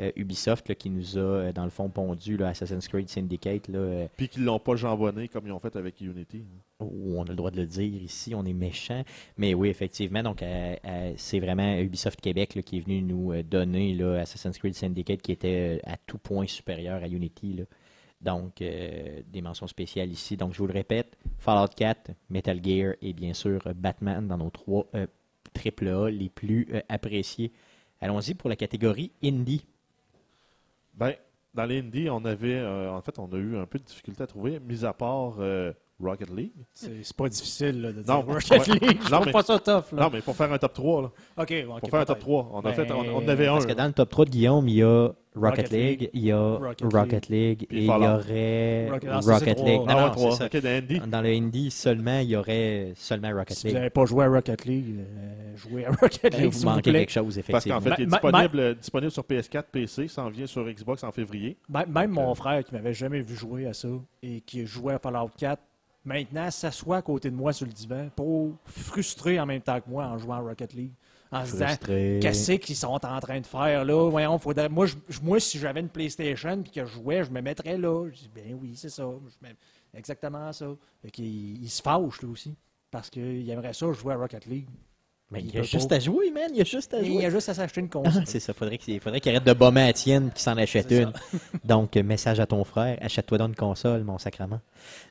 euh, 0.00 0.06
euh, 0.08 0.12
Ubisoft 0.16 0.68
là, 0.68 0.74
qui 0.74 0.90
nous 0.90 1.16
a, 1.16 1.20
euh, 1.20 1.52
dans 1.52 1.64
le 1.64 1.70
fond, 1.70 1.88
pondu 1.88 2.36
là, 2.36 2.48
Assassin's 2.48 2.86
Creed 2.88 3.08
Syndicate. 3.08 3.68
Là, 3.68 3.78
euh, 3.78 4.06
Puis 4.16 4.28
qu'ils 4.28 4.44
l'ont 4.44 4.58
pas 4.58 4.76
jambonné 4.76 5.28
comme 5.28 5.46
ils 5.46 5.52
ont 5.52 5.58
fait 5.60 5.74
avec 5.76 6.00
Unity. 6.00 6.44
hein. 6.46 6.84
où 6.84 7.18
on 7.18 7.24
a 7.24 7.28
le 7.30 7.34
droit 7.36 7.50
de 7.50 7.56
le 7.56 7.66
dire 7.66 8.02
ici, 8.02 8.34
on 8.34 8.44
est 8.44 8.52
méchant. 8.52 9.02
Mais 9.36 9.54
oui, 9.54 9.68
effectivement, 9.68 10.22
donc 10.22 10.42
euh, 10.42 10.76
euh, 10.84 11.12
c'est 11.16 11.40
vraiment 11.40 11.76
Ubisoft 11.78 12.20
Québec 12.20 12.54
là, 12.54 12.62
qui 12.62 12.78
est 12.78 12.80
venu 12.80 13.02
nous 13.02 13.32
euh, 13.32 13.42
donner 13.42 13.94
là, 13.94 14.20
Assassin's 14.20 14.56
Creed 14.58 14.74
Syndicate 14.74 15.20
qui 15.22 15.32
était 15.32 15.78
euh, 15.84 15.90
à 15.92 15.96
tout 15.96 16.18
point 16.18 16.46
supérieur 16.46 17.02
à 17.02 17.08
Unity. 17.08 17.54
là. 17.54 17.64
Donc, 18.20 18.62
euh, 18.62 19.22
des 19.28 19.42
mentions 19.42 19.68
spéciales 19.68 20.10
ici. 20.10 20.36
Donc, 20.36 20.52
je 20.52 20.58
vous 20.58 20.66
le 20.66 20.72
répète, 20.72 21.16
Fallout 21.38 21.68
4, 21.76 22.10
Metal 22.30 22.58
Gear 22.64 22.94
et 23.00 23.12
bien 23.12 23.32
sûr 23.32 23.60
euh, 23.66 23.74
Batman 23.74 24.26
dans 24.26 24.38
nos 24.38 24.50
trois 24.50 24.86
euh, 24.96 25.06
AAA 25.56 26.10
les 26.10 26.28
plus 26.28 26.66
euh, 26.72 26.80
appréciés. 26.88 27.52
Allons-y 28.00 28.34
pour 28.34 28.48
la 28.50 28.56
catégorie 28.56 29.12
Indie. 29.22 29.64
Ben, 30.98 31.14
dans 31.54 31.64
les 31.64 31.78
indies, 31.78 32.10
on 32.10 32.24
avait, 32.24 32.56
euh, 32.56 32.90
en 32.90 33.00
fait, 33.02 33.18
on 33.20 33.32
a 33.32 33.36
eu 33.36 33.56
un 33.56 33.66
peu 33.66 33.78
de 33.78 33.84
difficulté 33.84 34.22
à 34.24 34.26
trouver, 34.26 34.58
mis 34.58 34.84
à 34.84 34.92
part 34.92 35.36
euh, 35.38 35.72
Rocket 36.00 36.30
League. 36.30 36.52
C'est, 36.74 37.02
c'est 37.02 37.16
pas 37.16 37.28
difficile 37.28 37.80
là, 37.82 37.92
de 37.92 38.02
Non, 38.06 38.22
dire 38.22 38.34
Rocket 38.34 38.68
ouais. 38.68 38.78
League. 38.88 39.00
Non, 39.10 39.20
mais- 39.26 39.32
pas 39.32 39.42
ça 39.42 39.58
tough. 39.58 39.92
Là. 39.92 40.02
Non, 40.04 40.10
mais 40.12 40.20
pour 40.20 40.36
faire 40.36 40.52
un 40.52 40.58
top 40.58 40.72
3, 40.74 41.02
là. 41.02 41.08
OK, 41.08 41.54
ok, 41.68 41.80
pour 41.80 41.90
faire 41.90 42.00
un 42.00 42.04
top 42.04 42.18
peut-être. 42.18 42.20
3, 42.20 42.50
on, 42.52 42.58
a 42.58 42.62
Ben, 42.62 42.72
fait, 42.74 42.92
on, 42.92 42.98
on 43.00 43.16
en 43.24 43.28
avait 43.28 43.46
un. 43.48 43.52
Parce 43.54 43.64
que 43.64 43.70
là. 43.70 43.74
dans 43.76 43.86
le 43.86 43.92
top 43.92 44.08
3 44.10 44.24
de 44.26 44.30
Guillaume, 44.30 44.68
il 44.68 44.74
y 44.76 44.82
a 44.82 45.10
Rocket, 45.34 45.66
Rocket 45.66 45.70
League, 45.70 46.00
League, 46.00 46.10
il 46.14 46.24
y 46.24 46.32
a 46.32 46.38
Rocket 46.56 46.92
Rocket, 46.92 47.28
League, 47.28 47.66
et 47.70 47.76
il 47.78 47.84
y 47.84 47.90
aurait 47.90 48.88
Rocket-. 48.90 49.60
League. 49.60 49.80
Non, 49.86 50.30
ça. 50.32 50.48
Dans 51.06 51.20
le 51.20 51.28
Indie 51.28 51.70
seulement, 51.70 52.18
il 52.20 52.30
y 52.30 52.36
aurait 52.36 52.92
seulement 52.96 53.30
Rocket 53.32 53.56
Si 53.56 53.62
vous 53.62 53.66
League. 53.68 53.76
n'avez 53.76 53.90
pas 53.90 54.04
joué 54.04 54.24
à 54.24 54.28
Rocket 54.28 54.64
League, 54.64 54.96
euh, 54.98 55.56
jouez 55.56 55.84
à 55.86 55.90
Rocket 55.90 56.32
Eh, 56.34 56.40
League, 56.42 56.52
vous 56.52 56.58
vous 56.60 56.64
manquez 56.64 56.90
plaît. 56.90 57.00
quelque 57.00 57.10
chose, 57.12 57.34
Parce 57.36 57.66
effectivement. 57.66 57.78
qu'en 57.78 57.84
fait, 57.84 57.94
il 57.98 58.02
est 58.04 58.06
disponible, 58.06 58.58
euh, 58.60 58.74
disponible 58.74 59.10
sur 59.12 59.22
PS4, 59.24 59.64
PC, 59.70 60.08
s'en 60.08 60.28
vient 60.28 60.46
sur 60.46 60.64
Xbox 60.68 61.04
en 61.04 61.12
février. 61.12 61.56
Même, 61.68 61.86
Donc, 61.92 62.08
mon 62.08 62.30
euh, 62.30 62.34
frère 62.34 62.64
qui 62.64 62.72
m'avait 62.74 62.94
jamais 62.94 63.20
vu 63.20 63.34
jouer 63.36 63.66
à 63.66 63.74
ça 63.74 63.88
et 64.22 64.40
qui 64.40 64.66
jouait 64.66 64.94
à 64.94 64.98
Fallout 64.98 65.30
4, 65.38 65.60
maintenant 66.08 66.50
s'assoit 66.50 66.96
à 66.96 67.02
côté 67.02 67.30
de 67.30 67.36
moi 67.36 67.52
sur 67.52 67.66
le 67.66 67.72
divan 67.72 68.08
pour 68.16 68.54
frustré 68.64 69.38
en 69.38 69.46
même 69.46 69.60
temps 69.60 69.80
que 69.80 69.88
moi 69.88 70.06
en 70.06 70.18
jouant 70.18 70.36
à 70.36 70.40
Rocket 70.40 70.72
League. 70.74 70.92
En 71.30 71.44
se 71.44 71.52
disant, 71.52 71.66
qu'est-ce 72.20 72.52
qu'ils 72.52 72.74
sont 72.76 73.04
en 73.04 73.20
train 73.20 73.38
de 73.38 73.46
faire 73.46 73.84
là? 73.84 74.08
Voyons, 74.10 74.38
faudrait... 74.38 74.70
moi, 74.70 74.86
je- 74.86 74.96
moi, 75.22 75.38
si 75.38 75.58
j'avais 75.58 75.80
une 75.80 75.90
PlayStation 75.90 76.62
et 76.64 76.70
que 76.70 76.86
je 76.86 76.92
jouais, 76.94 77.22
je 77.22 77.30
me 77.30 77.42
mettrais 77.42 77.76
là. 77.76 78.08
Je 78.10 78.16
dis, 78.20 78.30
ben 78.34 78.58
oui, 78.58 78.72
c'est 78.74 78.88
ça. 78.88 79.06
Exactement 79.94 80.50
ça. 80.52 80.66
Fait 81.02 81.18
il 81.18 81.68
se 81.68 81.82
fâche, 81.82 82.20
lui 82.22 82.28
aussi. 82.28 82.54
Parce 82.90 83.10
qu'il 83.10 83.48
aimerait 83.50 83.74
ça 83.74 83.92
jouer 83.92 84.14
à 84.14 84.16
Rocket 84.16 84.46
League. 84.46 84.68
Mais 85.30 85.40
il 85.40 85.46
Il 85.48 85.54
y 85.54 85.58
a 85.58 85.62
juste 85.62 85.90
pas. 85.90 85.96
à 85.96 85.98
jouer, 86.00 86.30
man. 86.30 86.48
Il 86.52 86.56
y 86.56 86.60
a 86.60 86.64
juste 86.64 86.94
à 86.94 87.00
Il 87.00 87.08
y 87.10 87.12
jouer. 87.14 87.26
a 87.26 87.30
juste 87.30 87.48
à 87.50 87.54
s'acheter 87.54 87.80
une 87.82 87.88
Ah, 87.94 87.98
console. 88.02 88.22
c'est 88.26 88.40
ça. 88.40 88.54
Faudrait 88.54 88.78
qu'il 88.78 88.98
faudrait 89.00 89.20
qu'il 89.20 89.30
arrête 89.32 89.44
de 89.46 89.52
bomber 89.52 89.82
à 89.82 89.92
tienne 89.92 90.28
et 90.28 90.30
qu'il 90.30 90.40
s'en 90.40 90.56
achète 90.56 90.90
une. 90.90 91.12
Donc, 91.64 91.96
euh, 91.96 92.02
message 92.02 92.40
à 92.40 92.46
ton 92.46 92.64
frère. 92.64 92.96
Achète-toi 93.02 93.36
dans 93.38 93.46
une 93.48 93.54
console, 93.56 94.04
mon 94.04 94.16
sacrement. 94.18 94.60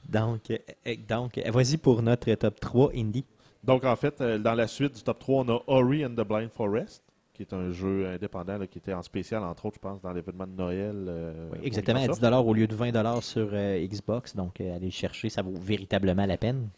Donc, 0.09 0.49
euh, 0.49 0.57
euh, 0.87 0.95
donc 1.07 1.37
vas-y 1.37 1.77
pour 1.77 2.01
notre 2.01 2.33
top 2.33 2.59
3 2.59 2.91
indie. 2.95 3.25
Donc, 3.63 3.83
en 3.85 3.95
fait, 3.95 4.19
euh, 4.21 4.37
dans 4.39 4.53
la 4.53 4.67
suite 4.67 4.95
du 4.95 5.03
top 5.03 5.19
3, 5.19 5.43
on 5.45 5.49
a 5.55 5.61
Ori 5.67 6.05
and 6.05 6.11
the 6.15 6.27
Blind 6.27 6.49
Forest, 6.51 7.03
qui 7.33 7.43
est 7.43 7.53
un 7.53 7.71
jeu 7.71 8.07
indépendant 8.07 8.57
là, 8.57 8.65
qui 8.65 8.79
était 8.79 8.93
en 8.93 9.03
spécial, 9.03 9.43
entre 9.43 9.65
autres, 9.67 9.75
je 9.75 9.87
pense, 9.87 10.01
dans 10.01 10.11
l'événement 10.13 10.47
de 10.47 10.53
Noël. 10.57 10.95
euh, 11.07 11.49
Oui, 11.51 11.59
exactement, 11.63 11.97
à 11.99 12.01
Microsoft. 12.07 12.23
10 12.25 12.37
au 12.49 12.53
lieu 12.55 12.65
de 12.67 12.73
20 12.75 13.21
sur 13.21 13.49
euh, 13.53 13.85
Xbox. 13.85 14.35
Donc, 14.35 14.61
euh, 14.61 14.75
allez 14.75 14.85
le 14.87 14.91
chercher, 14.91 15.29
ça 15.29 15.43
vaut 15.43 15.53
véritablement 15.61 16.25
la 16.25 16.37
peine. 16.37 16.69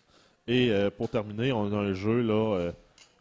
Et 0.48 0.72
euh, 0.72 0.90
pour 0.90 1.08
terminer, 1.10 1.52
on 1.54 1.72
a 1.72 1.78
un 1.78 1.94
jeu, 1.94 2.22
là, 2.22 2.56
euh, 2.56 2.72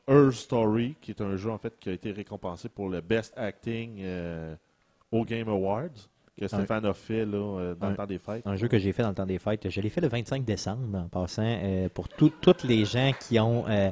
Her 0.08 0.32
Story, 0.32 0.94
qui 1.00 1.10
est 1.10 1.20
un 1.20 1.36
jeu, 1.36 1.50
en 1.50 1.58
fait, 1.58 1.74
qui 1.78 1.90
a 1.90 1.92
été 1.92 2.10
récompensé 2.12 2.68
pour 2.68 2.88
le 2.88 3.00
Best 3.00 3.32
Acting 3.36 3.98
euh, 4.00 4.54
au 5.12 5.24
Game 5.24 5.48
Awards, 5.48 5.88
que 6.38 6.46
Stéphane 6.46 6.86
a 6.86 6.94
fait 6.94 7.24
là, 7.26 7.36
euh, 7.38 7.74
dans 7.74 7.86
Un- 7.88 7.90
le 7.90 7.96
temps 7.96 8.06
des 8.06 8.18
fêtes. 8.18 8.46
Un 8.46 8.56
jeu 8.56 8.68
que 8.68 8.78
j'ai 8.78 8.92
fait 8.92 9.02
dans 9.02 9.08
le 9.10 9.14
temps 9.14 9.26
des 9.26 9.38
fêtes. 9.38 9.68
Je 9.68 9.80
l'ai 9.80 9.88
fait 9.90 10.00
le 10.00 10.08
25 10.08 10.44
décembre, 10.44 10.98
en 10.98 11.08
passant, 11.08 11.42
euh, 11.44 11.88
pour 11.92 12.08
tout- 12.08 12.32
toutes 12.40 12.62
les 12.64 12.84
gens 12.84 13.12
qui 13.20 13.38
ont, 13.40 13.66
euh, 13.68 13.90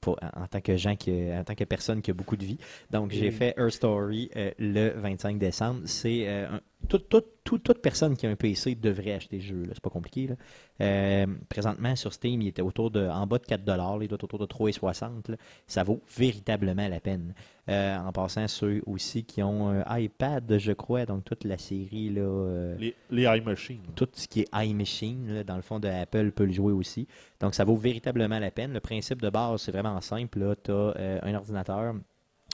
pour- 0.00 0.16
en 0.22 0.46
tant 0.46 0.60
que 0.60 0.76
gens 0.76 0.94
qui, 0.94 1.10
en 1.32 1.42
tant 1.42 1.56
que 1.56 1.64
personne 1.64 2.00
qui 2.02 2.12
a 2.12 2.14
beaucoup 2.14 2.36
de 2.36 2.44
vie. 2.44 2.58
Donc, 2.90 3.10
j'ai 3.10 3.32
fait 3.32 3.52
Her 3.58 3.70
Story 3.72 4.30
euh, 4.36 4.52
le 4.60 4.90
25 4.90 5.38
décembre. 5.38 5.80
C'est 5.86 6.28
euh, 6.28 6.46
un- 6.52 6.60
tout- 6.88 6.98
tout- 6.98 7.22
tout- 7.44 7.58
toute 7.58 7.80
personne 7.82 8.16
qui 8.16 8.26
a 8.26 8.30
un 8.30 8.36
PC 8.36 8.74
devrait 8.74 9.14
acheter 9.14 9.40
ce 9.40 9.46
jeu. 9.46 9.62
là. 9.62 9.70
C'est 9.72 9.82
pas 9.82 9.90
compliqué. 9.90 10.26
là. 10.28 10.34
Euh, 10.80 11.26
présentement, 11.48 11.96
sur 11.96 12.12
Steam, 12.12 12.40
il 12.42 12.48
était 12.48 12.62
autour 12.62 12.90
de, 12.90 13.06
en 13.08 13.26
bas 13.26 13.38
de 13.38 13.44
4 13.46 13.62
Il 14.02 14.08
doit 14.08 14.14
être 14.16 14.24
autour 14.24 14.38
de 14.38 14.46
3,60 14.46 15.28
là. 15.30 15.36
Ça 15.66 15.82
vaut 15.82 16.00
véritablement 16.16 16.86
la 16.88 17.00
peine. 17.00 17.34
Euh, 17.68 17.96
en 17.98 18.12
passant, 18.12 18.46
ceux 18.48 18.82
aussi 18.86 19.24
qui 19.24 19.42
ont 19.42 19.68
un 19.68 19.98
iPad, 19.98 20.56
je 20.58 20.72
crois, 20.72 21.04
donc 21.04 21.24
toute 21.24 21.44
la 21.44 21.58
série 21.58 22.10
là. 22.10 22.20
euh, 22.22 22.76
Les, 22.78 22.94
les 23.10 23.24
iMachines. 23.24 23.80
tout 23.96 24.08
ce 24.12 24.28
qui 24.28 24.40
est 24.40 24.48
iMachine, 24.54 25.34
là, 25.34 25.44
dans 25.44 25.56
le 25.56 25.62
fond 25.62 25.80
de 25.80 25.88
Apple, 25.88 26.30
peut 26.32 26.44
le 26.44 26.52
jouer 26.52 26.72
aussi. 26.72 27.06
Donc, 27.40 27.54
ça 27.54 27.64
vaut 27.64 27.76
véritablement 27.76 28.38
la 28.38 28.50
peine. 28.50 28.72
Le 28.72 28.80
principe 28.80 29.20
de 29.20 29.30
base, 29.30 29.62
c'est 29.62 29.72
vraiment 29.72 30.00
simple. 30.00 30.54
Tu 30.62 30.70
as 30.70 30.94
un 31.22 31.34
ordinateur, 31.34 31.94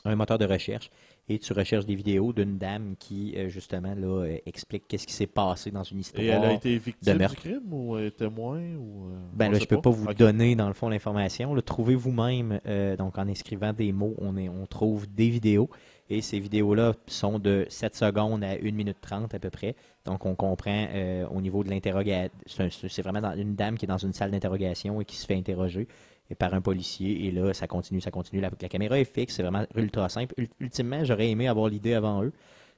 un 0.06 0.16
moteur 0.16 0.38
de 0.38 0.44
recherche, 0.44 0.90
et 1.28 1.38
tu 1.38 1.52
recherches 1.52 1.86
des 1.86 1.94
vidéos 1.94 2.32
d'une 2.32 2.58
dame 2.58 2.94
qui, 2.98 3.34
euh, 3.36 3.48
justement, 3.48 3.94
là, 3.94 4.24
euh, 4.24 4.36
explique 4.46 4.84
qu'est-ce 4.88 5.06
qui 5.06 5.12
s'est 5.14 5.26
passé 5.26 5.70
dans 5.70 5.82
une 5.82 6.00
histoire. 6.00 6.22
Et 6.22 6.28
elle 6.28 6.44
a 6.44 6.52
été 6.52 6.76
victime 6.78 7.12
du 7.14 7.18
meurtre. 7.18 7.36
crime 7.36 7.72
ou 7.72 7.98
témoin 8.10 8.60
ou, 8.76 9.08
euh, 9.08 9.14
Ben 9.32 9.50
là, 9.52 9.58
je 9.58 9.64
peux 9.64 9.80
pas? 9.80 9.90
vous 9.90 10.12
donner, 10.14 10.54
dans 10.56 10.68
le 10.68 10.74
fond, 10.74 10.88
l'information. 10.88 11.54
Le 11.54 11.62
Trouvez 11.62 11.94
vous-même, 11.94 12.60
euh, 12.66 12.96
donc 12.96 13.16
en 13.18 13.26
écrivant 13.26 13.72
des 13.72 13.92
mots, 13.92 14.14
on, 14.18 14.36
est, 14.36 14.48
on 14.48 14.66
trouve 14.66 15.06
des 15.06 15.28
vidéos. 15.30 15.70
Et 16.10 16.20
ces 16.20 16.38
vidéos-là 16.38 16.92
sont 17.06 17.38
de 17.38 17.64
7 17.70 17.94
secondes 17.96 18.44
à 18.44 18.56
1 18.62 18.72
minute 18.74 18.98
30 19.00 19.34
à 19.34 19.38
peu 19.38 19.48
près. 19.48 19.74
Donc, 20.04 20.26
on 20.26 20.34
comprend 20.34 20.86
euh, 20.92 21.26
au 21.28 21.40
niveau 21.40 21.64
de 21.64 21.70
l'interrogation. 21.70 22.30
C'est 22.46 23.00
vraiment 23.00 23.22
dans- 23.22 23.34
une 23.34 23.54
dame 23.54 23.78
qui 23.78 23.86
est 23.86 23.88
dans 23.88 23.96
une 23.96 24.12
salle 24.12 24.30
d'interrogation 24.30 25.00
et 25.00 25.06
qui 25.06 25.16
se 25.16 25.24
fait 25.24 25.34
interroger 25.34 25.88
et 26.30 26.34
par 26.34 26.54
un 26.54 26.60
policier. 26.60 27.26
Et 27.26 27.30
là, 27.30 27.52
ça 27.52 27.66
continue, 27.66 28.00
ça 28.00 28.10
continue. 28.10 28.40
La, 28.40 28.50
caméra 28.50 28.98
est 28.98 29.04
fixe, 29.04 29.34
c'est 29.34 29.42
vraiment 29.42 29.64
ultra 29.74 30.08
simple. 30.08 30.34
Ul- 30.38 30.48
Ultimement, 30.60 31.04
j'aurais 31.04 31.30
aimé 31.30 31.48
avoir 31.48 31.68
l'idée 31.68 31.94
avant 31.94 32.22
eux. 32.22 32.32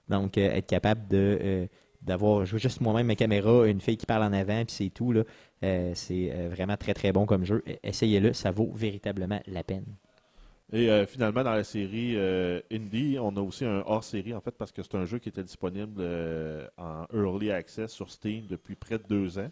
Donc, 0.08 0.38
euh, 0.38 0.50
être 0.52 0.66
capable 0.66 1.08
de 1.08 1.38
euh, 1.40 1.66
d'avoir 2.02 2.44
juste 2.44 2.80
moi-même 2.80 3.06
ma 3.08 3.16
caméra, 3.16 3.66
une 3.66 3.80
fille 3.80 3.96
qui 3.96 4.06
parle 4.06 4.22
en 4.22 4.32
avant, 4.32 4.64
puis 4.64 4.74
c'est 4.74 4.90
tout. 4.90 5.12
Euh, 5.64 5.90
c'est 5.94 6.30
euh, 6.32 6.48
vraiment 6.48 6.76
très 6.76 6.94
très 6.94 7.10
bon 7.10 7.26
comme 7.26 7.44
jeu. 7.44 7.64
E- 7.66 7.76
Essayez-le, 7.82 8.32
ça 8.32 8.52
vaut 8.52 8.70
véritablement 8.72 9.40
la 9.46 9.64
peine. 9.64 9.84
Et 10.72 10.88
finalement, 11.06 11.44
dans 11.44 11.52
la 11.52 11.62
série 11.62 12.16
Indie, 12.72 13.18
on 13.20 13.36
a 13.36 13.40
aussi 13.40 13.64
un 13.64 13.84
hors-série, 13.86 14.34
en 14.34 14.40
fait, 14.40 14.50
parce 14.50 14.72
que 14.72 14.82
c'est 14.82 14.96
un 14.96 15.04
jeu 15.04 15.20
qui 15.20 15.28
était 15.28 15.44
disponible 15.44 16.02
en 16.76 17.06
Early 17.14 17.52
Access 17.52 17.92
sur 17.92 18.10
Steam 18.10 18.46
depuis 18.48 18.74
près 18.74 18.98
de 18.98 19.04
deux 19.08 19.38
ans, 19.38 19.48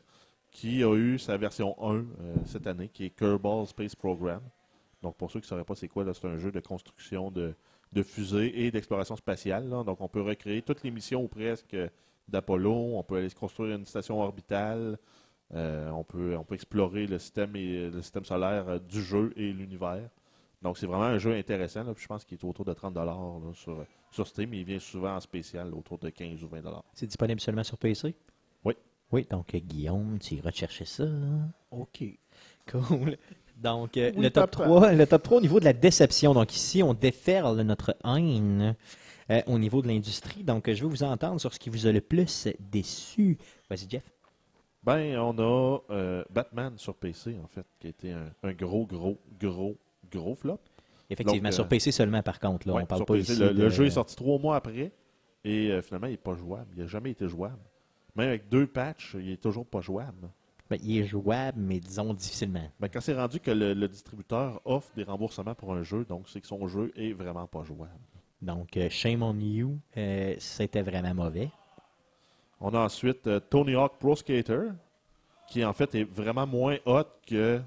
qui 0.55 0.85
a 0.85 0.95
eu 0.95 1.19
sa 1.19 1.37
version 1.37 1.77
1 1.83 1.95
euh, 1.95 2.05
cette 2.47 2.67
année, 2.67 2.89
qui 2.89 3.07
est 3.07 3.11
Kerbal 3.11 3.67
Space 3.67 3.97
Program. 3.97 4.41
Donc, 5.03 5.17
pour 5.17 5.31
ceux 5.31 5.41
qui 5.41 5.47
ne 5.47 5.49
sauraient 5.49 5.65
pas 5.65 5.75
c'est 5.75 5.89
quoi, 5.89 6.07
c'est 6.15 6.27
un 6.27 6.39
jeu 6.39 6.53
de 6.53 6.61
construction 6.61 7.31
de, 7.31 7.55
fusées 8.03 8.65
et 8.65 8.71
d'exploration 8.71 9.17
spatiale. 9.17 9.69
Donc, 9.69 10.01
on 10.01 10.09
peut 10.09 10.23
recréer 10.23 10.63
toutes 10.63 10.83
les 10.85 10.93
missions 10.93 11.25
ou 11.25 11.29
presque 11.29 11.77
d'Apollo. 12.29 12.97
On 12.97 13.03
peut 13.03 13.17
aller 13.17 13.29
se 13.29 13.35
construire 13.35 13.77
une 13.77 13.85
station 13.85 14.23
orbitale. 14.23 14.97
Euh, 15.55 15.91
on, 15.91 16.05
peut, 16.05 16.39
explorer 16.53 17.07
le 17.07 17.19
système, 17.19 17.53
solaire 18.23 18.69
euh, 18.69 18.79
du 18.79 19.03
jeu 19.03 19.33
et 19.37 19.53
l'univers. 19.53 20.09
Donc, 20.63 20.79
c'est 20.79 20.87
vraiment 20.87 21.05
un 21.05 21.19
jeu 21.19 21.35
intéressant. 21.35 21.85
puis 21.93 22.03
je 22.05 22.09
pense 22.09 22.25
qu'il 22.25 22.39
est 22.39 22.45
autour 22.45 22.65
de 22.65 22.73
30 22.73 22.95
là, 22.95 23.19
sur, 23.55 23.85
sur 24.13 24.27
Steam. 24.27 24.55
Il 24.55 24.65
vient 24.65 24.79
souvent 24.79 25.17
en 25.17 25.21
spécial, 25.21 25.75
autour 25.75 25.99
de 25.99 26.11
15 26.11 26.43
ou 26.45 26.49
20 26.49 26.63
C'est 26.95 27.07
disponible 27.07 27.41
seulement 27.41 27.65
sur 27.65 27.77
PC? 27.77 28.15
Oui. 29.15 29.27
Donc 29.31 29.55
euh, 29.55 29.59
Guillaume, 29.59 30.19
tu 30.21 30.35
iras 30.35 30.51
chercher 30.51 30.85
ça. 30.85 31.05
OK. 31.71 32.05
Cool. 32.71 33.17
Donc, 33.57 33.97
euh, 33.97 34.11
Oui, 34.17 34.23
le, 34.25 34.31
top 34.31 34.51
papa. 34.51 34.65
3, 34.65 34.93
le 34.93 35.07
top 35.07 35.23
3 35.23 35.39
au 35.39 35.41
niveau 35.41 35.61
de 35.61 35.65
la 35.65 35.73
déception. 35.73 36.35
Donc, 36.35 36.55
ici, 36.57 36.83
on 36.83 36.93
déferle 36.95 37.61
notre 37.61 37.97
haine 38.05 38.75
euh, 39.31 39.41
au 39.47 39.59
niveau 39.59 39.81
de 39.81 39.87
l'industrie. 39.89 40.43
Donc, 40.43 40.71
je 40.71 40.83
veux 40.83 40.89
vous 40.89 41.03
entendre 41.05 41.41
sur 41.41 41.55
ce 41.55 41.59
qui 41.61 41.71
vous 41.71 41.87
a 41.87 41.93
le 41.93 42.01
plus 42.01 42.49
déçu. 42.59 43.39
Vas-y, 43.71 43.89
Jeff. 43.89 44.03
Ben, 44.83 45.17
on 45.19 45.39
a 45.39 45.79
euh, 45.91 46.25
Batman 46.31 46.73
sur 46.77 46.95
PC, 46.97 47.37
en 47.43 47.47
fait, 47.47 47.65
qui 47.79 47.87
a 47.87 47.91
été 47.91 48.13
un, 48.13 48.31
un 48.43 48.53
gros, 48.53 48.87
gros, 48.87 49.19
gros, 49.41 49.77
gros 50.11 50.35
flop. 50.35 50.59
Effectivement, 51.09 51.49
Donc, 51.51 51.55
sur 51.55 51.69
PC 51.69 51.93
seulement, 51.93 52.23
par 52.23 52.41
contre. 52.41 52.67
Là, 52.67 52.75
Ouais, 52.75 52.83
on 52.83 52.87
parle 52.87 53.05
pas 53.05 53.15
PC. 53.15 53.33
ici 53.35 53.41
le, 53.41 53.49
le 53.49 53.55
de- 53.55 53.69
jeu 53.69 53.87
est 53.87 53.91
sorti 53.91 54.17
trois 54.17 54.39
mois 54.39 54.57
après 54.57 54.91
et 55.45 55.71
euh, 55.71 55.81
finalement, 55.81 56.09
il 56.09 56.13
n'est 56.13 56.17
pas 56.17 56.35
jouable. 56.35 56.67
Il 56.77 56.83
n'a 56.83 56.89
jamais 56.89 57.11
été 57.13 57.29
jouable. 57.29 57.59
Même 58.17 58.29
avec 58.29 58.49
deux 58.49 58.67
patchs, 58.67 59.17
il 59.19 59.31
est 59.31 59.43
toujours 59.43 59.67
pas 59.67 59.81
jouable. 59.81 60.29
Ben, 60.71 60.79
il 60.83 60.99
est 60.99 61.07
jouable, 61.07 61.61
mais 61.61 61.79
disons 61.79 62.15
difficilement. 62.15 62.71
Ben, 62.81 62.89
quand 62.89 63.01
c'est 63.01 63.15
rendu 63.15 63.41
que 63.41 63.51
le, 63.51 63.75
le 63.75 63.89
distributeur 63.89 64.61
offre 64.65 64.91
des 64.97 65.05
remboursements 65.05 65.55
pour 65.55 65.73
un 65.75 65.83
jeu, 65.83 66.05
donc 66.05 66.29
c'est 66.29 66.41
que 66.41 66.47
son 66.47 66.67
jeu 66.69 66.93
est 66.97 67.13
vraiment 67.13 67.47
pas 67.47 67.65
jouable. 67.65 67.93
Donc, 68.41 68.77
euh, 68.77 68.89
shame 68.91 69.23
on 69.23 69.39
you. 69.39 69.79
Euh, 69.97 70.35
C'était 70.39 70.83
vraiment 70.83 71.15
mauvais. 71.15 71.51
On 72.61 72.73
a 72.75 72.79
ensuite 72.79 73.27
euh, 73.27 73.41
Tony 73.41 73.75
Hawk 73.75 73.99
Pro 73.99 74.17
Skater, 74.17 74.69
qui 75.49 75.65
en 75.65 75.73
fait 75.73 75.95
est 75.95 76.05
vraiment 76.05 76.47
moins 76.47 76.77
hot 76.87 77.05
que 77.27 77.61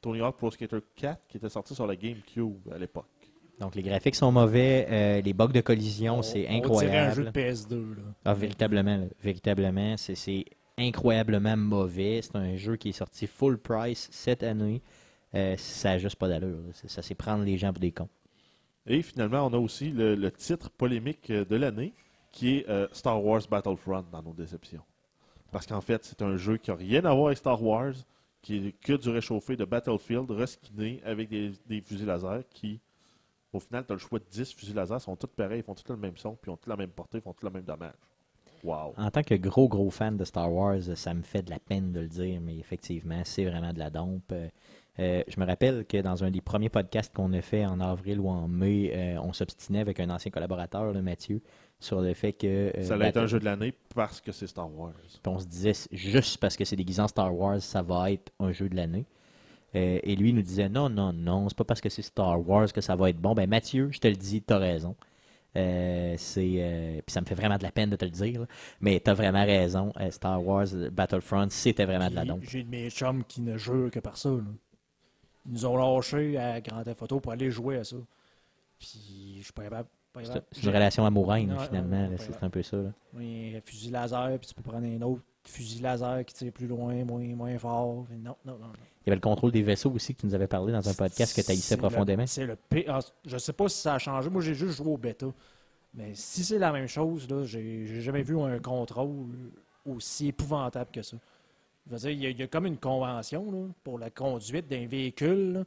Tony 0.00 0.20
Hawk 0.20 0.36
Pro 0.36 0.50
Skater 0.50 0.78
4, 0.96 1.26
qui 1.28 1.36
était 1.36 1.48
sorti 1.48 1.74
sur 1.74 1.86
la 1.86 1.96
GameCube 1.96 2.72
à 2.72 2.78
l'époque. 2.78 3.06
Donc, 3.62 3.76
les 3.76 3.82
graphiques 3.82 4.16
sont 4.16 4.32
mauvais. 4.32 4.86
euh, 4.90 5.20
les 5.20 5.32
bugs 5.32 5.46
de 5.46 5.60
collision, 5.60 6.20
c'est 6.22 6.46
On 6.50 6.78
dirait 6.80 6.98
un 6.98 7.10
jeu 7.14 7.22
incroyable. 7.22 7.24
de 7.26 7.30
PS2. 7.30 7.94
Là. 7.96 8.02
Ah, 8.24 8.34
véritablement, 8.34 8.96
là, 8.96 9.04
véritablement, 9.22 9.96
c'est- 9.96 10.44
incroyablement 10.76 11.56
mauvais. 11.56 12.20
C'est 12.22 12.34
un 12.36 12.56
jeu 12.56 12.74
qui 12.76 12.88
est 12.88 12.92
sorti 12.92 13.26
full 13.28 13.58
price 13.58 14.08
cette 14.10 14.42
année. 14.42 14.82
Euh, 15.34 15.54
ça 15.56 15.90
n'a 15.90 15.98
juste 15.98 16.16
pas 16.16 16.28
d'allure. 16.28 16.58
Ça, 16.72 17.02
c'est 17.02 17.14
prendre 17.14 17.44
les 17.44 17.56
gens 17.56 17.72
pour 17.72 17.80
des 17.80 17.92
cons. 17.92 18.08
Et 18.86 19.00
finalement, 19.02 19.46
on 19.46 19.52
a 19.52 19.58
aussi 19.58 19.90
le, 19.90 20.16
le 20.16 20.30
titre 20.32 20.68
polémique 20.70 21.30
euh, 21.30 21.44
de 21.44 21.54
l'année, 21.56 21.92
qui 22.32 22.56
est 22.58 22.68
euh, 22.68 22.88
Star 22.92 23.24
Wars 23.24 23.42
Battlefront 23.48 24.04
dans 24.10 24.22
nos 24.22 24.32
déceptions. 24.32 24.82
Parce 25.52 25.66
qu'en 25.66 25.80
fait, 25.82 26.04
c'est 26.04 26.20
un 26.22 26.36
jeu 26.36 26.56
qui 26.56 26.70
n'a 26.70 26.76
rien 26.76 27.04
à 27.04 27.14
voir 27.14 27.26
avec 27.26 27.38
Star 27.38 27.62
Wars, 27.62 27.92
qui 28.40 28.56
est 28.56 28.72
que 28.72 28.94
du 28.94 29.08
réchauffé 29.10 29.54
de 29.56 29.64
Battlefield, 29.64 30.30
reskiné 30.32 31.00
avec 31.04 31.28
des, 31.28 31.52
des 31.68 31.80
fusils 31.80 32.06
laser 32.06 32.42
qui, 32.50 32.80
au 33.52 33.60
final, 33.60 33.84
tu 33.86 33.92
as 33.92 33.94
le 33.96 34.00
choix 34.00 34.18
de 34.18 34.24
10 34.30 34.52
fusils 34.54 34.74
laser, 34.74 35.00
sont 35.00 35.16
tous 35.16 35.26
pareils, 35.28 35.60
ils 35.60 35.64
font 35.64 35.74
tous 35.74 35.88
le 35.90 35.96
même 35.96 36.16
son, 36.16 36.34
puis 36.34 36.50
ils 36.50 36.54
ont 36.54 36.56
tous 36.56 36.70
la 36.70 36.76
même 36.76 36.90
portée, 36.90 37.18
ils 37.18 37.22
font 37.22 37.32
tous 37.32 37.44
le 37.46 37.52
même 37.52 37.62
dommage. 37.64 37.94
Wow. 38.64 38.94
En 38.96 39.10
tant 39.10 39.22
que 39.22 39.34
gros, 39.34 39.68
gros 39.68 39.90
fan 39.90 40.16
de 40.16 40.24
Star 40.24 40.52
Wars, 40.52 40.80
ça 40.94 41.14
me 41.14 41.22
fait 41.22 41.42
de 41.42 41.50
la 41.50 41.58
peine 41.58 41.92
de 41.92 42.00
le 42.00 42.08
dire, 42.08 42.40
mais 42.40 42.56
effectivement, 42.58 43.20
c'est 43.24 43.44
vraiment 43.44 43.72
de 43.72 43.78
la 43.80 43.90
dompe. 43.90 44.30
Euh, 44.30 44.48
euh, 44.98 45.22
je 45.26 45.40
me 45.40 45.46
rappelle 45.46 45.86
que 45.86 45.96
dans 46.00 46.22
un 46.22 46.30
des 46.30 46.40
premiers 46.42 46.68
podcasts 46.68 47.12
qu'on 47.14 47.32
a 47.32 47.40
fait 47.40 47.64
en 47.64 47.80
avril 47.80 48.20
ou 48.20 48.28
en 48.28 48.46
mai, 48.46 48.92
euh, 48.94 49.18
on 49.22 49.32
s'obstinait 49.32 49.80
avec 49.80 49.98
un 50.00 50.10
ancien 50.10 50.30
collaborateur, 50.30 50.92
là, 50.92 51.00
Mathieu, 51.02 51.40
sur 51.80 52.02
le 52.02 52.12
fait 52.14 52.34
que. 52.34 52.70
euh, 52.76 52.82
Ça 52.82 52.94
a 52.94 53.08
été 53.08 53.18
un 53.18 53.26
jeu 53.26 53.40
de 53.40 53.44
l'année 53.44 53.74
parce 53.94 54.20
que 54.20 54.32
c'est 54.32 54.46
Star 54.46 54.70
Wars. 54.72 54.92
Puis 55.08 55.20
on 55.26 55.38
se 55.38 55.46
disait, 55.46 55.72
juste 55.90 56.38
parce 56.38 56.56
que 56.56 56.64
c'est 56.64 56.76
déguisé 56.76 57.00
en 57.00 57.08
Star 57.08 57.34
Wars, 57.34 57.60
ça 57.60 57.82
va 57.82 58.12
être 58.12 58.30
un 58.38 58.52
jeu 58.52 58.68
de 58.68 58.76
l'année. 58.76 59.06
Euh, 59.74 59.98
et 60.02 60.16
lui 60.16 60.32
nous 60.32 60.42
disait, 60.42 60.68
non, 60.68 60.88
non, 60.90 61.12
non, 61.12 61.48
c'est 61.48 61.56
pas 61.56 61.64
parce 61.64 61.80
que 61.80 61.88
c'est 61.88 62.02
Star 62.02 62.46
Wars 62.46 62.72
que 62.72 62.80
ça 62.80 62.94
va 62.96 63.08
être 63.10 63.18
bon. 63.18 63.34
Ben 63.34 63.48
Mathieu, 63.48 63.88
je 63.90 63.98
te 64.00 64.08
le 64.08 64.16
dis, 64.16 64.42
t'as 64.42 64.58
raison. 64.58 64.94
Euh, 65.56 66.14
c'est, 66.18 66.54
euh, 66.58 67.00
puis 67.04 67.12
ça 67.12 67.20
me 67.20 67.26
fait 67.26 67.34
vraiment 67.34 67.58
de 67.58 67.62
la 67.62 67.70
peine 67.72 67.90
de 67.90 67.96
te 67.96 68.04
le 68.06 68.10
dire, 68.10 68.40
là. 68.40 68.46
mais 68.80 68.98
t'as 69.00 69.12
vraiment 69.14 69.44
raison. 69.44 69.92
Star 70.10 70.44
Wars 70.46 70.66
Battlefront, 70.90 71.48
c'était 71.50 71.84
vraiment 71.84 72.08
de 72.10 72.14
la 72.14 72.24
dompe. 72.24 72.42
J'ai 72.44 72.62
de 72.62 72.70
mes 72.70 72.88
chums 72.90 73.22
qui 73.24 73.40
ne 73.42 73.56
jurent 73.58 73.90
que 73.90 74.00
par 74.00 74.16
ça. 74.16 74.30
là. 74.30 74.40
Ils 75.46 75.52
nous 75.52 75.66
ont 75.66 75.76
lâchés 75.76 76.38
à 76.38 76.60
Grand 76.60 76.82
Auto 76.86 77.20
pour 77.20 77.32
aller 77.32 77.50
jouer 77.50 77.78
à 77.78 77.84
ça. 77.84 77.96
Puis 78.78 79.36
je 79.38 79.42
suis 79.44 79.52
pas 79.52 79.64
capable. 79.64 79.88
C'est 80.52 80.62
une 80.62 80.68
relation 80.68 81.06
amoureuse, 81.06 81.48
Ouais, 81.48 81.66
finalement. 81.66 81.96
ouais, 81.96 82.02
là, 82.04 82.08
ouais, 82.10 82.16
c'est 82.18 82.44
un 82.44 82.50
peu 82.50 82.62
ça. 82.62 82.76
là. 82.76 82.92
Oui, 83.14 83.54
un 83.56 83.60
fusil 83.62 83.90
laser, 83.90 84.38
puis 84.38 84.48
tu 84.48 84.54
peux 84.54 84.62
prendre 84.62 84.86
un 84.86 85.00
autre. 85.02 85.22
Fusil 85.44 85.80
laser 85.82 86.24
qui 86.24 86.34
tire 86.34 86.52
plus 86.52 86.66
loin, 86.66 87.04
moins, 87.04 87.24
moins 87.34 87.58
fort. 87.58 88.06
Non, 88.10 88.36
non, 88.44 88.58
non. 88.58 88.58
non. 88.58 88.72
Il 89.04 89.08
y 89.08 89.10
avait 89.10 89.16
le 89.16 89.20
contrôle 89.20 89.50
des 89.50 89.62
vaisseaux 89.62 89.90
aussi 89.90 90.14
que 90.14 90.20
tu 90.20 90.26
nous 90.26 90.34
avais 90.34 90.46
parlé 90.46 90.72
dans 90.72 90.88
un 90.88 90.94
podcast 90.94 91.34
que 91.34 91.40
tu 91.44 91.50
haïssais 91.50 91.76
profondément. 91.76 92.26
C'est 92.26 92.46
le. 92.46 92.56
Ah, 92.88 93.00
Je 93.24 93.36
sais 93.38 93.52
pas 93.52 93.68
si 93.68 93.78
ça 93.80 93.94
a 93.94 93.98
changé. 93.98 94.30
Moi, 94.30 94.42
j'ai 94.42 94.54
juste 94.54 94.76
joué 94.76 94.92
au 94.92 94.96
bêta. 94.96 95.26
Mais 95.94 96.12
si 96.14 96.44
c'est 96.44 96.58
la 96.58 96.70
même 96.72 96.86
chose, 96.86 97.28
là, 97.28 97.44
j'ai 97.44 98.00
jamais 98.00 98.22
vu 98.22 98.38
un 98.40 98.58
contrôle 98.60 99.26
aussi 99.84 100.28
épouvantable 100.28 100.90
que 100.92 101.02
ça. 101.02 101.16
Je 101.86 101.92
veux 101.92 101.98
dire, 101.98 102.10
il 102.10 102.20
y, 102.22 102.26
a- 102.26 102.30
il 102.30 102.38
y 102.38 102.42
a 102.44 102.46
comme 102.46 102.66
une 102.66 102.78
convention 102.78 103.50
là, 103.50 103.66
pour 103.82 103.98
la 103.98 104.08
conduite 104.10 104.68
d'un 104.68 104.86
véhicule. 104.86 105.52
là. 105.54 105.64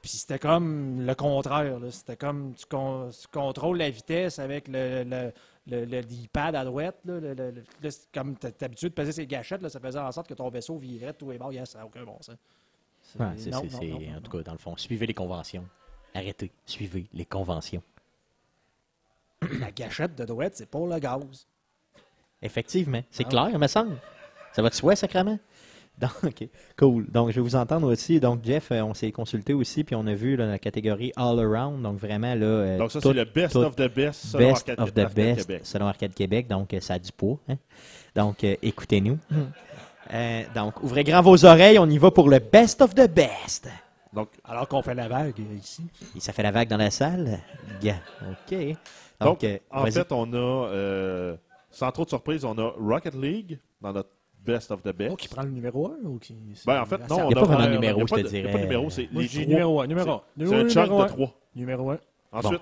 Puis 0.00 0.12
c'était 0.12 0.38
comme 0.38 1.04
le 1.04 1.14
contraire. 1.16 1.78
C'était 1.90 2.16
comme 2.16 2.54
tu, 2.54 2.64
con- 2.66 3.10
tu 3.10 3.26
contrôles 3.26 3.78
la 3.78 3.90
vitesse 3.90 4.38
avec 4.38 4.68
le, 4.68 5.02
le, 5.02 5.32
le, 5.68 5.84
le 5.84 6.02
à 6.34 6.64
droite. 6.64 6.96
Là, 7.04 7.20
le- 7.20 7.34
le- 7.34 7.90
comme 8.12 8.36
tu 8.36 8.46
es 8.46 8.64
habitué 8.64 8.88
de 8.88 8.94
peser 8.94 9.12
ses 9.12 9.26
gâchettes, 9.26 9.62
là, 9.62 9.68
ça 9.68 9.78
faisait 9.80 9.98
en 9.98 10.10
sorte 10.12 10.28
que 10.28 10.34
ton 10.34 10.48
vaisseau 10.48 10.76
virait 10.76 11.12
de 11.12 11.18
tous 11.18 11.30
les 11.30 11.38
bords. 11.38 11.52
Yeah, 11.52 11.66
ça 11.66 11.78
n'a 11.78 11.86
aucun 11.86 12.04
bon 12.04 12.16
sens. 12.20 12.36
C'est- 13.02 13.18
Ouais, 13.20 13.26
c'est- 13.36 13.50
non, 13.50 13.60
c'est- 13.60 13.72
non, 13.72 13.78
c'est- 13.80 13.86
non, 13.88 14.00
non, 14.12 14.16
en 14.18 14.20
tout 14.20 14.30
cas, 14.30 14.42
dans 14.42 14.52
le 14.52 14.58
fond, 14.58 14.76
suivez 14.76 15.06
les 15.06 15.14
conventions. 15.14 15.66
Arrêtez, 16.14 16.50
suivez 16.66 17.06
les 17.12 17.24
conventions. 17.24 17.82
La 19.60 19.70
gâchette 19.70 20.14
de 20.16 20.24
droite, 20.24 20.54
c'est 20.56 20.66
pour 20.68 20.86
le 20.88 20.98
gaz. 20.98 21.46
Effectivement, 22.42 23.02
c'est 23.10 23.26
Ah. 23.26 23.30
clair, 23.30 23.58
me 23.58 23.66
semble. 23.66 23.96
Ça 24.52 24.62
va 24.62 24.70
de 24.70 24.74
soi, 24.74 24.96
sacrément? 24.96 25.38
Donc, 26.00 26.12
ok, 26.22 26.48
cool. 26.78 27.06
Donc, 27.10 27.30
je 27.30 27.34
vais 27.36 27.40
vous 27.40 27.56
entendre 27.56 27.90
aussi. 27.92 28.20
Donc, 28.20 28.44
Jeff, 28.44 28.70
euh, 28.70 28.82
on 28.82 28.94
s'est 28.94 29.10
consulté 29.10 29.52
aussi, 29.54 29.82
puis 29.82 29.96
on 29.96 30.06
a 30.06 30.14
vu 30.14 30.36
là, 30.36 30.46
la 30.46 30.58
catégorie 30.58 31.12
All 31.16 31.38
Around. 31.40 31.82
Donc, 31.82 31.98
vraiment, 31.98 32.34
là. 32.36 32.46
euh, 32.46 32.78
Donc, 32.78 32.92
ça, 32.92 33.00
c'est 33.00 33.12
le 33.12 33.24
best 33.24 33.52
tout- 33.54 33.58
of 33.62 33.74
the 33.74 33.92
best 33.92 34.26
selon 34.26 34.38
best 34.52 34.68
Arcade, 34.68 34.80
of 34.80 34.94
the 34.94 34.98
Arcade 34.98 35.14
best 35.16 35.46
Québec. 35.46 35.60
selon 35.64 35.86
Arcade 35.88 36.14
Québec. 36.14 36.46
Donc, 36.48 36.72
euh, 36.74 36.80
ça 36.80 36.94
a 36.94 36.98
du 37.00 37.10
poids. 37.10 37.38
hein. 37.48 37.56
Donc, 38.14 38.44
euh, 38.44 38.54
écoutez-nous. 38.62 39.18
Euh, 40.14 40.42
donc, 40.54 40.82
ouvrez 40.82 41.04
grand 41.04 41.20
vos 41.22 41.44
oreilles. 41.44 41.78
On 41.78 41.88
y 41.90 41.98
va 41.98 42.10
pour 42.10 42.28
le 42.28 42.38
best 42.38 42.80
of 42.80 42.94
the 42.94 43.08
best. 43.10 43.68
Donc, 44.12 44.28
Alors 44.44 44.66
qu'on 44.68 44.82
fait 44.82 44.94
la 44.94 45.08
vague 45.08 45.34
ici. 45.60 45.82
Et 46.16 46.20
ça 46.20 46.32
fait 46.32 46.42
la 46.42 46.50
vague 46.50 46.68
dans 46.68 46.76
la 46.78 46.90
salle? 46.90 47.40
Yeah. 47.82 47.96
OK. 48.22 48.56
Donc, 48.58 48.76
Donc, 49.20 49.44
euh, 49.44 49.58
en 49.70 49.84
fait, 49.86 50.12
on 50.12 50.32
a, 50.32 50.36
euh, 50.36 51.36
sans 51.70 51.90
trop 51.92 52.04
de 52.04 52.08
surprise, 52.08 52.44
on 52.44 52.56
a 52.56 52.72
Rocket 52.78 53.14
League 53.14 53.58
dans 53.82 53.92
notre 53.92 54.08
best 54.44 54.70
of 54.70 54.82
the 54.82 54.94
best. 54.96 55.10
Oh, 55.12 55.16
qui 55.16 55.28
prend 55.28 55.42
le 55.42 55.50
numéro 55.50 55.86
1 55.88 56.06
ou 56.06 56.18
qui. 56.18 56.34
Ben, 56.66 56.80
en 56.82 56.86
fait, 56.86 56.98
non. 57.08 57.16
Il 57.16 57.18
y 57.18 57.20
a 57.20 57.26
on 57.26 57.30
pas 57.32 57.40
vraiment 57.44 57.66
de 57.66 57.70
numéro, 57.72 57.98
il 57.98 58.00
y 58.00 58.02
a 58.02 58.06
je 58.06 58.10
pas 58.10 58.16
te 58.16 58.22
de- 58.22 58.28
Il 58.28 58.32
n'y 58.32 58.38
a 58.38 58.40
dirais. 58.42 58.52
pas 58.52 58.58
de 58.58 58.62
numéro, 58.64 58.90
c'est 58.90 59.08
Moi, 59.12 59.22
les 59.22 59.46
numéro 59.46 59.80
1. 59.80 59.86
Numéro 59.86 60.10
1. 60.10 60.22
C'est 60.38 60.54
un 60.54 60.68
chunk 60.68 61.02
de 61.02 61.08
trois. 61.08 61.34
Numéro 61.54 61.90
1. 61.90 61.98
Ensuite, 62.32 62.60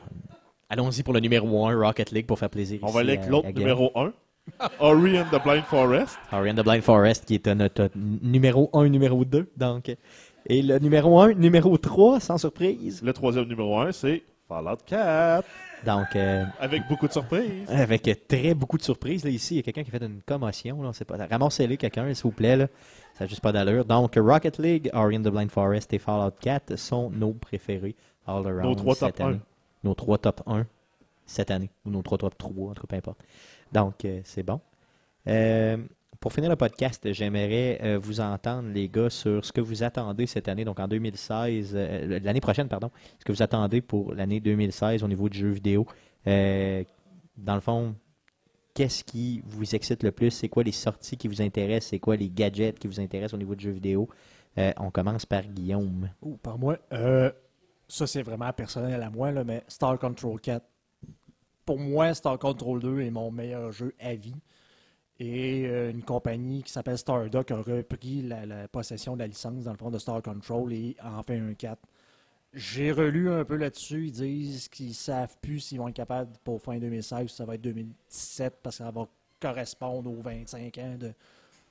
Allons-y 0.69 1.03
pour 1.05 1.15
le 1.15 1.21
numéro 1.21 1.67
1, 1.67 1.77
Rocket 1.79 2.11
League, 2.11 2.27
pour 2.27 2.39
faire 2.39 2.51
plaisir. 2.51 2.81
on 2.83 2.91
va 2.91 3.01
aller 3.01 3.17
avec 3.17 3.29
l'autre 3.29 3.49
numéro 3.51 3.93
1. 3.95 4.13
Ori 4.81 5.19
and 5.19 5.27
the 5.33 5.43
Blind 5.43 5.65
Forest. 5.65 6.19
Ori 6.33 6.51
and 6.51 6.55
the 6.55 6.65
Blind 6.65 6.83
Forest, 6.83 7.25
qui 7.25 7.35
est 7.35 7.47
notre 7.55 7.89
numéro 7.95 8.71
1, 8.73 8.89
numéro 8.89 9.25
2. 9.25 9.49
Donc, 9.57 9.95
et 10.49 10.63
le 10.63 10.79
numéro 10.79 11.21
1, 11.21 11.35
numéro 11.35 11.77
3, 11.79 12.21
sans 12.21 12.39
surprise. 12.39 13.03
Le 13.03 13.13
troisième 13.13 13.47
numéro 13.47 13.79
1, 13.81 13.93
c'est 13.93 14.23
Fallout 14.49 14.77
4. 14.87 15.45
Donc, 15.85 16.17
euh, 16.17 16.45
Avec 16.61 16.89
beaucoup 16.89 17.07
de 17.07 17.13
surprises. 17.13 17.69
avec 17.69 18.27
très 18.29 18.55
beaucoup 18.55 18.79
de 18.79 18.83
surprises. 18.83 19.25
Là, 19.25 19.31
ici, 19.31 19.55
il 19.55 19.57
y 19.59 19.61
a 19.61 19.63
quelqu'un 19.63 19.83
qui 19.85 19.95
a 19.95 19.99
fait 19.99 20.05
une 20.05 20.23
commotion. 20.23 20.83
Là, 20.83 20.89
on 20.89 20.93
sait 20.93 21.05
pas. 21.05 21.17
Ramassez-les, 21.27 21.77
quelqu'un, 21.77 22.13
s'il 22.15 22.23
vous 22.25 22.31
plaît. 22.33 22.57
Là. 22.57 22.67
Ça 23.15 23.25
n'a 23.25 23.29
juste 23.29 23.41
pas 23.41 23.53
d'allure. 23.53 23.85
Donc, 23.85 24.15
Rocket 24.17 24.59
League, 24.59 24.91
Ori 24.93 25.17
and 25.17 25.23
the 25.23 25.29
Blind 25.29 25.51
Forest 25.51 25.93
et 25.93 25.99
Fallout 25.99 26.35
4 26.41 26.77
sont 26.77 27.11
nos 27.11 27.33
préférés 27.33 27.95
all 28.27 28.47
around 28.47 28.65
Nos 28.65 28.75
trois 28.75 28.95
cette 28.95 29.17
top 29.17 29.27
année. 29.27 29.41
Nos 29.85 29.95
trois 29.95 30.19
top 30.19 30.43
1 30.47 30.67
cette 31.27 31.51
année. 31.51 31.71
Ou 31.85 31.91
nos 31.91 32.03
trois 32.03 32.19
top 32.19 32.37
3, 32.37 32.71
en 32.71 32.75
tout 32.75 32.83
cas, 32.83 32.89
peu 32.89 32.97
importe. 32.97 33.19
Donc, 33.73 34.05
euh, 34.05 34.21
c'est 34.25 34.43
bon. 34.43 34.61
Euh, 35.29 35.77
pour 36.27 36.33
finir 36.33 36.51
le 36.51 36.57
podcast, 36.57 37.13
j'aimerais 37.13 37.79
euh, 37.85 38.01
vous 38.03 38.19
entendre, 38.19 38.69
les 38.71 38.89
gars, 38.89 39.11
sur 39.11 39.45
ce 39.45 39.53
que 39.53 39.61
vous 39.61 39.85
attendez 39.85 40.27
cette 40.27 40.49
année, 40.49 40.65
donc 40.65 40.81
en 40.81 40.89
2016, 40.89 41.71
euh, 41.77 42.19
l'année 42.21 42.41
prochaine, 42.41 42.67
pardon, 42.67 42.91
ce 43.21 43.25
que 43.25 43.31
vous 43.31 43.43
attendez 43.43 43.81
pour 43.81 44.13
l'année 44.13 44.41
2016 44.41 45.05
au 45.05 45.07
niveau 45.07 45.29
du 45.29 45.39
jeu 45.39 45.51
vidéo. 45.51 45.87
Euh, 46.27 46.83
dans 47.37 47.55
le 47.55 47.61
fond, 47.61 47.95
qu'est-ce 48.75 49.05
qui 49.05 49.41
vous 49.47 49.77
excite 49.77 50.03
le 50.03 50.11
plus? 50.11 50.33
C'est 50.33 50.49
quoi 50.49 50.65
les 50.65 50.73
sorties 50.73 51.17
qui 51.17 51.29
vous 51.29 51.41
intéressent? 51.41 51.91
C'est 51.91 52.01
quoi 52.01 52.17
les 52.17 52.29
gadgets 52.29 52.77
qui 52.77 52.89
vous 52.89 52.99
intéressent 52.99 53.35
au 53.35 53.39
niveau 53.39 53.55
du 53.55 53.63
jeu 53.63 53.71
vidéo? 53.71 54.09
On 54.57 54.91
commence 54.91 55.27
par 55.27 55.43
Guillaume. 55.45 56.11
Par 56.43 56.59
moi. 56.59 56.77
Ça, 57.87 58.07
c'est 58.09 58.23
vraiment 58.23 58.53
personnel 58.53 59.01
à 59.01 59.11
moi, 59.11 59.31
là, 59.31 59.45
mais 59.45 59.63
Star 59.69 59.97
Control 59.97 60.41
4. 60.41 60.67
Pour 61.65 61.79
moi, 61.79 62.13
Star 62.15 62.37
Control 62.37 62.81
2 62.81 63.03
est 63.03 63.11
mon 63.11 63.31
meilleur 63.31 63.71
jeu 63.71 63.95
à 64.01 64.17
vie. 64.17 64.35
Et 65.19 65.67
euh, 65.67 65.91
une 65.91 66.03
compagnie 66.03 66.63
qui 66.63 66.71
s'appelle 66.71 66.99
Stardock 66.99 67.51
a 67.51 67.57
repris 67.57 68.23
la, 68.23 68.69
possession 68.69 69.15
de 69.15 69.21
la 69.21 69.27
licence, 69.27 69.65
dans 69.65 69.73
le 69.73 69.79
fond, 69.79 69.91
de 69.91 69.99
Star 69.99 70.21
Control 70.23 70.73
et 70.73 70.95
en 71.03 71.23
fait 71.23 71.39
un 71.39 71.55
4. 71.55 71.79
J'ai 72.53 72.93
relu 72.93 73.31
un 73.31 73.45
peu 73.45 73.57
là-dessus. 73.57 74.07
Ils 74.09 74.13
disent 74.13 74.69
qu'ils 74.69 74.95
savent 74.95 75.37
plus 75.41 75.61
s'ils 75.61 75.79
vont 75.79 75.89
être 75.89 75.95
capables 75.97 76.31
pour 76.45 76.61
fin 76.61 76.79
2016 76.79 77.25
ou 77.25 77.29
ça 77.29 77.45
va 77.45 77.55
être 77.55 77.63
2017 77.63 78.59
parce 78.63 78.79
que 78.79 78.85
ça 78.85 78.91
va 78.91 79.07
correspondre 79.41 80.11
aux 80.11 80.21
25 80.21 80.79
ans 80.79 80.99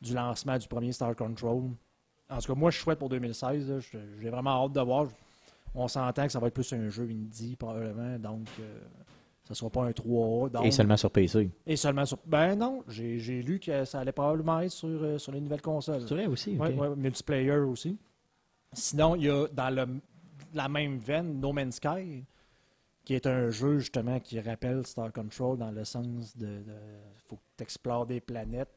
du 0.02 0.14
lancement 0.14 0.58
du 0.58 0.68
premier 0.68 0.92
Star 0.92 1.16
Control. 1.16 1.64
En 2.30 2.38
tout 2.40 2.54
cas, 2.54 2.60
moi, 2.60 2.72
je 2.72 2.80
souhaite 2.80 3.00
pour 3.00 3.10
2016. 3.10 3.70
là. 3.70 3.80
Je- 3.80 3.98
J'ai 4.22 4.30
vraiment 4.30 4.66
hâte 4.66 4.74
de 4.74 4.82
voir. 4.82 5.08
On 5.76 5.88
s'entend 5.88 6.26
que 6.26 6.32
ça 6.32 6.40
va 6.40 6.48
être 6.48 6.54
plus 6.54 6.72
un 6.74 6.90
jeu 6.90 7.04
indie, 7.04 7.56
probablement. 7.56 8.18
Donc, 8.18 8.48
euh, 8.60 8.80
ça 9.46 9.52
ne 9.52 9.56
sera 9.56 9.70
pas 9.70 9.84
un 9.86 9.92
3A. 9.92 10.50
donc- 10.50 10.66
Et 10.66 10.72
seulement 10.72 10.98
sur 10.98 11.10
PC. 11.12 11.50
et 11.66 11.76
seulement 11.76 12.06
sur. 12.06 12.18
Ben 12.26 12.56
non, 12.56 12.84
j'ai 12.88 13.42
lu 13.42 13.60
que 13.60 13.86
ça 13.86 14.00
allait 14.00 14.12
probablement 14.12 14.60
être 14.62 14.72
sur, 14.72 14.88
euh, 14.90 15.18
sur 15.18 15.32
les 15.32 15.40
nouvelles 15.40 15.62
consoles. 15.62 16.02
C'est 16.08 16.14
vrai 16.16 16.26
aussi? 16.26 16.58
Ok. 16.60 16.72
ouais, 16.78 16.96
multiplayer 16.96 17.52
aussi. 17.58 17.98
Sinon, 18.74 19.16
il 19.16 19.24
y 19.26 19.30
a 19.30 19.48
dans 19.54 19.70
le, 19.74 19.88
la 20.54 20.68
même 20.68 20.98
veine 20.98 21.40
No 21.40 21.54
Man's 21.54 21.76
Sky, 21.76 22.26
qui 23.06 23.14
est 23.14 23.26
un 23.28 23.50
jeu 23.52 23.80
justement 23.80 24.20
qui 24.20 24.40
rappelle 24.40 24.86
Star 24.86 25.14
Control 25.14 25.58
dans 25.58 25.72
le 25.72 25.86
sens 25.86 26.36
de. 26.36 26.46
de 26.48 26.74
faut 27.28 27.38
que 27.38 27.42
tu 27.58 27.64
explores 27.64 28.06
des 28.06 28.20
planètes. 28.20 28.70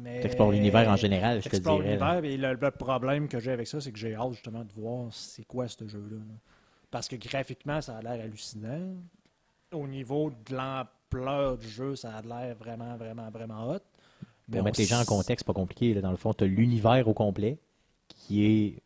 Mais... 0.00 0.20
T'explores 0.20 0.52
l'univers 0.52 0.88
en 0.88 0.96
général, 0.96 1.42
je 1.42 1.48
te 1.48 1.56
dirais. 1.56 1.78
l'univers, 1.78 2.24
et 2.24 2.36
le, 2.36 2.54
le 2.54 2.70
problème 2.70 3.28
que 3.28 3.38
j'ai 3.38 3.50
avec 3.52 3.66
ça, 3.66 3.80
c'est 3.80 3.92
que 3.92 3.98
j'ai 3.98 4.14
hâte 4.14 4.32
justement 4.32 4.64
de 4.64 4.72
voir 4.72 5.08
c'est 5.12 5.44
quoi 5.44 5.68
ce 5.68 5.86
jeu-là. 5.86 6.16
là. 6.16 6.34
Parce 6.90 7.06
que 7.08 7.16
graphiquement, 7.16 7.80
ça 7.80 7.96
a 7.98 8.02
l'air 8.02 8.24
hallucinant. 8.24 8.94
Au 9.74 9.86
niveau 9.86 10.30
de 10.48 10.54
l'ampleur 10.54 11.58
du 11.58 11.68
jeu, 11.68 11.96
ça 11.96 12.10
a 12.16 12.22
l'air 12.22 12.56
vraiment, 12.56 12.96
vraiment, 12.96 13.28
vraiment 13.30 13.68
hot. 13.70 13.78
Mais 14.48 14.58
Pour 14.58 14.60
on 14.60 14.64
mettre 14.64 14.80
les 14.80 14.86
gens 14.86 15.00
en 15.00 15.04
contexte, 15.04 15.44
c'est 15.44 15.52
pas 15.52 15.58
compliqué. 15.58 15.94
là. 15.94 16.00
Dans 16.00 16.10
le 16.10 16.16
fond, 16.16 16.32
tu 16.34 16.44
as 16.44 16.46
l'univers 16.46 17.08
au 17.08 17.14
complet 17.14 17.58
qui 18.08 18.44
est 18.44 18.82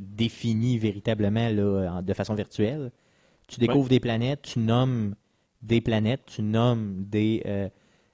défini 0.00 0.78
véritablement 0.78 1.48
là, 1.50 2.02
de 2.02 2.12
façon 2.14 2.34
virtuelle. 2.34 2.90
Tu 3.48 3.60
découvres 3.60 3.88
des 3.88 4.00
planètes, 4.00 4.42
tu 4.42 4.58
nommes 4.58 5.14
des 5.62 5.80
planètes, 5.80 6.22
tu 6.26 6.42
nommes 6.42 7.04
des, 7.04 7.42
euh, 7.46 7.68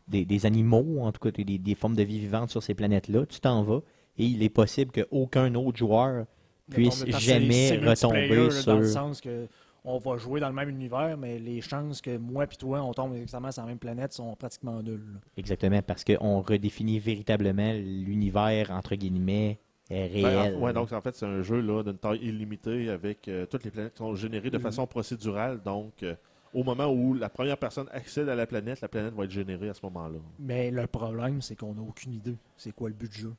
des, 0.08 0.24
des 0.24 0.46
animaux, 0.46 1.00
en 1.02 1.12
tout 1.12 1.20
cas 1.20 1.30
des, 1.30 1.58
des 1.58 1.74
formes 1.74 1.94
de 1.96 2.02
vie 2.02 2.18
vivantes 2.18 2.50
sur 2.50 2.62
ces 2.62 2.74
planètes-là. 2.74 3.26
Tu 3.26 3.40
t'en 3.40 3.62
vas 3.62 3.80
et 4.18 4.24
il 4.24 4.42
est 4.42 4.48
possible 4.50 4.90
qu'aucun 4.92 5.54
autre 5.54 5.78
joueur 5.78 6.26
puisse 6.70 7.04
jamais 7.06 7.76
retomber 7.78 8.28
là, 8.48 8.62
Dans 8.66 8.78
le 8.78 8.84
sur. 8.84 8.92
sens 8.92 9.20
que 9.20 9.46
on 9.84 9.98
va 9.98 10.16
jouer 10.16 10.40
dans 10.40 10.48
le 10.48 10.54
même 10.54 10.68
univers, 10.68 11.16
mais 11.16 11.38
les 11.38 11.60
chances 11.60 12.00
que 12.00 12.16
moi 12.16 12.44
et 12.44 12.56
toi, 12.56 12.82
on 12.82 12.92
tombe 12.92 13.14
exactement 13.14 13.50
sur 13.50 13.62
la 13.62 13.68
même 13.68 13.78
planète 13.78 14.12
sont 14.12 14.34
pratiquement 14.36 14.82
nulles. 14.82 15.20
Exactement, 15.36 15.80
parce 15.82 16.04
qu'on 16.04 16.40
redéfinit 16.42 16.98
véritablement 16.98 17.72
l'univers, 17.72 18.70
entre 18.70 18.94
guillemets, 18.94 19.58
Ben, 19.88 20.10
réel. 20.12 20.54
en- 20.56 20.60
ouais, 20.60 20.72
donc 20.72 20.92
en 20.92 21.00
fait, 21.00 21.14
c'est 21.16 21.26
un 21.26 21.42
jeu 21.42 21.62
d'une 21.82 21.98
taille 21.98 22.20
illimitée 22.22 22.90
avec 22.90 23.26
euh, 23.28 23.46
toutes 23.46 23.64
les 23.64 23.70
planètes 23.70 23.92
qui 23.94 23.98
sont 23.98 24.14
générées 24.14 24.50
de 24.50 24.56
Mhm. 24.58 24.62
façon 24.62 24.86
procédurale. 24.86 25.60
Donc, 25.64 26.02
euh, 26.02 26.14
au 26.54 26.62
moment 26.62 26.86
où 26.92 27.14
la 27.14 27.28
première 27.28 27.56
personne 27.56 27.86
accède 27.92 28.28
à 28.28 28.34
la 28.36 28.46
planète, 28.46 28.80
la 28.80 28.88
planète 28.88 29.14
va 29.14 29.24
être 29.24 29.30
générée 29.30 29.68
à 29.68 29.74
ce 29.74 29.80
moment-là. 29.84 30.18
Mais 30.38 30.70
le 30.70 30.86
problème, 30.86 31.40
c'est 31.42 31.56
qu'on 31.56 31.74
n'a 31.74 31.82
aucune 31.82 32.12
idée. 32.12 32.36
C'est 32.56 32.72
quoi 32.72 32.88
le 32.88 32.94
but 32.94 33.10
du 33.10 33.18
jeu? 33.20 33.34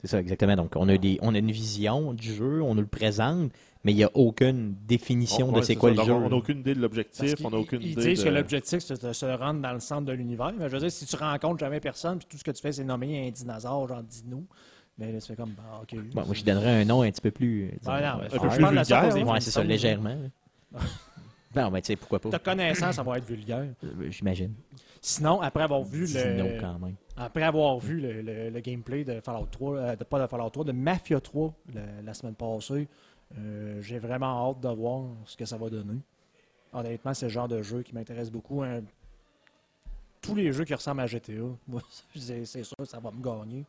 C'est 0.00 0.08
ça, 0.08 0.18
exactement. 0.20 0.56
Donc, 0.56 0.72
on 0.74 0.88
a, 0.88 0.96
des, 0.98 1.18
on 1.22 1.32
a 1.32 1.38
une 1.38 1.52
vision 1.52 2.12
du 2.14 2.32
jeu, 2.34 2.60
on 2.62 2.74
nous 2.74 2.80
le 2.80 2.88
présente, 2.88 3.52
mais 3.84 3.92
il 3.92 3.96
n'y 3.96 4.04
a 4.04 4.10
aucune 4.14 4.74
définition 4.86 5.48
On- 5.48 5.52
de 5.52 5.56
ouais, 5.56 5.62
c'est 5.62 5.72
c'est 5.74 5.76
quoi 5.78 5.90
ça. 5.90 5.92
le 5.94 5.96
Donc, 5.96 6.06
jeu. 6.06 6.12
On 6.14 6.28
n'a 6.28 6.36
aucune 6.36 6.58
idée 6.60 6.74
de 6.74 6.80
l'objectif, 6.80 7.34
on 7.44 7.50
n'a 7.50 7.56
aucune 7.58 7.82
ils 7.82 7.92
idée. 7.92 8.08
disent 8.14 8.20
de... 8.20 8.24
que 8.30 8.34
l'objectif, 8.34 8.78
c'est 8.80 9.04
de 9.04 9.12
se 9.12 9.26
rendre 9.26 9.60
dans 9.60 9.72
le 9.72 9.80
centre 9.80 10.02
de 10.06 10.12
l'univers. 10.12 10.52
Mais 10.58 10.68
je 10.68 10.72
veux 10.74 10.78
dire, 10.80 10.90
si 10.92 11.04
tu 11.06 11.16
rencontres 11.16 11.58
jamais 11.58 11.80
personne, 11.80 12.18
puis 12.18 12.26
tout 12.30 12.38
ce 12.38 12.44
que 12.44 12.50
tu 12.52 12.60
fais, 12.62 12.72
c'est 12.72 12.84
nommer 12.84 13.26
un 13.26 13.30
dinosaure, 13.30 13.88
genre 13.88 14.02
dino, 14.02 14.44
mais 14.98 15.10
là, 15.12 15.20
tu 15.20 15.26
fais 15.26 15.36
comme, 15.36 15.50
bah, 15.52 15.80
ok. 15.82 15.98
Bon, 16.14 16.24
moi, 16.26 16.34
je 16.34 16.44
donnerais 16.44 16.82
un 16.82 16.84
nom 16.84 17.02
un 17.02 17.10
petit 17.10 17.20
peu 17.20 17.30
plus. 17.30 17.64
euh, 17.64 17.70
non, 17.84 17.92
un 17.92 18.18
peu 18.28 18.38
plus 18.48 18.64
vulgaire, 18.66 19.14
des 19.14 19.22
Ouais, 19.22 19.40
c'est 19.40 19.50
ça, 19.50 19.64
légèrement. 19.64 20.16
non, 21.56 21.70
mais 21.70 21.82
tu 21.82 21.88
sais, 21.88 21.96
pourquoi 21.96 22.18
pas. 22.18 22.30
Ta 22.30 22.38
connaissance, 22.38 22.94
ça 22.96 23.02
va 23.02 23.18
être 23.18 23.26
vulgaire. 23.26 23.66
Euh, 23.84 24.10
J'imagine. 24.10 24.54
Sinon, 25.00 25.40
après 25.40 25.64
avoir 25.64 25.82
vu 25.82 26.06
le, 26.06 26.60
quand 26.60 26.78
même. 26.78 26.94
après 27.16 27.42
avoir 27.42 27.76
vu 27.80 28.00
le, 28.00 28.22
le- 28.22 28.50
le 28.50 28.60
gameplay 28.60 29.02
de 29.04 29.20
Fallout 29.20 29.48
3, 29.50 29.76
euh, 29.76 29.96
de, 29.96 30.04
pas 30.04 30.20
de 30.22 30.26
Fallout 30.28 30.48
3, 30.50 30.64
de 30.64 30.72
Mafia 30.72 31.20
3 31.20 31.52
le- 31.74 31.80
la 32.06 32.14
semaine 32.14 32.34
passée, 32.36 32.86
euh, 33.38 33.80
j'ai 33.82 33.98
vraiment 33.98 34.50
hâte 34.50 34.60
de 34.60 34.68
voir 34.68 35.04
ce 35.24 35.36
que 35.36 35.44
ça 35.44 35.56
va 35.56 35.68
donner. 35.70 35.98
Honnêtement, 36.72 37.12
c'est 37.14 37.26
le 37.26 37.30
genre 37.32 37.48
de 37.48 37.62
jeu 37.62 37.82
qui 37.82 37.94
m'intéresse 37.94 38.30
beaucoup. 38.30 38.62
Un- 38.62 38.82
tous 40.20 40.34
les 40.34 40.52
jeux 40.52 40.64
qui 40.64 40.74
ressemblent 40.74 41.00
à 41.00 41.06
GTA, 41.06 41.32
moi, 41.68 41.82
c'est 42.14 42.44
sûr, 42.44 42.76
ça 42.84 42.98
va 43.00 43.10
me 43.10 43.22
gagner. 43.22 43.64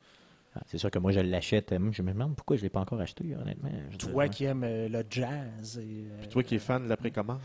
Ah, 0.55 0.61
c'est 0.67 0.77
sûr 0.77 0.91
que 0.91 0.99
moi, 0.99 1.11
je 1.11 1.19
l'achète. 1.19 1.71
Moi, 1.73 1.89
Je 1.91 2.03
me 2.03 2.11
demande 2.13 2.35
pourquoi 2.35 2.55
je 2.57 2.61
ne 2.61 2.65
l'ai 2.65 2.69
pas 2.69 2.81
encore 2.81 3.01
acheté, 3.01 3.35
honnêtement. 3.35 3.71
Je 3.89 3.97
Toi 3.97 4.27
qui 4.27 4.45
aimes 4.45 4.63
euh, 4.63 4.87
le 4.87 5.03
jazz. 5.09 5.79
Et, 5.79 6.05
euh, 6.05 6.17
Puis 6.19 6.27
toi 6.27 6.43
qui 6.43 6.55
es 6.55 6.59
fan 6.59 6.83
de 6.83 6.89
la 6.89 6.95
précommande. 6.95 7.39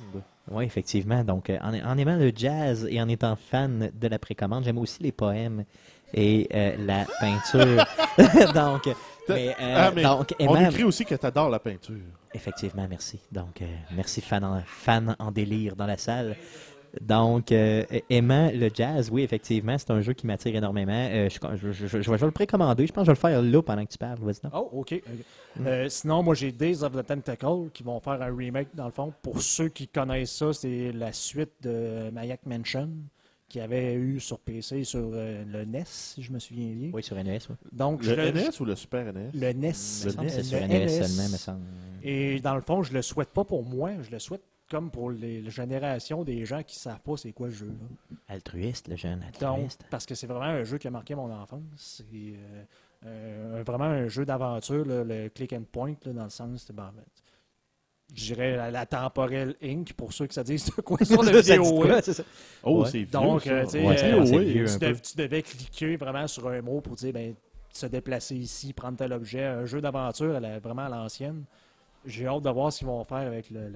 Oui, 0.51 0.65
effectivement. 0.65 1.25
Donc, 1.25 1.49
euh, 1.49 1.57
en, 1.63 1.73
en 1.73 1.97
aimant 1.97 2.17
le 2.19 2.31
jazz 2.37 2.87
et 2.91 3.01
en 3.01 3.09
étant 3.09 3.35
fan 3.35 3.91
de 3.95 4.09
la 4.09 4.19
précommande, 4.19 4.65
j'aime 4.65 4.77
aussi 4.77 5.03
les 5.03 5.13
poèmes 5.13 5.65
et 6.13 6.49
euh, 6.55 6.77
la 6.85 7.07
peinture. 7.19 7.87
donc, 8.55 8.95
mais, 9.29 9.49
euh, 9.61 9.75
Ah, 9.77 9.91
mais 9.95 10.03
donc, 10.03 10.35
On 10.41 10.57
aimant- 10.57 10.71
écrit 10.71 10.85
aussi 10.85 11.05
que 11.05 11.15
tu 11.15 11.27
adores 11.27 11.51
la 11.51 11.59
peinture. 11.59 11.97
Effectivement, 12.35 12.87
merci. 12.89 13.21
Donc, 13.33 13.63
euh, 13.63 13.67
merci 13.97 14.21
fan 14.21 14.45
en, 14.45 14.61
fan 14.67 15.17
en 15.19 15.31
délire 15.31 15.75
dans 15.77 15.87
la 15.87 15.97
salle. 15.97 16.37
Donc, 17.03 17.53
euh, 17.53 17.85
aimant 18.09 18.51
le 18.53 18.71
jazz, 18.75 19.11
oui, 19.13 19.23
effectivement, 19.23 19.77
c'est 19.77 19.91
un 19.91 20.01
jeu 20.01 20.15
qui 20.15 20.27
m'attire 20.27 20.57
énormément. 20.57 20.93
Euh, 21.11 21.29
je, 21.29 21.39
je- 21.57 21.73
je- 21.73 21.87
je- 21.87 22.01
je 22.03 22.11
vais, 22.11 22.19
le 22.19 22.31
précommander. 22.31 22.87
Je 22.87 22.93
pense 22.93 23.03
que 23.07 23.15
je 23.15 23.21
vais 23.21 23.29
le 23.29 23.35
faire 23.35 23.43
là 23.43 23.63
pendant 23.63 23.85
que 23.85 23.91
tu 23.91 23.99
parles. 23.99 24.19
Oh, 24.55 24.71
OK. 24.73 24.93
Mm. 25.57 25.67
Euh, 25.67 25.89
sinon, 25.91 26.23
moi, 26.23 26.35
j'ai 26.35 26.51
Days 26.51 26.83
of 26.83 26.93
the 26.97 27.05
Tentacle 27.07 27.69
qui 27.75 27.83
vont 27.83 28.01
faire 28.01 28.21
un 28.23 28.35
remake, 28.35 28.69
dans 28.75 28.87
le 28.87 28.91
fond. 28.91 29.13
Pour 29.23 29.43
ceux 29.43 29.69
qui 29.69 29.87
connaissent 29.87 30.33
ça, 30.35 30.53
c'est 30.55 30.91
la 30.93 31.13
suite 31.13 31.53
de 31.63 32.11
Mayak 32.11 32.41
Mansion 32.47 32.89
qui 33.49 33.61
avait 33.61 33.95
eu 33.95 34.21
sur 34.21 34.39
PC 34.39 34.85
sur 34.85 35.11
euh, 35.15 35.45
le 35.47 35.65
NES, 35.65 35.85
si 35.87 36.23
je 36.23 36.31
me 36.33 36.39
souviens 36.39 36.71
bien. 36.75 36.91
Oui, 36.93 37.03
sur 37.03 37.17
NES. 37.17 37.39
Oui. 37.49 37.57
Donc, 37.73 38.05
Le 38.05 38.15
le, 38.15 38.31
NES 38.31 38.51
ou 38.61 38.65
le 38.65 38.77
Super 38.77 39.13
NES 39.13 39.31
le 39.33 39.53
NES. 39.53 39.69
Me 39.69 39.73
semble 39.73 40.27
que 40.27 40.29
c'est 40.33 40.43
sur 40.43 40.61
le 40.61 40.67
NES 40.67 40.85
NES. 40.87 41.03
seulement, 41.03 41.29
me 41.33 41.37
semble. 41.37 41.65
Et 42.03 42.41
dans 42.41 42.55
le 42.55 42.61
fond, 42.61 42.83
je 42.83 42.93
le 42.93 43.03
souhaite 43.03 43.31
pas 43.31 43.45
pour 43.45 43.65
moi, 43.65 43.93
je 44.03 44.11
le 44.11 44.19
souhaite 44.19 44.43
comme 44.71 44.91
pour 44.91 45.11
les, 45.11 45.41
les 45.41 45.51
générations 45.51 46.25
des 46.25 46.45
gens 46.45 46.63
qui 46.63 46.77
savent 46.79 47.01
pas 47.01 47.17
c'est 47.17 47.33
quoi 47.33 47.47
le 47.49 47.55
jeu. 47.55 47.69
là. 47.69 48.17
Altruiste, 48.29 48.89
le 48.89 48.97
jeune 48.97 49.21
Donc, 49.41 49.43
altruiste. 49.57 49.85
parce 49.91 50.05
que 50.05 50.15
c'est 50.15 50.27
vraiment 50.27 50.45
un 50.45 50.65
jeu 50.65 50.77
qui 50.77 50.87
a 50.89 50.91
marqué 50.91 51.15
mon 51.15 51.33
enfance. 51.33 51.63
C'est 51.77 52.05
euh, 52.15 52.65
euh, 53.07 53.63
vraiment 53.67 53.85
un 53.87 54.09
jeu 54.09 54.27
d'aventure, 54.27 54.85
le 54.87 55.29
click 55.31 55.55
and 55.55 55.63
point, 55.73 55.95
là, 56.05 56.13
dans 56.13 56.25
le 56.25 56.29
sens, 56.31 56.71
ben, 56.71 56.93
je 58.15 58.25
dirais 58.35 58.57
la, 58.57 58.71
la 58.71 58.87
temporelle 58.87 59.55
Inc. 59.63 59.93
pour 59.93 60.13
ceux 60.13 60.27
qui 60.27 60.35
ça 60.35 60.43
disent 60.45 60.67
de 60.75 60.81
quoi 60.83 60.99
sur 61.05 61.23
le? 61.23 61.31
Oh, 62.63 62.83
Ouais. 62.83 62.89
c'est 62.91 62.99
vieux. 62.99 63.07
Donc, 63.13 63.43
ça. 63.43 63.67
tu 63.67 63.79
Ouais, 63.79 64.03
euh, 64.05 64.23
vieux 64.41 64.65
dev- 64.79 65.01
devais 65.17 65.43
cliquer 65.43 65.97
vraiment 65.97 66.27
sur 66.27 66.49
un 66.49 66.61
mot 66.63 66.81
pour 66.81 66.97
dire 66.97 67.13
ben, 67.13 67.35
se 67.73 67.87
déplacer 67.87 68.37
ici, 68.37 68.73
prendre 68.73 68.97
tel 68.97 69.13
objet. 69.13 69.45
Un 69.45 69.67
jeu 69.67 69.81
d'aventure 69.81 70.37
elle 70.37 70.45
est 70.45 70.59
vraiment 70.59 70.87
à 70.87 70.89
l'ancienne. 70.89 71.45
J'ai 72.07 72.27
hâte 72.27 72.43
de 72.43 72.51
voir 72.51 72.73
ce 72.73 72.79
qu'ils 72.79 72.87
vont 72.89 73.05
faire 73.05 73.19
avec 73.19 73.51
le, 73.51 73.69
le- 73.69 73.73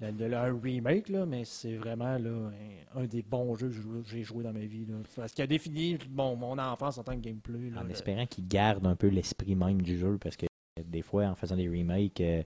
le- 0.00 0.06
le- 0.06 0.10
le- 0.18 0.28
le- 0.28 0.36
un 0.36 0.58
remake, 0.60 1.08
là, 1.10 1.26
mais 1.26 1.44
c'est 1.44 1.74
vraiment 1.76 2.16
là, 2.18 2.50
un, 2.96 3.02
un 3.02 3.04
des 3.04 3.22
bons 3.22 3.54
jeux 3.54 3.68
que 3.68 4.08
j'ai 4.10 4.22
joué- 4.22 4.42
dans 4.42 4.52
ma 4.52 4.60
vie. 4.60 4.86
Là. 4.86 4.94
Parce 5.14 5.32
qu'il 5.32 5.44
a 5.44 5.46
défini 5.46 5.98
bon, 6.08 6.36
mon 6.36 6.58
enfance 6.58 6.98
en 6.98 7.02
tant 7.04 7.12
que 7.12 7.20
gameplay. 7.20 7.70
là. 7.70 7.82
En 7.84 7.88
espérant 7.88 8.26
qu'ils 8.26 8.48
gardent 8.48 8.86
un 8.86 8.96
peu 8.96 9.08
l'esprit 9.08 9.54
même 9.54 9.82
du 9.82 9.98
jeu, 9.98 10.18
parce 10.20 10.36
que 10.36 10.46
des 10.84 11.02
fois, 11.02 11.26
en 11.26 11.34
faisant 11.34 11.56
des 11.56 11.68
remakes, 11.68 12.20
euh, 12.22 12.42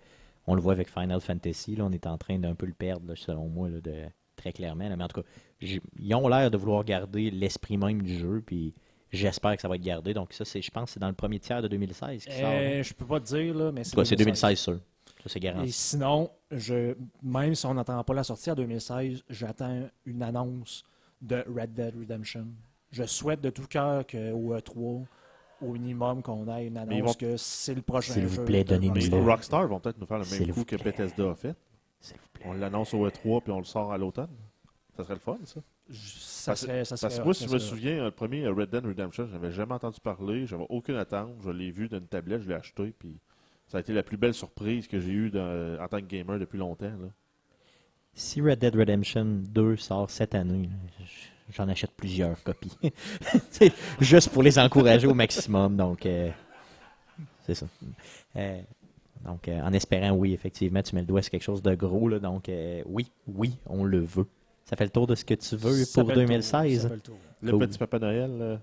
on 0.46 0.54
le 0.54 0.60
voit 0.60 0.72
avec 0.72 0.90
Final 0.90 1.20
Fantasy, 1.20 1.76
là, 1.76 1.84
on 1.84 1.92
est 1.92 2.06
en 2.06 2.18
train 2.18 2.38
d'un 2.38 2.54
peu 2.54 2.66
le 2.66 2.74
perdre, 2.74 3.08
là, 3.08 3.14
selon 3.16 3.48
moi, 3.48 3.68
là, 3.68 3.80
de, 3.80 4.04
très 4.36 4.52
clairement. 4.52 4.88
Mais 4.96 5.04
en 5.04 5.08
tout 5.08 5.22
cas, 5.22 5.28
ils 5.60 6.14
ont 6.14 6.28
l'air 6.28 6.50
de 6.50 6.56
vouloir 6.56 6.84
garder 6.84 7.30
l'esprit 7.30 7.76
même 7.76 8.02
du 8.02 8.16
jeu, 8.18 8.42
puis 8.44 8.74
j'espère 9.10 9.56
que 9.56 9.62
ça 9.62 9.68
va 9.68 9.76
être 9.76 9.82
gardé. 9.82 10.12
Donc 10.14 10.32
ça, 10.32 10.44
c'est, 10.44 10.60
je 10.60 10.70
pense 10.70 10.86
que 10.86 10.90
c'est 10.92 11.00
dans 11.00 11.08
le 11.08 11.14
premier 11.14 11.38
tiers 11.38 11.62
de 11.62 11.68
2016 11.68 12.24
qui 12.24 12.32
sort. 12.32 12.42
là. 12.42 12.48
Euh, 12.50 12.82
je 12.82 12.94
peux 12.94 13.06
pas 13.06 13.20
te 13.20 13.26
dire, 13.26 13.54
là, 13.54 13.72
mais 13.72 13.84
c'est 13.84 14.16
2016 14.16 14.58
sûr. 14.58 14.80
Ça, 15.22 15.28
c'est 15.30 15.38
Et 15.38 15.40
garanti. 15.40 15.72
sinon, 15.72 16.30
je, 16.50 16.94
même 17.22 17.54
si 17.54 17.64
on 17.66 17.74
n'attend 17.74 18.02
pas 18.04 18.14
la 18.14 18.24
sortie 18.24 18.50
en 18.50 18.54
2016, 18.54 19.22
j'attends 19.30 19.88
une 20.04 20.22
annonce 20.22 20.84
de 21.22 21.42
Red 21.48 21.72
Dead 21.72 21.94
Redemption. 21.98 22.46
Je 22.90 23.04
souhaite 23.04 23.40
de 23.40 23.50
tout 23.50 23.66
cœur 23.66 24.06
qu'au 24.06 24.54
E3, 24.54 25.04
au 25.68 25.72
minimum, 25.72 26.22
qu'on 26.22 26.46
ait 26.56 26.66
une 26.66 26.76
annonce 26.76 27.00
vont- 27.02 27.14
que 27.14 27.36
c'est 27.36 27.74
le 27.74 27.82
prochain 27.82 28.12
S'il 28.14 28.26
vous 28.26 28.44
plaît, 28.44 28.64
donnez-nous 28.64 28.94
Mais 28.94 29.08
le- 29.08 29.22
Rockstar. 29.24 29.66
Vont 29.68 29.80
peut-être 29.80 29.98
nous 29.98 30.06
faire 30.06 30.18
le 30.18 30.24
même 30.24 30.52
coup 30.54 30.64
que. 30.64 30.76
Bethesda 30.76 31.30
a 31.30 31.34
fait. 31.34 31.54
S'il 32.00 32.16
vous 32.16 32.28
plaît. 32.32 32.44
On 32.48 32.52
l'annonce 32.54 32.92
au 32.94 33.06
E3 33.06 33.40
puis 33.42 33.52
on 33.52 33.58
le 33.58 33.64
sort 33.64 33.92
à 33.92 33.98
l'automne. 33.98 34.28
Ça 34.96 35.02
serait 35.02 35.14
le 35.14 35.20
fun, 35.20 35.38
ça. 35.44 35.60
Je- 35.90 35.96
Ça 36.44 36.52
Parce- 36.52 36.60
serait, 36.60 36.84
ça 36.84 36.96
Parce 37.00 37.00
serait 37.14 37.18
que 37.22 37.24
moi, 37.24 37.34
si 37.34 37.46
je 37.48 37.52
me 37.52 37.58
souviens, 37.58 38.04
le 38.04 38.10
premier 38.10 38.44
euh, 38.44 38.52
Red 38.52 38.70
Dead 38.70 38.84
Redemption, 38.86 39.26
je 39.26 39.32
n'avais 39.32 39.50
jamais 39.50 39.72
entendu 39.72 39.98
parler, 40.00 40.46
j'avais 40.46 40.66
aucune 40.68 40.96
attente. 40.96 41.30
Je 41.42 41.50
l'ai 41.50 41.70
vu 41.70 41.88
d'une 41.88 42.06
tablette, 42.06 42.42
je 42.42 42.48
l'ai 42.48 42.54
acheté, 42.54 42.92
puis 42.98 43.18
ça 43.66 43.78
a 43.78 43.80
été 43.80 43.92
la 43.92 44.02
plus 44.02 44.16
belle 44.16 44.34
surprise 44.34 44.86
que 44.86 44.98
j'ai 45.00 45.10
eue 45.12 45.30
dans- 45.30 45.78
en 45.82 45.88
tant 45.88 45.98
que 46.00 46.06
gamer 46.06 46.38
depuis 46.38 46.58
longtemps. 46.58 46.86
là. 46.86 47.08
Si 48.14 48.40
Red 48.40 48.60
Dead 48.60 48.74
Redemption 48.76 49.24
2 49.50 49.76
sort 49.76 50.08
cette 50.10 50.34
année, 50.34 50.68
là, 50.68 51.04
j'en 51.52 51.68
achète 51.68 51.90
plusieurs 51.92 52.42
copies. 52.42 52.76
Juste 54.00 54.30
pour 54.30 54.42
les 54.42 54.58
encourager 54.58 55.06
au 55.06 55.14
maximum. 55.14 55.76
Donc, 55.76 56.06
euh, 56.06 56.30
c'est 57.46 57.54
ça. 57.54 57.66
Euh, 58.36 58.60
donc, 59.24 59.48
euh, 59.48 59.60
en 59.62 59.72
espérant, 59.72 60.10
oui, 60.12 60.32
effectivement, 60.32 60.82
tu 60.82 60.94
mets 60.94 61.00
le 61.02 61.06
doigt 61.06 61.22
sur 61.22 61.30
quelque 61.30 61.42
chose 61.42 61.62
de 61.62 61.74
gros. 61.74 62.08
Là, 62.08 62.18
donc, 62.18 62.50
oui, 62.86 63.10
oui, 63.26 63.56
on 63.66 63.84
le 63.84 64.00
veut. 64.00 64.26
Ça 64.64 64.76
fait 64.76 64.84
le 64.84 64.90
tour 64.90 65.06
de 65.06 65.14
ce 65.14 65.24
que 65.24 65.34
tu 65.34 65.56
veux 65.56 65.84
Ça 65.84 66.00
pour 66.02 66.10
fait 66.10 66.14
le 66.16 66.20
tour, 66.22 66.28
2016. 66.28 66.82
ça 66.82 66.88
fait 66.88 66.94
le 66.94 67.00
tour. 67.00 67.16
Le 67.42 67.50
Cool. 67.52 67.60
petit 67.68 67.78
Papa 67.78 67.98
Noël, 67.98 68.30
euh, 68.40 68.56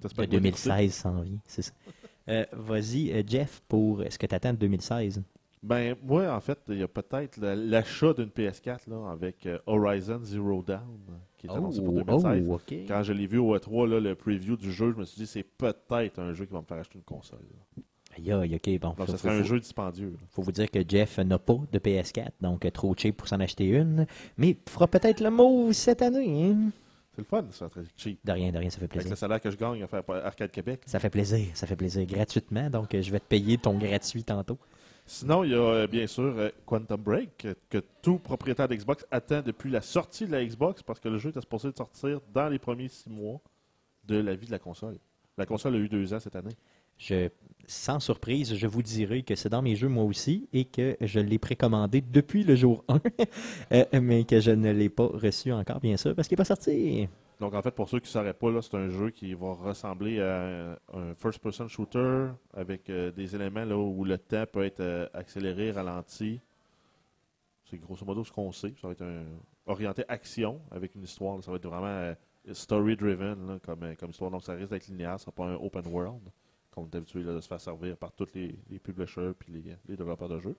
t'espères 0.00 0.24
Le 0.24 0.28
qu'il 0.30 0.38
va 0.38 0.42
t'écouter? 0.50 0.70
2016 0.70 0.94
s'en 0.94 1.20
vient, 1.20 1.38
c'est 1.46 1.62
ça. 1.62 1.72
Vas-y, 2.52 3.24
Jeff, 3.26 3.60
pour 3.66 4.04
ce 4.08 4.16
que 4.16 4.26
tu 4.26 4.34
attends 4.36 4.52
de 4.52 4.58
2016. 4.58 5.20
Ben, 5.64 5.96
moi, 6.02 6.32
en 6.32 6.40
fait, 6.40 6.58
il 6.68 6.78
y 6.78 6.82
a 6.84 6.88
peut-être 6.88 7.36
la- 7.38 7.56
l'achat 7.56 8.12
d'une 8.14 8.30
PS4 8.30 8.88
là, 8.88 9.10
avec 9.10 9.48
Horizon 9.66 10.20
Zero 10.22 10.62
Dawn, 10.62 10.80
qui 11.40 11.46
est 11.46 11.50
annoncé 11.50 11.80
pour 11.82 11.92
2016. 11.92 12.46
oh. 12.48 12.60
Quand 12.86 13.02
je 13.02 13.12
l'ai 13.12 13.26
vu 13.26 13.38
au 13.38 13.56
E3, 13.56 13.88
là, 13.88 14.00
le 14.00 14.14
preview 14.14 14.56
du 14.56 14.70
jeu, 14.72 14.92
je 14.94 15.00
me 15.00 15.04
suis 15.04 15.20
dit, 15.20 15.26
c'est 15.26 15.42
peut-être 15.42 16.18
un 16.18 16.32
jeu 16.34 16.44
qui 16.46 16.52
va 16.52 16.60
me 16.60 16.66
faire 16.66 16.78
acheter 16.78 16.98
une 16.98 17.04
console. 17.04 17.40
là. 17.40 17.82
Aïe, 18.18 18.32
aïe, 18.32 18.54
ok, 18.56 18.80
bon. 18.80 18.94
Donc, 18.98 19.08
ça 19.08 19.16
serait 19.16 19.34
un 19.34 19.38
faut- 19.42 19.48
jeu 19.48 19.60
dispendieux. 19.60 20.10
là. 20.10 20.18
faut 20.30 20.42
vous 20.42 20.50
dire 20.52 20.70
que 20.70 20.80
Jeff 20.86 21.18
n'a 21.18 21.38
pas 21.38 21.58
de 21.72 21.78
PS4, 21.78 22.30
donc 22.40 22.64
euh, 22.64 22.70
trop 22.70 22.92
cheap 22.96 23.16
pour 23.16 23.28
s'en 23.28 23.38
acheter 23.40 23.66
une. 23.68 24.06
Mais 24.36 24.56
fera 24.68 24.86
peut-être 24.88 25.20
le 25.20 25.30
move 25.30 25.72
cette 25.72 26.02
année. 26.02 26.50
hein. 26.50 26.70
C'est 27.14 27.22
le 27.22 27.24
fun, 27.24 27.44
ça, 27.50 27.68
très 27.68 27.82
cheap. 27.96 28.18
De 28.24 28.32
rien, 28.32 28.50
de 28.52 28.58
rien, 28.58 28.68
ça 28.70 28.78
fait 28.78 28.84
Avec 28.84 28.92
plaisir. 28.92 29.10
le 29.10 29.16
salaire 29.16 29.40
que 29.40 29.50
je 29.50 29.56
gagne 29.56 29.82
à 29.82 29.86
faire 29.86 30.02
Arcade 30.08 30.50
Québec. 30.50 30.82
Ça 30.86 30.98
fait 30.98 31.10
plaisir, 31.10 31.46
ça 31.54 31.66
fait 31.66 31.76
plaisir. 31.76 32.04
Gratuitement, 32.06 32.68
donc 32.70 32.94
euh, 32.94 33.02
je 33.02 33.10
vais 33.10 33.20
te 33.20 33.24
payer 33.26 33.58
ton 33.58 33.78
gratuit 33.78 34.24
tantôt. 34.24 34.58
Sinon, 35.12 35.42
il 35.42 35.50
y 35.50 35.54
a 35.54 35.58
euh, 35.58 35.86
bien 35.88 36.06
sûr 36.06 36.22
euh, 36.22 36.50
Quantum 36.64 37.00
Break, 37.02 37.38
que, 37.38 37.56
que 37.68 37.82
tout 38.00 38.20
propriétaire 38.20 38.68
d'Xbox 38.68 39.04
attend 39.10 39.42
depuis 39.42 39.68
la 39.68 39.80
sortie 39.80 40.24
de 40.24 40.30
la 40.30 40.44
Xbox, 40.44 40.84
parce 40.84 41.00
que 41.00 41.08
le 41.08 41.18
jeu 41.18 41.30
était 41.30 41.40
supposé 41.40 41.72
de 41.72 41.76
sortir 41.76 42.20
dans 42.32 42.48
les 42.48 42.60
premiers 42.60 42.86
six 42.86 43.10
mois 43.10 43.40
de 44.04 44.14
la 44.20 44.36
vie 44.36 44.46
de 44.46 44.52
la 44.52 44.60
console. 44.60 44.98
La 45.36 45.46
console 45.46 45.74
a 45.74 45.78
eu 45.78 45.88
deux 45.88 46.14
ans 46.14 46.20
cette 46.20 46.36
année. 46.36 46.54
Je, 46.96 47.28
sans 47.66 47.98
surprise, 47.98 48.54
je 48.54 48.66
vous 48.68 48.84
dirai 48.84 49.24
que 49.24 49.34
c'est 49.34 49.48
dans 49.48 49.62
mes 49.62 49.74
jeux 49.74 49.88
moi 49.88 50.04
aussi 50.04 50.48
et 50.52 50.64
que 50.64 50.96
je 51.00 51.18
l'ai 51.18 51.40
précommandé 51.40 52.02
depuis 52.02 52.44
le 52.44 52.54
jour 52.54 52.84
1, 52.86 53.00
euh, 53.72 53.84
mais 54.00 54.22
que 54.22 54.38
je 54.38 54.52
ne 54.52 54.70
l'ai 54.70 54.90
pas 54.90 55.08
reçu 55.08 55.50
encore, 55.50 55.80
bien 55.80 55.96
sûr, 55.96 56.14
parce 56.14 56.28
qu'il 56.28 56.36
n'est 56.36 56.44
pas 56.44 56.44
sorti. 56.44 57.08
Donc, 57.40 57.54
en 57.54 57.62
fait, 57.62 57.70
pour 57.70 57.88
ceux 57.88 58.00
qui 58.00 58.08
ne 58.08 58.12
sauraient 58.12 58.34
pas, 58.34 58.60
c'est 58.60 58.74
un 58.76 58.90
jeu 58.90 59.08
qui 59.08 59.32
va 59.32 59.54
ressembler 59.54 60.20
à 60.20 60.78
un 60.92 61.14
first-person 61.14 61.68
shooter 61.68 62.28
avec 62.52 62.90
euh, 62.90 63.10
des 63.12 63.34
éléments 63.34 63.64
là, 63.64 63.78
où 63.78 64.04
le 64.04 64.18
temps 64.18 64.44
peut 64.44 64.62
être 64.62 64.80
euh, 64.80 65.08
accéléré, 65.14 65.70
ralenti. 65.70 66.38
C'est 67.64 67.78
grosso 67.78 68.04
modo 68.04 68.24
ce 68.24 68.30
qu'on 68.30 68.52
sait. 68.52 68.74
Ça 68.78 68.88
va 68.88 68.92
être 68.92 69.02
un, 69.02 69.24
orienté 69.64 70.04
action 70.06 70.60
avec 70.70 70.94
une 70.94 71.04
histoire. 71.04 71.42
Ça 71.42 71.50
va 71.50 71.56
être 71.56 71.66
vraiment 71.66 71.86
euh, 71.86 72.14
story-driven 72.52 73.58
comme, 73.64 74.10
histoire. 74.10 74.30
Donc, 74.30 74.42
ça 74.42 74.52
risque 74.52 74.70
d'être 74.70 74.88
linéaire. 74.88 75.18
Ce 75.18 75.24
sera 75.24 75.32
pas 75.32 75.46
un 75.46 75.54
open 75.54 75.86
world, 75.86 76.28
comme 76.70 76.84
on 76.84 76.90
est 76.90 76.96
habitué 76.96 77.24
de 77.24 77.40
se 77.40 77.48
faire 77.48 77.60
servir 77.60 77.96
par 77.96 78.12
tous 78.12 78.34
les, 78.34 78.78
publishers 78.80 79.32
et 79.48 79.50
les, 79.50 79.76
les 79.88 79.96
développeurs 79.96 80.28
de 80.28 80.40
jeux. 80.40 80.56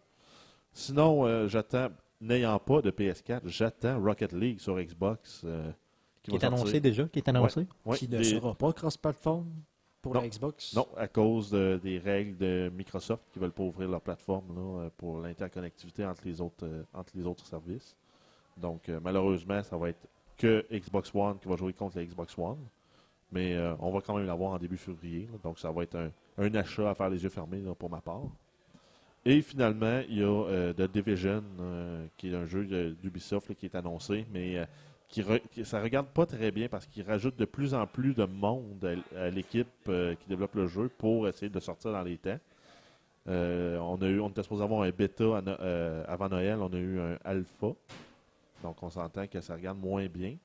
Sinon, 0.74 1.48
j'attends, 1.48 1.90
n'ayant 2.22 2.58
pas 2.58 2.82
de 2.82 2.90
PS4, 2.90 3.42
j'attends 3.46 4.02
Rocket 4.02 4.34
League 4.34 4.60
sur 4.60 4.80
Xbox. 4.80 5.46
Qui 6.24 6.32
est 6.32 6.40
sortir. 6.40 6.54
annoncé 6.54 6.80
déjà, 6.80 7.06
qui 7.08 7.20
est 7.20 7.28
annoncé. 7.30 7.66
Ouais, 7.86 7.98
qui 7.98 8.08
ne 8.08 8.18
des- 8.18 8.24
sera 8.24 8.54
pas 8.54 8.72
cross-platform 8.74 9.46
pour 10.02 10.14
Non. 10.14 10.22
la 10.22 10.28
Xbox? 10.28 10.76
Non, 10.76 10.88
à 10.98 11.08
cause 11.08 11.50
de- 11.52 11.80
des 11.84 11.98
règles 12.00 12.38
de 12.38 12.72
Microsoft 12.76 13.24
qui 13.32 13.40
veulent 13.40 13.52
pas 13.52 13.64
ouvrir 13.64 13.90
leur 13.90 14.02
plateforme 14.02 14.56
là, 14.56 14.84
euh, 14.86 14.90
pour 14.98 15.20
l'interconnectivité 15.22 16.06
entre 16.06 16.22
les 16.26 16.40
autres 16.42 16.66
euh, 16.66 16.84
entre 16.94 17.14
les 17.16 17.26
autres 17.26 17.46
services. 17.46 17.96
Donc 18.58 18.90
euh, 18.90 19.00
malheureusement, 19.04 19.64
ça 19.64 19.78
va 19.78 19.90
être 19.90 20.08
que 20.38 20.66
Xbox 20.72 21.12
One 21.16 21.38
qui 21.40 21.48
va 21.48 21.56
jouer 21.56 21.74
contre 21.74 21.98
la 21.98 22.06
Xbox 22.06 22.38
One. 22.38 22.58
Mais 23.32 23.56
euh, 23.56 23.74
on 23.80 23.92
va 23.92 24.02
quand 24.02 24.16
même 24.18 24.26
l'avoir 24.28 24.52
en 24.52 24.58
début 24.60 24.76
février. 24.78 25.28
là. 25.32 25.38
donc 25.44 25.58
ça 25.58 25.72
va 25.72 25.84
être 25.84 25.96
un, 25.96 26.12
un 26.38 26.54
achat 26.56 26.90
à 26.90 26.94
faire 26.96 27.10
les 27.10 27.24
yeux 27.24 27.30
fermés 27.30 27.62
là, 27.62 27.74
pour 27.74 27.90
ma 27.90 28.02
part. 28.02 28.24
Et 29.24 29.42
finalement, 29.42 30.02
il 30.10 30.18
y 30.18 30.24
a 30.24 30.26
euh, 30.48 30.74
The 30.74 30.92
Division, 30.92 31.44
euh, 31.60 32.06
qui 32.18 32.30
est 32.30 32.36
un 32.36 32.46
jeu 32.48 32.66
d'Ubisoft 33.02 33.54
qui 33.56 33.68
est 33.68 33.76
annoncé, 33.76 34.26
mais 34.34 34.58
euh, 34.58 34.66
qui, 35.12 35.22
re- 35.22 35.42
qui- 35.52 35.66
ça 35.66 35.82
regarde 35.82 36.08
pas 36.08 36.26
très 36.26 36.52
bien 36.52 36.68
parce 36.70 36.88
qu'il 36.88 37.04
rajoute 37.04 37.36
de 37.36 37.46
plus 37.46 37.74
en 37.74 37.86
plus 37.86 38.16
de 38.16 38.26
monde 38.26 38.98
à, 39.16 39.30
l'équipe 39.30 39.68
euh, 39.90 40.16
qui 40.16 40.28
développe 40.28 40.56
le 40.56 40.68
jeu 40.68 40.90
pour 40.98 41.28
essayer 41.28 41.50
de 41.50 41.60
sortir 41.60 41.92
dans 41.92 42.02
les 42.02 42.18
temps. 42.18 42.40
Euh, 43.28 43.78
on 43.80 44.02
a 44.02 44.08
eu, 44.08 44.20
on 44.20 44.30
était 44.30 44.42
supposé 44.42 44.64
avoir 44.64 44.82
un 44.82 44.90
bêta 44.90 45.24
euh, 45.24 46.04
avant 46.08 46.30
Noël, 46.30 46.58
on 46.60 46.74
a 46.74 46.78
eu 46.78 47.00
un 47.00 47.18
alpha, 47.24 47.68
donc 48.64 48.82
on 48.82 48.90
s'entend 48.90 49.28
que 49.28 49.42
ça 49.42 49.54
regarde 49.54 49.78
moins 49.78 50.08
bien. 50.08 50.38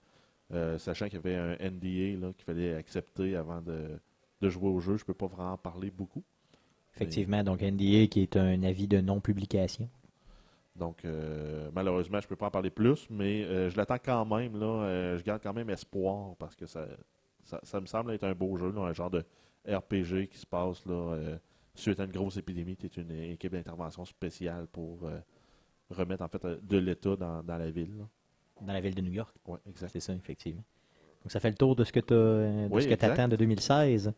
Sachant 0.79 1.07
qu'il 1.07 1.15
y 1.15 1.27
avait 1.27 1.37
un 1.37 1.71
NDA 1.71 2.33
qu'il 2.33 2.45
fallait 2.45 2.75
accepter 2.75 3.35
avant 3.35 3.61
de, 3.63 3.99
jouer 4.49 4.69
au 4.69 4.79
jeu, 4.79 4.97
je 4.97 5.05
peux 5.05 5.15
pas 5.15 5.27
vraiment 5.27 5.55
en 5.55 5.57
parler 5.57 5.91
beaucoup. 5.91 6.23
Effectivement, 6.95 7.43
donc 7.43 7.63
NDA 7.63 8.07
qui 8.07 8.21
est 8.21 8.37
un 8.37 8.63
avis 8.63 8.87
de 8.87 9.01
non-publication. 9.01 9.89
Donc, 10.79 11.05
euh, 11.05 11.71
malheureusement, 11.75 12.21
je 12.21 12.27
ne 12.27 12.29
peux 12.29 12.37
pas 12.37 12.47
en 12.47 12.51
parler 12.51 12.71
plus, 12.71 13.07
mais 13.11 13.45
euh, 13.45 13.71
je 13.71 13.77
l'attends 13.77 13.99
quand 14.03 14.25
même. 14.27 14.59
Là, 14.59 14.67
euh, 14.67 15.19
je 15.19 15.25
garde 15.25 15.43
quand 15.43 15.55
même 15.55 15.71
espoir 15.71 16.37
parce 16.37 16.55
que 16.55 16.67
ça, 16.67 16.87
ça, 17.45 17.61
ça 17.63 17.81
me 17.81 17.87
semble 17.87 18.13
être 18.13 18.25
un 18.25 18.35
beau 18.35 18.57
jeu, 18.57 18.71
là, 18.73 18.83
un 18.83 18.93
genre 18.93 19.11
de 19.11 19.25
RPG 19.67 20.29
qui 20.31 20.39
se 20.39 20.47
passe 20.47 20.85
là, 20.87 21.17
suite 21.75 21.99
à 22.01 22.05
une 22.05 22.13
grosse 22.13 22.37
épidémie. 22.37 22.77
Tu 22.77 22.87
es 22.87 23.03
une 23.03 23.11
équipe 23.33 23.53
d'intervention 23.53 24.05
spéciale 24.05 24.67
pour 24.67 25.09
remettre 25.91 26.23
en 26.23 26.29
fait 26.29 26.45
de 26.45 26.79
l'État 26.79 27.17
dans, 27.17 27.43
dans 27.43 27.57
la 27.59 27.71
ville. 27.71 27.97
là. 27.99 28.05
Dans 28.61 28.73
la 28.73 28.81
ville 28.81 28.95
de 28.95 29.03
New 29.03 29.13
York. 29.13 29.35
Ouais, 29.47 29.59
exact. 29.69 29.91
C'est 29.93 30.01
ça, 30.01 30.13
effectivement. 30.15 30.65
Donc, 31.23 31.33
ça 31.33 31.41
fait 31.41 31.51
le 31.51 31.57
tour 31.57 31.75
de 31.75 31.85
ce 31.85 31.93
que 31.93 32.01
tu 32.01 32.73
Oui, 32.73 32.93
attends 32.93 33.29
de 33.29 33.37
2016. 33.37 34.13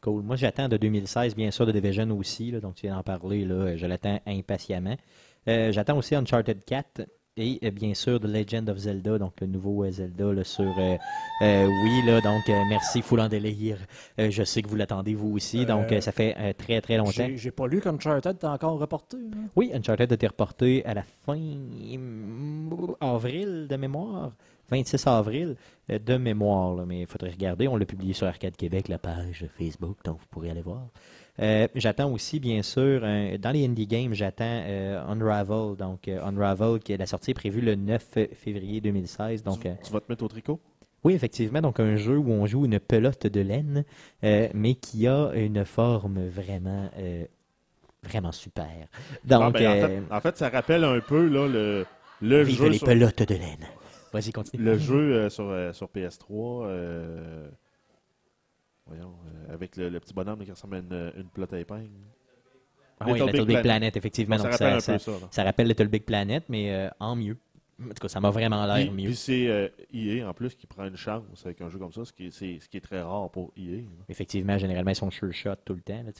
Cool. 0.00 0.22
Moi, 0.22 0.36
j'attends 0.36 0.68
de 0.68 0.76
2016, 0.76 1.34
bien 1.34 1.50
sûr, 1.50 1.66
de 1.66 1.72
Division 1.72 2.10
aussi. 2.16 2.52
donc, 2.52 2.74
tu 2.74 2.86
viens 2.86 2.96
d'en 2.96 3.02
parler. 3.02 3.44
Là, 3.44 3.76
je 3.76 3.86
l'attends 3.86 4.20
impatiemment. 4.26 4.96
Euh, 5.48 5.72
j'attends 5.72 5.96
aussi 5.96 6.14
Uncharted 6.14 6.64
4 6.64 7.02
et 7.36 7.58
euh, 7.64 7.70
bien 7.70 7.94
sûr 7.94 8.20
The 8.20 8.24
Legend 8.24 8.68
of 8.68 8.78
Zelda, 8.78 9.18
donc 9.18 9.40
le 9.40 9.46
nouveau 9.46 9.84
euh, 9.84 9.90
Zelda 9.90 10.32
là, 10.32 10.44
sur 10.44 10.74
euh, 10.78 10.96
Wii. 11.40 12.02
Là, 12.06 12.20
donc, 12.20 12.42
merci, 12.68 13.02
Full 13.02 13.20
en 13.20 13.28
délire. 13.28 13.78
Je 14.18 14.42
sais 14.44 14.62
que 14.62 14.68
vous 14.68 14.76
l'attendez 14.76 15.14
vous 15.14 15.34
aussi. 15.34 15.64
Donc, 15.64 15.94
ça 16.00 16.12
fait 16.12 16.54
très, 16.54 16.80
très 16.80 16.96
longtemps. 16.96 17.28
J'ai 17.34 17.50
pas 17.50 17.66
lu 17.66 17.80
qu'Uncharted 17.80 18.38
t'as 18.38 18.52
encore 18.52 18.78
reporté. 18.78 19.16
hein? 19.16 19.48
Oui, 19.56 19.70
Uncharted 19.74 20.10
a 20.10 20.14
été 20.14 20.26
reporté 20.26 20.84
à 20.84 20.94
la 20.94 21.02
fin 21.02 21.36
mm, 21.36 22.70
avril 23.00 23.66
de 23.68 23.76
mémoire. 23.76 24.32
26 24.70 25.04
avril 25.08 25.56
de 25.88 26.16
mémoire, 26.16 26.74
là, 26.74 26.84
mais 26.86 27.00
il 27.00 27.06
faudrait 27.06 27.30
regarder. 27.30 27.66
On 27.66 27.76
l'a 27.76 27.84
publié 27.86 28.12
sur 28.12 28.26
Arcade 28.28 28.56
Québec, 28.56 28.86
la 28.88 28.98
page 28.98 29.46
Facebook, 29.58 29.96
donc 30.04 30.18
vous 30.20 30.26
pourrez 30.30 30.50
aller 30.50 30.62
voir. 30.62 30.86
Euh, 31.38 31.68
j'attends 31.74 32.12
aussi, 32.12 32.40
bien 32.40 32.62
sûr, 32.62 33.04
un- 33.04 33.38
dans 33.38 33.50
les 33.50 33.64
indie 33.66 33.86
games, 33.86 34.12
j'attends 34.12 34.44
euh, 34.66 35.00
Unravel. 35.08 35.76
Donc, 35.76 36.08
euh, 36.08 36.22
Unravel, 36.24 36.80
qui 36.80 36.92
est 36.92 36.96
la 36.96 37.06
sortie 37.06 37.30
est 37.30 37.34
prévue 37.34 37.60
le 37.60 37.74
9 37.76 38.18
février 38.34 38.80
2016. 38.80 39.42
Donc, 39.42 39.60
tu, 39.60 39.68
tu 39.84 39.92
vas 39.92 40.00
te 40.00 40.10
mettre 40.10 40.24
au 40.24 40.28
tricot? 40.28 40.60
oui, 41.02 41.14
effectivement, 41.14 41.62
donc 41.62 41.80
un 41.80 41.96
jeu 41.96 42.18
où 42.18 42.30
on 42.30 42.44
joue 42.46 42.66
une 42.66 42.78
pelote 42.78 43.26
de 43.26 43.40
laine, 43.40 43.84
mais 44.22 44.74
qui 44.74 45.06
a 45.06 45.30
une 45.34 45.64
forme 45.64 46.26
vraiment, 46.28 46.90
vraiment 48.02 48.32
super. 48.32 48.68
Donc, 49.24 49.42
Ah, 49.42 49.50
ben, 49.50 49.66
en, 49.68 49.88
fait, 49.88 50.14
en 50.14 50.20
fait, 50.20 50.36
ça 50.36 50.48
rappelle 50.50 50.84
un 50.84 51.00
peu 51.00 51.26
là, 51.26 51.48
le, 51.48 51.86
le 52.20 52.42
vive 52.42 52.58
jeu 52.58 52.68
les 52.68 52.78
sur, 52.78 52.86
pelotes 52.86 53.22
de 53.22 53.34
laine. 53.34 53.66
Vas-y, 54.12 54.30
continue. 54.32 54.62
le 54.62 54.76
jeu 54.78 55.30
sur, 55.30 55.50
sur 55.72 55.88
PS3. 55.88 56.66
Euh, 58.90 58.94
voyons, 58.96 59.14
euh, 59.48 59.54
avec 59.54 59.76
le, 59.76 59.88
le 59.88 60.00
petit 60.00 60.14
bonhomme 60.14 60.44
qui 60.44 60.50
ressemble 60.50 60.76
à 60.76 60.78
une, 60.78 61.12
une 61.16 61.28
pelote 61.28 61.52
à 61.52 61.58
épingle. 61.60 61.90
Ah 62.98 63.06
oui, 63.06 63.14
Little 63.14 63.26
Little 63.26 63.38
Big 63.38 63.46
Big, 63.46 63.46
Planet. 63.46 63.62
Planet, 63.62 63.96
effectivement. 63.96 64.36
ça 64.36 64.42
donc 64.44 64.52
rappelle 64.52 64.74
un 64.74 64.80
ça, 64.80 64.92
peu 64.92 64.98
ça- 64.98 65.12
ça. 65.12 65.20
là. 65.20 65.28
ça 65.30 65.44
rappelle 65.44 65.68
Little 65.68 65.88
Big 65.88 66.02
Planet, 66.04 66.44
mais 66.48 66.70
euh, 66.72 66.88
en 67.00 67.16
mieux. 67.16 67.36
En 67.82 67.88
tout 67.88 67.94
cas, 68.02 68.08
ça 68.08 68.20
m'a 68.20 68.28
vraiment 68.28 68.66
l'air 68.66 68.92
mieux. 68.92 69.04
puis 69.06 69.16
c'est 69.16 69.46
euh, 69.48 69.66
EA 69.94 70.28
en 70.28 70.34
plus 70.34 70.54
qui 70.54 70.66
prend 70.66 70.84
une 70.86 70.98
chance 70.98 71.24
avec 71.46 71.62
un 71.62 71.70
jeu 71.70 71.78
comme 71.78 71.94
ça, 71.94 72.04
ce 72.04 72.12
qui 72.12 72.26
est, 72.26 72.30
ce 72.30 72.68
qui 72.68 72.76
est 72.76 72.80
très 72.82 73.00
rare 73.00 73.30
pour 73.30 73.52
EA. 73.56 73.76
là. 73.76 73.82
Effectivement, 74.10 74.58
généralement, 74.58 74.90
ils 74.90 74.96
sont 74.96 75.10
sure 75.10 75.32
shot 75.32 75.54
tout 75.64 75.72
le 75.72 75.80
temps. 75.80 76.02
là. 76.02 76.10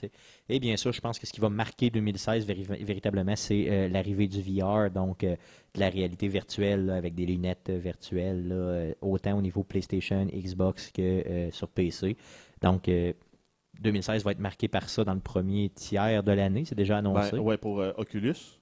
Et 0.49 0.59
bien 0.59 0.75
sûr, 0.75 0.91
je 0.91 0.99
pense 1.01 1.19
que 1.19 1.27
ce 1.27 1.31
qui 1.31 1.39
va 1.39 1.49
marquer 1.49 1.91
2016 1.91 2.47
véri- 2.47 2.83
véritablement, 2.83 3.35
c'est 3.35 3.67
euh, 3.69 3.87
l'arrivée 3.89 4.27
du 4.27 4.41
VR, 4.41 4.89
donc 4.89 5.23
euh, 5.23 5.35
de 5.75 5.79
la 5.79 5.89
réalité 5.89 6.27
virtuelle 6.27 6.87
là, 6.87 6.95
avec 6.95 7.13
des 7.13 7.27
lunettes 7.27 7.69
virtuelles, 7.69 8.95
autant 9.01 9.37
au 9.37 9.41
niveau 9.43 9.61
PlayStation, 9.63 10.25
Xbox 10.33 10.91
que 10.91 11.49
sur 11.51 11.67
PC. 11.67 12.17
Donc, 12.61 12.87
euh, 12.87 13.13
2016 13.79 14.23
va 14.23 14.31
être 14.31 14.39
marqué 14.39 14.67
par 14.67 14.89
ça 14.89 15.03
dans 15.03 15.13
le 15.13 15.19
premier 15.19 15.69
tiers 15.69 16.23
de 16.23 16.31
l'année, 16.31 16.65
c'est 16.65 16.75
déjà 16.75 16.97
annoncé. 16.97 17.31
Ben, 17.31 17.39
ouais, 17.39 17.57
pour 17.57 17.79
euh, 17.79 17.91
Oculus. 17.97 18.59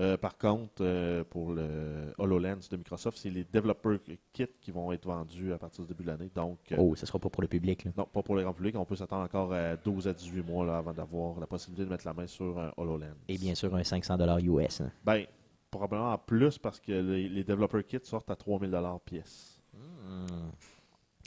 Euh, 0.00 0.16
par 0.16 0.36
contre, 0.38 0.80
euh, 0.80 1.22
pour 1.22 1.52
le 1.52 2.12
HoloLens 2.18 2.68
de 2.68 2.76
Microsoft, 2.76 3.16
c'est 3.16 3.30
les 3.30 3.44
Developer 3.44 3.98
Kits 4.32 4.46
qui 4.60 4.72
vont 4.72 4.90
être 4.90 5.04
vendus 5.06 5.52
à 5.52 5.58
partir 5.58 5.84
du 5.84 5.88
début 5.88 6.02
de 6.02 6.08
l'année. 6.08 6.30
Donc, 6.34 6.58
euh, 6.72 6.76
Oh, 6.80 6.96
ce 6.96 7.06
sera 7.06 7.20
pas 7.20 7.28
pour 7.28 7.42
le 7.42 7.48
public. 7.48 7.84
là. 7.84 7.92
non, 7.96 8.04
pas 8.04 8.22
pour 8.22 8.34
le 8.34 8.42
grand 8.42 8.54
public. 8.54 8.74
On 8.76 8.84
peut 8.84 8.96
s'attendre 8.96 9.22
encore 9.22 9.52
à 9.52 9.76
12 9.76 10.08
à 10.08 10.12
18 10.12 10.42
mois 10.42 10.66
là, 10.66 10.78
avant 10.78 10.92
d'avoir 10.92 11.38
la 11.38 11.46
possibilité 11.46 11.84
de 11.84 11.90
mettre 11.90 12.06
la 12.06 12.12
main 12.12 12.26
sur 12.26 12.58
un 12.58 12.72
HoloLens. 12.76 13.14
Et 13.28 13.38
bien 13.38 13.54
sûr, 13.54 13.72
un 13.72 13.84
500 13.84 14.16
US. 14.40 14.80
hein. 14.80 14.90
Ben, 15.04 15.26
probablement 15.70 16.12
en 16.12 16.18
plus 16.18 16.58
parce 16.58 16.80
que 16.80 16.90
les, 16.90 17.28
les 17.28 17.44
Developer 17.44 17.84
Kits 17.84 17.98
sortent 18.02 18.30
à 18.30 18.36
3000 18.36 18.76
pièce. 19.04 19.60
Hmm. 19.72 20.26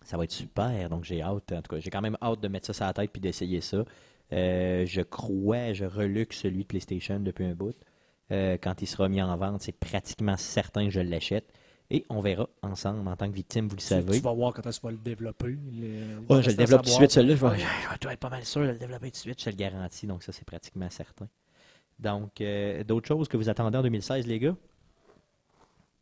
Ça 0.07 0.15
va 0.15 0.23
être 0.23 0.31
super, 0.31 0.89
donc 0.89 1.03
j'ai 1.03 1.21
hâte. 1.21 1.51
En 1.51 1.61
tout 1.61 1.75
cas, 1.75 1.79
j'ai 1.81 1.89
quand 1.89 1.99
même 2.01 2.17
hâte 2.21 2.39
de 2.39 2.47
mettre 2.47 2.67
ça 2.67 2.71
sur 2.73 2.85
la 2.85 2.93
tête 2.93 3.11
puis 3.11 3.19
d'essayer 3.19 3.59
ça. 3.59 3.83
Euh, 4.31 4.85
je 4.85 5.01
crois, 5.01 5.73
je 5.73 5.83
reluque 5.83 6.31
celui 6.31 6.59
de 6.63 6.67
PlayStation 6.67 7.19
depuis 7.19 7.43
un 7.43 7.53
bout. 7.53 7.75
Euh, 8.31 8.57
quand 8.61 8.81
il 8.81 8.87
sera 8.87 9.09
mis 9.09 9.21
en 9.21 9.35
vente, 9.35 9.61
c'est 9.61 9.73
pratiquement 9.77 10.37
certain 10.37 10.85
que 10.85 10.91
je 10.91 11.01
l'achète. 11.01 11.51
Et 11.89 12.05
on 12.09 12.21
verra 12.21 12.47
ensemble 12.61 13.05
en 13.07 13.17
tant 13.17 13.29
que 13.29 13.35
victime, 13.35 13.67
vous 13.67 13.75
le 13.75 13.81
savez. 13.81 14.17
tu 14.17 14.21
vas 14.23 14.31
voir 14.33 14.53
quand 14.53 14.61
tu 14.69 14.79
vas 14.81 14.91
le 14.91 14.97
développer. 14.97 15.47
le- 15.47 16.19
Ouais, 16.29 16.41
je 16.41 16.49
le 16.51 16.55
développe 16.55 16.83
tout 16.83 16.89
de 16.89 16.95
suite, 16.95 17.11
celui-là. 17.11 17.35
Je 17.35 17.61
vais, 17.63 17.97
je 18.01 18.07
vais 18.07 18.13
être 18.13 18.19
pas 18.19 18.29
mal 18.29 18.45
sûr 18.45 18.61
de 18.61 18.67
le 18.67 18.77
développer 18.77 19.07
tout 19.11 19.15
de 19.15 19.17
suite, 19.17 19.39
je 19.39 19.45
te 19.45 19.49
le 19.49 19.55
garantis. 19.57 20.07
Donc, 20.07 20.23
ça, 20.23 20.31
c'est 20.31 20.45
pratiquement 20.45 20.89
certain. 20.89 21.27
Donc, 21.99 22.39
euh, 22.41 22.83
d'autres 22.83 23.07
choses 23.07 23.27
que 23.27 23.37
vous 23.37 23.49
attendez 23.49 23.77
en 23.77 23.81
2016, 23.83 24.25
les 24.27 24.39
gars? 24.39 24.55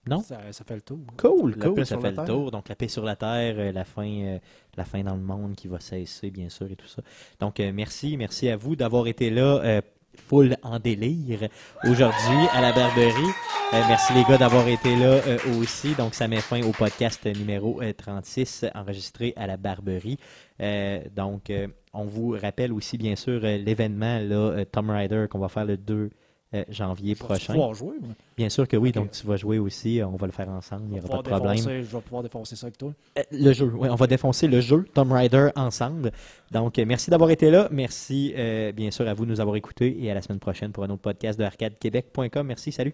Non? 0.07 0.21
Ça, 0.21 0.39
ça 0.51 0.63
fait 0.63 0.75
le 0.75 0.81
tour. 0.81 0.99
Cool, 1.17 1.55
La 1.57 1.65
cool, 1.65 1.75
paix 1.75 1.85
ça 1.85 1.95
sur 1.95 2.01
fait 2.01 2.03
la 2.03 2.09
le 2.11 2.15
Terre. 2.17 2.25
tour. 2.25 2.51
Donc 2.51 2.69
la 2.69 2.75
paix 2.75 2.87
sur 2.87 3.03
la 3.03 3.15
terre, 3.15 3.55
euh, 3.57 3.71
la 3.71 3.85
fin, 3.85 4.07
euh, 4.07 4.39
la 4.77 4.85
fin 4.85 5.03
dans 5.03 5.15
le 5.15 5.21
monde 5.21 5.55
qui 5.55 5.67
va 5.67 5.79
cesser, 5.79 6.29
bien 6.31 6.49
sûr, 6.49 6.69
et 6.71 6.75
tout 6.75 6.87
ça. 6.87 7.01
Donc 7.39 7.59
euh, 7.59 7.71
merci, 7.73 8.15
merci 8.17 8.49
à 8.49 8.57
vous 8.57 8.75
d'avoir 8.75 9.07
été 9.07 9.29
là, 9.29 9.59
euh, 9.63 9.81
full 10.27 10.55
en 10.63 10.79
délire 10.79 11.49
aujourd'hui 11.83 12.47
à 12.53 12.61
la 12.61 12.71
Barberie. 12.71 13.31
Euh, 13.73 13.81
merci 13.89 14.13
les 14.13 14.23
gars 14.23 14.37
d'avoir 14.37 14.67
été 14.67 14.95
là 14.95 15.19
euh, 15.27 15.37
aussi. 15.59 15.93
Donc 15.95 16.13
ça 16.13 16.27
met 16.27 16.39
fin 16.39 16.61
au 16.63 16.71
podcast 16.71 17.25
numéro 17.25 17.81
euh, 17.81 17.91
36 17.91 18.65
enregistré 18.75 19.33
à 19.35 19.45
la 19.47 19.57
Barberie. 19.57 20.17
Euh, 20.61 21.01
donc 21.13 21.49
euh, 21.49 21.67
on 21.93 22.05
vous 22.05 22.29
rappelle 22.41 22.71
aussi 22.71 22.97
bien 22.97 23.15
sûr 23.17 23.41
l'événement 23.41 24.19
là, 24.19 24.63
Tom 24.71 24.89
Rider 24.89 25.25
qu'on 25.29 25.39
va 25.39 25.49
faire 25.49 25.65
le 25.65 25.75
2 25.77 26.09
euh, 26.53 26.63
janvier 26.69 27.15
Je 27.15 27.19
vais 27.19 27.25
prochain. 27.25 27.53
pouvoir 27.53 27.73
jouer. 27.73 27.95
Bien 28.37 28.49
sûr 28.49 28.67
que 28.67 28.77
oui, 28.77 28.89
Ok. 28.89 28.95
donc 28.95 29.11
tu 29.11 29.25
vas 29.27 29.35
jouer 29.35 29.57
aussi, 29.59 29.99
on 30.05 30.15
va 30.15 30.27
le 30.27 30.31
faire 30.31 30.49
ensemble, 30.49 30.83
il 30.87 30.93
n'y 30.93 30.99
vais 30.99 31.05
aura 31.05 31.23
pas 31.23 31.29
de 31.31 31.35
problème. 31.35 31.55
défoncer- 31.57 31.81
Je 31.83 31.95
vais 31.95 32.01
pouvoir 32.01 32.23
défoncer 32.23 32.55
ça 32.55 32.67
avec 32.67 32.77
toi. 32.77 32.93
Euh, 33.17 33.23
Le 33.31 33.51
jeu, 33.53 33.65
oui, 33.77 33.89
on 33.89 33.95
va 33.95 34.07
défoncer 34.07 34.47
le 34.47 34.61
jeu 34.61 34.85
Tomb 34.93 35.11
Raider 35.11 35.49
ensemble. 35.55 36.11
Donc, 36.51 36.77
euh, 36.79 36.85
merci 36.85 37.09
d'avoir 37.09 37.29
été 37.31 37.49
là. 37.51 37.67
Merci, 37.71 38.33
euh, 38.37 38.71
bien 38.71 38.91
sûr, 38.91 39.07
à 39.07 39.13
vous 39.13 39.25
de 39.25 39.31
nous 39.31 39.41
avoir 39.41 39.55
écoutés 39.55 39.97
et 40.03 40.11
à 40.11 40.13
la 40.13 40.21
semaine 40.21 40.39
prochaine 40.39 40.71
pour 40.71 40.83
un 40.83 40.89
autre 40.89 41.01
podcast 41.01 41.37
de 41.39 41.43
arcadequebec.com. 41.43 42.45
Merci, 42.47 42.71
salut. 42.71 42.93